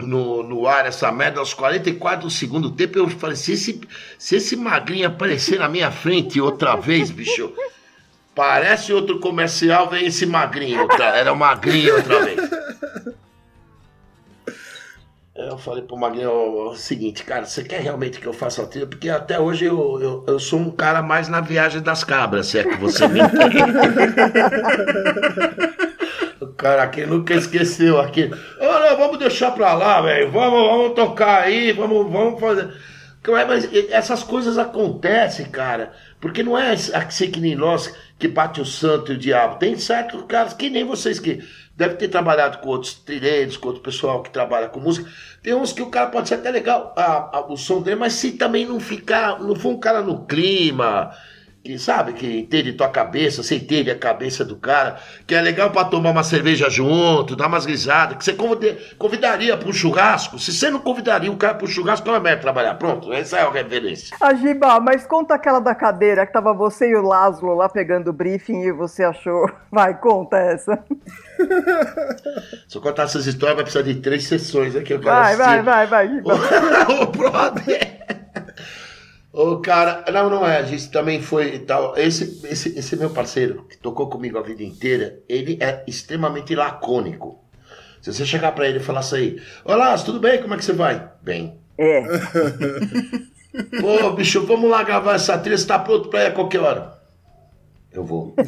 no, 0.00 0.42
no 0.42 0.66
ar 0.66 0.86
essa 0.86 1.10
merda 1.10 1.40
aos 1.40 1.54
44 1.54 2.26
do 2.26 2.30
segundo 2.30 2.70
tempo. 2.70 2.98
Eu 2.98 3.08
falei: 3.08 3.36
se 3.36 3.52
esse, 3.52 3.80
se 4.18 4.36
esse 4.36 4.56
magrinho 4.56 5.06
aparecer 5.06 5.58
na 5.58 5.68
minha 5.68 5.90
frente 5.90 6.40
outra 6.40 6.76
vez, 6.76 7.10
bicho, 7.10 7.52
parece 8.34 8.92
outro 8.92 9.20
comercial, 9.20 9.88
vem 9.88 10.06
esse 10.06 10.26
magrinho. 10.26 10.82
Outra, 10.82 11.16
era 11.16 11.32
o 11.32 11.36
magrinho 11.36 11.96
outra 11.96 12.24
vez. 12.24 12.50
Eu 15.34 15.58
falei 15.58 15.82
pro 15.82 15.98
Magrinho 15.98 16.30
o, 16.30 16.74
seguinte, 16.74 17.22
cara, 17.22 17.44
você 17.44 17.62
quer 17.62 17.82
realmente 17.82 18.18
que 18.18 18.26
eu 18.26 18.32
faça 18.32 18.62
a 18.62 18.66
trilha? 18.66 18.86
Porque 18.86 19.10
até 19.10 19.38
hoje 19.38 19.66
eu, 19.66 20.00
eu, 20.00 20.24
eu 20.26 20.40
sou 20.40 20.58
um 20.58 20.70
cara 20.70 21.02
mais 21.02 21.28
na 21.28 21.42
viagem 21.42 21.82
das 21.82 22.02
cabras, 22.02 22.46
se 22.46 22.58
é 22.58 22.64
que 22.64 22.74
você 22.76 23.06
me 23.06 23.20
entende. 23.20 23.58
O 26.40 26.48
cara 26.48 26.82
aqui 26.82 27.06
nunca 27.06 27.34
esqueceu 27.34 27.98
aqui. 27.98 28.30
Não, 28.86 28.96
vamos 28.96 29.18
deixar 29.18 29.50
pra 29.50 29.74
lá, 29.74 30.00
velho. 30.00 30.30
Vamos, 30.30 30.62
vamos 30.62 30.94
tocar 30.94 31.42
aí, 31.42 31.72
vamos, 31.72 32.08
vamos 32.08 32.38
fazer. 32.38 32.72
Mas 33.48 33.68
essas 33.90 34.22
coisas 34.22 34.56
acontecem, 34.58 35.46
cara. 35.46 35.92
Porque 36.20 36.40
não 36.40 36.56
é 36.56 36.70
assim 36.70 37.28
que 37.28 37.40
nem 37.40 37.56
nós 37.56 37.92
que 38.16 38.28
bate 38.28 38.60
o 38.60 38.64
santo 38.64 39.10
e 39.10 39.16
o 39.16 39.18
diabo. 39.18 39.58
Tem 39.58 39.76
certos 39.76 40.22
caras 40.28 40.52
que 40.52 40.70
nem 40.70 40.84
vocês 40.84 41.18
que 41.18 41.42
devem 41.76 41.96
ter 41.96 42.06
trabalhado 42.06 42.58
com 42.58 42.68
outros 42.68 42.94
trilheiros, 42.94 43.56
com 43.56 43.66
outro 43.66 43.82
pessoal 43.82 44.22
que 44.22 44.30
trabalha 44.30 44.68
com 44.68 44.78
música. 44.78 45.10
Tem 45.42 45.52
uns 45.52 45.72
que 45.72 45.82
o 45.82 45.90
cara 45.90 46.06
pode 46.06 46.28
ser 46.28 46.36
até 46.36 46.52
legal 46.52 46.94
a, 46.96 47.38
a, 47.38 47.52
o 47.52 47.56
som 47.56 47.82
dele, 47.82 47.96
mas 47.96 48.12
se 48.12 48.34
também 48.34 48.66
não 48.66 48.78
ficar, 48.78 49.40
não 49.40 49.56
for 49.56 49.70
um 49.70 49.80
cara 49.80 50.00
no 50.00 50.24
clima, 50.26 51.10
que 51.66 51.78
sabe, 51.78 52.12
que 52.12 52.38
entende 52.38 52.72
tua 52.72 52.88
cabeça, 52.88 53.42
você 53.42 53.56
entende 53.56 53.90
a 53.90 53.98
cabeça 53.98 54.44
do 54.44 54.56
cara, 54.56 54.98
que 55.26 55.34
é 55.34 55.40
legal 55.40 55.70
para 55.70 55.88
tomar 55.88 56.10
uma 56.10 56.22
cerveja 56.22 56.70
junto, 56.70 57.34
dar 57.34 57.48
umas 57.48 57.66
risadas, 57.66 58.16
que 58.16 58.24
você 58.24 58.36
convidaria 58.96 59.56
para 59.56 59.68
um 59.68 59.72
churrasco. 59.72 60.38
Se 60.38 60.52
você 60.52 60.70
não 60.70 60.78
convidaria 60.78 61.30
o 61.30 61.36
cara 61.36 61.54
para 61.54 61.64
um 61.64 61.68
churrasco, 61.68 62.06
não 62.06 62.24
é 62.24 62.36
trabalhar. 62.36 62.74
Pronto, 62.74 63.12
essa 63.12 63.38
é 63.38 63.42
a 63.42 63.50
referência. 63.50 64.16
Agiba, 64.20 64.78
mas 64.78 65.04
conta 65.06 65.34
aquela 65.34 65.58
da 65.58 65.74
cadeira 65.74 66.24
que 66.24 66.32
tava 66.32 66.54
você 66.54 66.88
e 66.88 66.94
o 66.94 67.02
Laszlo 67.02 67.54
lá 67.54 67.68
pegando 67.68 68.10
o 68.10 68.12
briefing 68.12 68.62
e 68.62 68.72
você 68.72 69.02
achou. 69.02 69.50
Vai, 69.70 69.98
conta 69.98 70.36
essa. 70.36 70.84
Se 72.68 72.78
eu 72.78 72.80
contar 72.80 73.02
essas 73.04 73.26
histórias, 73.26 73.56
vai 73.56 73.64
precisar 73.64 73.82
de 73.82 73.96
três 73.96 74.24
sessões 74.24 74.76
aqui. 74.76 74.92
Eu 74.94 75.00
quero 75.00 75.14
vai, 75.14 75.36
vai, 75.36 75.62
vai, 75.62 75.86
vai, 75.86 76.08
vai. 76.22 76.22
o 77.02 77.06
brother. 77.06 78.25
Ô, 79.36 79.58
cara, 79.58 80.02
não, 80.10 80.30
não 80.30 80.48
é. 80.48 80.56
A 80.56 80.62
gente 80.62 80.90
também 80.90 81.20
foi 81.20 81.58
tal. 81.58 81.94
Esse, 81.94 82.40
esse, 82.46 82.78
esse 82.78 82.96
meu 82.96 83.10
parceiro, 83.10 83.64
que 83.68 83.76
tocou 83.76 84.08
comigo 84.08 84.38
a 84.38 84.42
vida 84.42 84.62
inteira, 84.62 85.20
ele 85.28 85.58
é 85.60 85.84
extremamente 85.86 86.54
lacônico. 86.54 87.44
Se 88.00 88.10
você 88.10 88.24
chegar 88.24 88.52
para 88.52 88.66
ele 88.66 88.78
e 88.78 88.82
falar 88.82 89.00
assim, 89.00 89.38
Olá, 89.62 89.94
tudo 89.98 90.18
bem? 90.18 90.40
Como 90.40 90.54
é 90.54 90.56
que 90.56 90.64
você 90.64 90.72
vai? 90.72 91.10
Bem. 91.22 91.60
É. 91.76 92.02
Pô, 93.78 94.10
bicho, 94.12 94.46
vamos 94.46 94.70
lá 94.70 94.82
gravar 94.82 95.16
essa 95.16 95.36
trilha, 95.36 95.58
você 95.58 95.66
tá 95.66 95.78
pronto 95.78 96.08
pra 96.08 96.24
ir 96.24 96.26
a 96.28 96.32
qualquer 96.32 96.60
hora. 96.60 96.98
Eu 97.92 98.04
vou. 98.04 98.34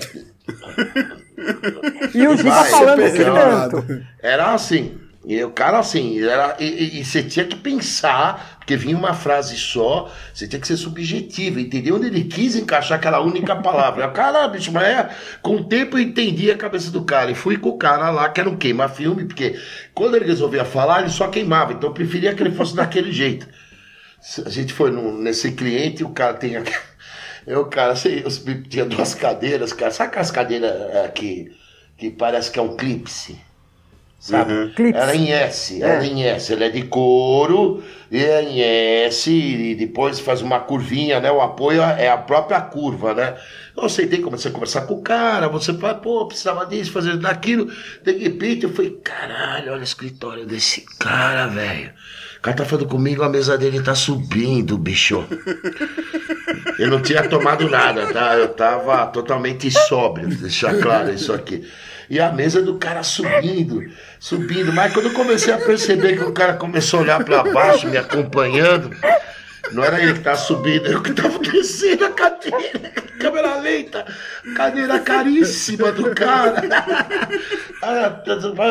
e 2.15 2.27
o 2.27 2.35
Giba 2.35 2.65
falando 2.65 3.03
assim 3.03 3.25
tanto. 3.25 4.07
Era 4.23 4.55
assim. 4.55 4.99
E 5.29 5.45
o 5.45 5.51
cara, 5.51 5.79
assim, 5.79 6.25
era, 6.25 6.57
e, 6.59 7.01
e, 7.01 7.05
você 7.05 7.23
tinha 7.23 7.45
que 7.45 7.55
pensar, 7.55 8.57
porque 8.57 8.79
vinha 8.79 8.97
uma 8.97 9.13
frase 9.13 9.59
só, 9.59 10.11
você 10.33 10.49
tinha 10.49 10.59
que 10.59 10.67
ser 10.67 10.79
subjetivo, 10.79 11.61
entendeu? 11.61 11.97
Onde 11.97 12.07
ele 12.07 12.25
quis 12.25 12.57
encaixar 12.57 12.97
aquela 12.97 13.21
única 13.21 13.55
palavra. 13.55 14.09
O 14.09 14.13
cara, 14.13 14.49
bicho, 14.49 14.73
mas 14.73 14.85
é, 14.85 15.11
com 15.43 15.57
o 15.57 15.65
tempo 15.65 15.99
eu 15.99 16.03
entendi 16.03 16.51
a 16.51 16.57
cabeça 16.57 16.91
do 16.91 17.05
cara. 17.05 17.31
E 17.31 17.35
fui 17.35 17.59
com 17.59 17.69
o 17.69 17.77
cara 17.77 18.09
lá, 18.11 18.31
que 18.31 18.41
era 18.41 18.49
um 18.49 18.57
queima-filme, 18.57 19.27
porque 19.27 19.61
quando 19.93 20.17
ele 20.17 20.25
resolvia 20.25 20.65
falar, 20.65 21.03
ele 21.03 21.11
só 21.11 21.29
queimava. 21.29 21.75
Então 21.75 21.91
eu 21.91 21.95
preferia 21.95 22.35
que 22.35 22.43
ele 22.43 22.55
fosse 22.55 22.75
daquele 22.75 23.13
jeito. 23.13 23.47
A 24.47 24.49
gente 24.49 24.73
foi 24.73 24.91
nesse 24.91 25.53
cliente, 25.53 26.03
o 26.05 26.09
cara 26.09 26.33
tem 26.33 26.55
Eu, 27.47 27.67
cara, 27.67 27.93
assim, 27.93 28.23
eu 28.25 28.63
tinha 28.63 28.87
duas 28.87 29.15
cadeiras, 29.15 29.75
cara. 29.75 29.91
Sabe 29.91 30.09
aquelas 30.09 30.31
cadeiras 30.31 30.73
é, 30.73 31.07
que, 31.09 31.55
que 31.99 32.11
parece 32.11 32.51
que 32.51 32.59
é 32.59 32.63
um 32.63 32.75
clipse? 32.75 33.39
Sabe? 34.19 34.53
Uhum. 34.53 34.73
Ela 34.95 35.13
é 35.13 35.17
em 35.17 35.31
S, 35.31 35.81
ela 35.81 36.05
é. 36.05 36.07
em 36.07 36.25
S, 36.25 36.53
ela 36.53 36.65
é 36.65 36.69
de 36.69 36.83
couro, 36.83 37.85
e 38.11 38.19
é 38.19 38.43
em 38.43 38.61
S, 39.07 39.31
e 39.31 39.77
depois 39.77 40.19
faz 40.19 40.43
uma 40.43 40.59
curvinha, 40.59 41.21
né? 41.21 41.31
O 41.31 41.41
apoio 41.41 41.81
é 41.83 42.09
a 42.11 42.19
própria 42.19 42.61
curva, 42.61 43.15
né? 43.15 43.37
Eu 43.77 43.85
aceitei, 43.85 44.21
comecei 44.21 44.51
a 44.51 44.55
conversar 44.55 44.83
com 44.83 44.95
o 44.95 45.03
cara, 45.03 45.49
você 45.49 45.73
fala, 45.73 45.95
pô, 45.95 46.27
precisava 46.27 46.67
disso, 46.67 46.91
fazer 46.91 47.17
daquilo. 47.17 47.71
De 48.03 48.11
repente 48.11 48.65
eu 48.65 48.71
falei, 48.71 48.99
caralho, 49.05 49.71
olha 49.73 49.81
o 49.81 49.85
escritório 49.85 50.45
desse 50.45 50.85
cara, 50.99 51.47
velho. 51.47 51.93
O 52.39 52.41
cara 52.41 52.57
tá 52.57 52.65
falando 52.65 52.89
comigo, 52.89 53.23
a 53.23 53.29
mesa 53.29 53.57
dele 53.57 53.81
tá 53.81 53.95
subindo, 53.95 54.77
bicho. 54.77 55.25
Eu 56.77 56.89
não 56.89 57.01
tinha 57.01 57.29
tomado 57.29 57.69
nada, 57.69 58.13
tá? 58.13 58.37
Eu 58.37 58.49
tava 58.49 59.07
totalmente 59.07 59.71
sóbrio, 59.71 60.29
deixar 60.29 60.77
claro 60.81 61.13
isso 61.13 61.33
aqui. 61.33 61.65
E 62.11 62.19
a 62.19 62.33
mesa 62.33 62.63
do 62.63 62.79
cara 62.79 63.03
subindo, 63.03 63.85
subindo. 64.19 64.73
Mas 64.73 64.93
quando 64.93 65.07
eu 65.07 65.13
comecei 65.13 65.53
a 65.53 65.59
perceber 65.59 66.17
que 66.17 66.25
o 66.25 66.33
cara 66.33 66.55
começou 66.55 67.01
a 67.01 67.03
olhar 67.03 67.25
para 67.25 67.43
baixo, 67.43 67.87
me 67.87 67.99
acompanhando, 67.99 68.91
não 69.73 69.85
era 69.85 70.01
ele 70.01 70.15
que 70.15 70.21
estava 70.21 70.37
subindo, 70.37 70.87
eu 70.87 71.03
que 71.03 71.11
estava 71.11 71.39
descendo 71.39 72.07
a 72.07 72.11
cadeira, 72.11 72.93
câmera 73.21 73.57
lenta, 73.57 74.07
cadeira 74.57 74.99
caríssima 75.01 75.93
do 75.93 76.15
cara. 76.15 76.63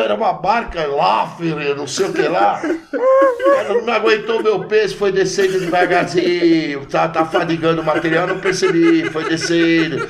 Era 0.04 0.14
uma 0.14 0.32
barca 0.32 0.84
Laffer, 0.86 1.76
não 1.76 1.86
sei 1.86 2.06
o 2.06 2.12
que 2.12 2.22
lá. 2.22 2.60
Ela 2.60 3.82
não 3.82 3.92
aguentou 3.92 4.42
meu 4.42 4.64
peso, 4.64 4.96
foi 4.96 5.12
descendo 5.12 5.60
devagarzinho, 5.60 6.84
tá, 6.86 7.08
tá 7.08 7.24
fadigando 7.24 7.82
o 7.82 7.84
material, 7.84 8.26
não 8.26 8.40
percebi, 8.40 9.08
foi 9.10 9.28
descendo. 9.28 10.08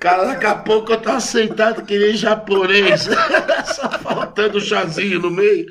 Cara, 0.00 0.24
daqui 0.26 0.46
a 0.46 0.54
pouco 0.54 0.92
eu 0.92 1.00
tava 1.00 1.20
sentado 1.20 1.84
que 1.84 1.98
nem 1.98 2.14
japonês, 2.14 3.08
só 3.74 3.90
faltando 3.98 4.58
o 4.58 4.60
chazinho 4.60 5.20
no 5.20 5.30
meio. 5.30 5.66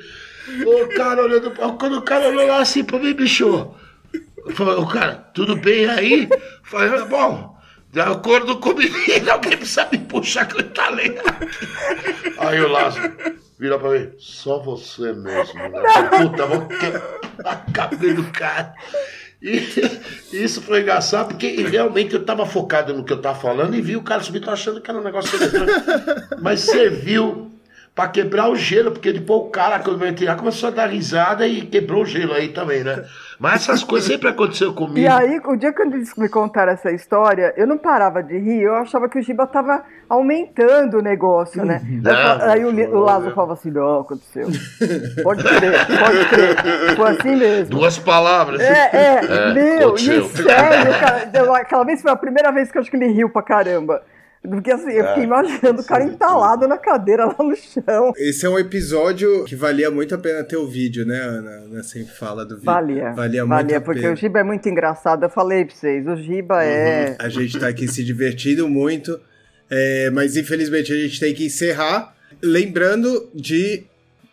O 0.66 0.88
cara 0.96 1.22
olhando, 1.22 1.50
quando 1.50 1.98
o 1.98 2.02
cara 2.02 2.28
olhou 2.28 2.46
lá 2.46 2.60
assim 2.60 2.84
pra 2.84 2.98
mim, 2.98 3.14
bicho. 3.14 3.74
Falou, 4.54 4.86
cara, 4.86 5.14
tudo 5.34 5.56
bem 5.56 5.86
aí? 5.86 6.28
Falei, 6.62 7.04
bom, 7.04 7.58
de 7.92 8.00
acordo 8.00 8.58
com 8.58 8.70
o 8.70 8.76
menino, 8.76 9.30
alguém 9.30 9.56
precisa 9.56 9.88
me 9.90 9.98
puxar 9.98 10.48
ele 10.54 10.68
tá 10.70 10.88
lendo. 10.90 11.20
Aí 12.38 12.60
o 12.60 12.68
Lázaro 12.68 13.12
vira 13.58 13.78
pra 13.78 13.90
mim, 13.90 14.10
só 14.18 14.58
você 14.62 15.12
mesmo, 15.12 15.68
né? 15.68 15.82
Puta, 16.18 16.46
vou 16.46 16.66
quebrar 16.66 17.18
a 17.44 17.86
do 17.86 18.24
cara. 18.32 18.74
E 19.40 19.62
isso 20.32 20.60
foi 20.62 20.80
engraçado, 20.80 21.28
porque 21.28 21.62
realmente 21.62 22.14
eu 22.14 22.24
tava 22.24 22.44
focado 22.44 22.92
no 22.92 23.04
que 23.04 23.12
eu 23.12 23.20
tava 23.20 23.38
falando 23.38 23.74
e 23.74 23.80
vi 23.80 23.96
o 23.96 24.02
cara 24.02 24.22
subir, 24.22 24.40
tô 24.40 24.50
achando 24.50 24.80
que 24.80 24.90
era 24.90 24.98
um 24.98 25.04
negócio 25.04 25.38
Mas 26.42 26.60
serviu 26.60 27.50
para 27.94 28.10
quebrar 28.10 28.48
o 28.48 28.56
gelo, 28.56 28.92
porque 28.92 29.12
depois 29.12 29.40
o 29.42 29.50
cara, 29.50 29.80
quando 29.80 30.04
eu 30.04 30.14
tirar, 30.14 30.36
começou 30.36 30.68
a 30.68 30.72
dar 30.72 30.86
risada 30.86 31.46
e 31.46 31.62
quebrou 31.62 32.02
o 32.02 32.06
gelo 32.06 32.32
aí 32.32 32.48
também, 32.48 32.84
né? 32.84 33.04
Mas 33.38 33.62
essas 33.62 33.84
coisas 33.84 34.10
sempre 34.10 34.28
aconteceram 34.28 34.74
comigo. 34.74 34.98
E 34.98 35.06
aí, 35.06 35.40
o 35.44 35.54
dia 35.54 35.72
que 35.72 35.80
eles 35.82 36.12
me 36.16 36.28
contaram 36.28 36.72
essa 36.72 36.90
história, 36.90 37.54
eu 37.56 37.68
não 37.68 37.78
parava 37.78 38.20
de 38.20 38.36
rir, 38.36 38.62
eu 38.62 38.74
achava 38.74 39.08
que 39.08 39.16
o 39.16 39.22
Giba 39.22 39.46
tava 39.46 39.84
aumentando 40.08 40.98
o 40.98 41.02
negócio, 41.02 41.64
né? 41.64 41.80
Não, 42.02 42.50
aí 42.50 42.64
o, 42.64 42.96
o 42.96 43.00
Lázaro 43.00 43.34
falava 43.34 43.52
assim, 43.52 43.70
não, 43.70 44.00
aconteceu. 44.00 44.48
Pode 45.22 45.44
crer, 45.44 45.86
pode 45.86 46.28
crer. 46.28 46.96
Foi 46.96 47.10
assim 47.10 47.36
mesmo. 47.36 47.70
Duas 47.70 47.98
palavras. 47.98 48.60
É, 48.60 48.90
é, 48.92 49.24
é 49.24 49.52
meu, 49.52 49.88
aconteceu. 49.88 50.24
e 50.24 50.28
sério, 50.28 50.98
cara, 50.98 51.58
aquela 51.58 51.84
vez 51.84 52.02
foi 52.02 52.10
a 52.10 52.16
primeira 52.16 52.50
vez 52.50 52.72
que 52.72 52.78
eu 52.78 52.82
acho 52.82 52.90
que 52.90 52.96
ele 52.96 53.08
riu 53.08 53.30
pra 53.30 53.42
caramba. 53.42 54.02
Porque 54.42 54.70
assim, 54.70 54.92
eu 54.92 55.06
fiquei 55.08 55.24
é, 55.24 55.26
imaginando 55.26 55.82
o 55.82 55.84
cara 55.84 56.04
entalado 56.04 56.68
na 56.68 56.78
cadeira 56.78 57.26
lá 57.26 57.36
no 57.38 57.56
chão. 57.56 58.12
Esse 58.16 58.46
é 58.46 58.48
um 58.48 58.58
episódio 58.58 59.44
que 59.44 59.56
valia 59.56 59.90
muito 59.90 60.14
a 60.14 60.18
pena 60.18 60.44
ter 60.44 60.56
o 60.56 60.66
vídeo, 60.66 61.04
né, 61.04 61.20
Ana? 61.20 61.68
Nessa 61.68 61.98
fala 62.04 62.44
do 62.44 62.54
vídeo. 62.54 62.66
Valia. 62.66 63.12
Valia, 63.12 63.44
muito 63.44 63.56
valia 63.56 63.80
porque 63.80 64.06
o 64.06 64.14
Giba 64.14 64.40
é 64.40 64.44
muito 64.44 64.68
engraçado. 64.68 65.24
Eu 65.24 65.30
falei 65.30 65.64
pra 65.64 65.74
vocês, 65.74 66.06
o 66.06 66.16
Giba 66.16 66.62
é. 66.62 67.10
Uhum. 67.10 67.16
A 67.18 67.28
gente 67.28 67.58
tá 67.58 67.68
aqui 67.68 67.88
se 67.88 68.04
divertindo 68.04 68.68
muito. 68.68 69.20
É, 69.70 70.08
mas 70.10 70.36
infelizmente 70.36 70.92
a 70.92 70.96
gente 70.96 71.18
tem 71.18 71.34
que 71.34 71.44
encerrar. 71.46 72.14
Lembrando 72.40 73.28
de 73.34 73.84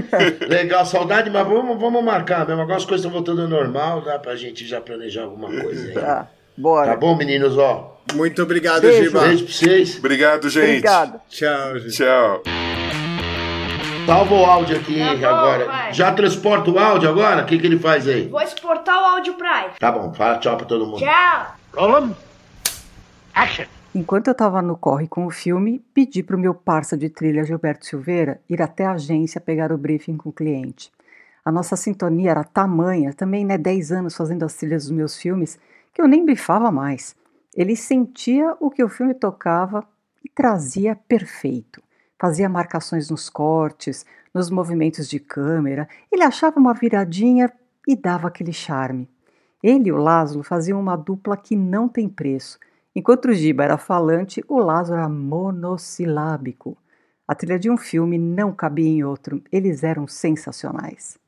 Legal, 0.48 0.86
saudade, 0.86 1.28
mas 1.30 1.46
vamos, 1.46 1.78
vamos 1.78 2.02
marcar 2.02 2.46
mesmo. 2.46 2.62
Agora 2.62 2.78
as 2.78 2.84
coisas 2.86 3.04
estão 3.04 3.12
voltando 3.12 3.42
ao 3.42 3.48
normal, 3.48 4.00
dá 4.00 4.18
pra 4.18 4.34
gente 4.34 4.66
já 4.66 4.80
planejar 4.80 5.24
alguma 5.24 5.48
coisa 5.48 5.88
aí. 5.88 5.94
Tá, 5.94 6.26
bora. 6.56 6.92
Tá 6.92 6.96
bom, 6.96 7.16
meninos, 7.16 7.56
ó. 7.58 7.96
Muito 8.14 8.42
obrigado, 8.42 8.82
Beijo. 8.82 9.04
Giba. 9.04 9.20
Beijo 9.20 9.44
pra 9.44 9.52
vocês. 9.52 9.98
Obrigado, 9.98 10.48
gente. 10.48 10.64
Obrigado. 10.64 11.20
Tchau, 11.28 11.78
gente. 11.78 11.96
Tchau. 11.96 12.42
Salva 14.06 14.34
o 14.34 14.44
áudio 14.44 14.76
aqui 14.76 15.00
tá 15.00 15.16
bom, 15.16 15.26
agora. 15.26 15.66
Vai. 15.66 15.92
Já 15.92 16.12
transporta 16.12 16.70
o 16.70 16.78
áudio 16.78 17.08
agora? 17.08 17.42
O 17.42 17.46
que, 17.46 17.58
que 17.58 17.66
ele 17.66 17.78
faz 17.78 18.06
aí? 18.06 18.28
Vou 18.28 18.40
exportar 18.40 19.02
o 19.02 19.04
áudio 19.04 19.34
pra 19.34 19.64
ele. 19.64 19.72
Tá 19.80 19.90
bom, 19.90 20.14
fala 20.14 20.38
tchau 20.38 20.56
pra 20.56 20.64
todo 20.64 20.86
mundo. 20.86 21.00
Tchau. 21.00 21.56
Rolam. 21.74 22.16
Action. 23.34 23.66
Enquanto 23.92 24.28
eu 24.28 24.32
estava 24.32 24.62
no 24.62 24.76
corre 24.76 25.08
com 25.08 25.26
o 25.26 25.30
filme, 25.30 25.82
pedi 25.92 26.22
para 26.22 26.36
o 26.36 26.38
meu 26.38 26.54
parça 26.54 26.96
de 26.96 27.08
trilha 27.08 27.42
Gilberto 27.44 27.86
Silveira 27.86 28.40
ir 28.48 28.62
até 28.62 28.84
a 28.84 28.92
agência 28.92 29.40
pegar 29.40 29.72
o 29.72 29.78
briefing 29.78 30.16
com 30.16 30.28
o 30.28 30.32
cliente. 30.32 30.92
A 31.44 31.50
nossa 31.50 31.76
sintonia 31.76 32.30
era 32.30 32.44
tamanha, 32.44 33.12
também 33.12 33.44
né, 33.44 33.56
10 33.58 33.92
anos 33.92 34.16
fazendo 34.16 34.44
as 34.44 34.54
trilhas 34.54 34.84
dos 34.84 34.92
meus 34.92 35.16
filmes, 35.16 35.58
que 35.96 36.02
eu 36.02 36.06
nem 36.06 36.26
brifava 36.26 36.70
mais. 36.70 37.16
Ele 37.56 37.74
sentia 37.74 38.54
o 38.60 38.70
que 38.70 38.84
o 38.84 38.88
filme 38.88 39.14
tocava 39.14 39.82
e 40.22 40.28
trazia 40.28 40.94
perfeito. 40.94 41.82
Fazia 42.20 42.50
marcações 42.50 43.08
nos 43.08 43.30
cortes, 43.30 44.04
nos 44.34 44.50
movimentos 44.50 45.08
de 45.08 45.18
câmera, 45.18 45.88
ele 46.12 46.22
achava 46.22 46.60
uma 46.60 46.74
viradinha 46.74 47.50
e 47.88 47.96
dava 47.96 48.28
aquele 48.28 48.52
charme. 48.52 49.08
Ele 49.62 49.88
e 49.88 49.92
o 49.92 49.96
Lázaro 49.96 50.42
faziam 50.42 50.78
uma 50.78 50.96
dupla 50.96 51.34
que 51.34 51.56
não 51.56 51.88
tem 51.88 52.10
preço. 52.10 52.58
Enquanto 52.94 53.28
o 53.28 53.32
Giba 53.32 53.64
era 53.64 53.78
falante, 53.78 54.44
o 54.46 54.58
Lázaro 54.58 55.00
era 55.00 55.08
monossilábico. 55.08 56.76
A 57.26 57.34
trilha 57.34 57.58
de 57.58 57.70
um 57.70 57.78
filme 57.78 58.18
não 58.18 58.52
cabia 58.52 58.86
em 58.86 59.02
outro, 59.02 59.42
eles 59.50 59.82
eram 59.82 60.06
sensacionais. 60.06 61.18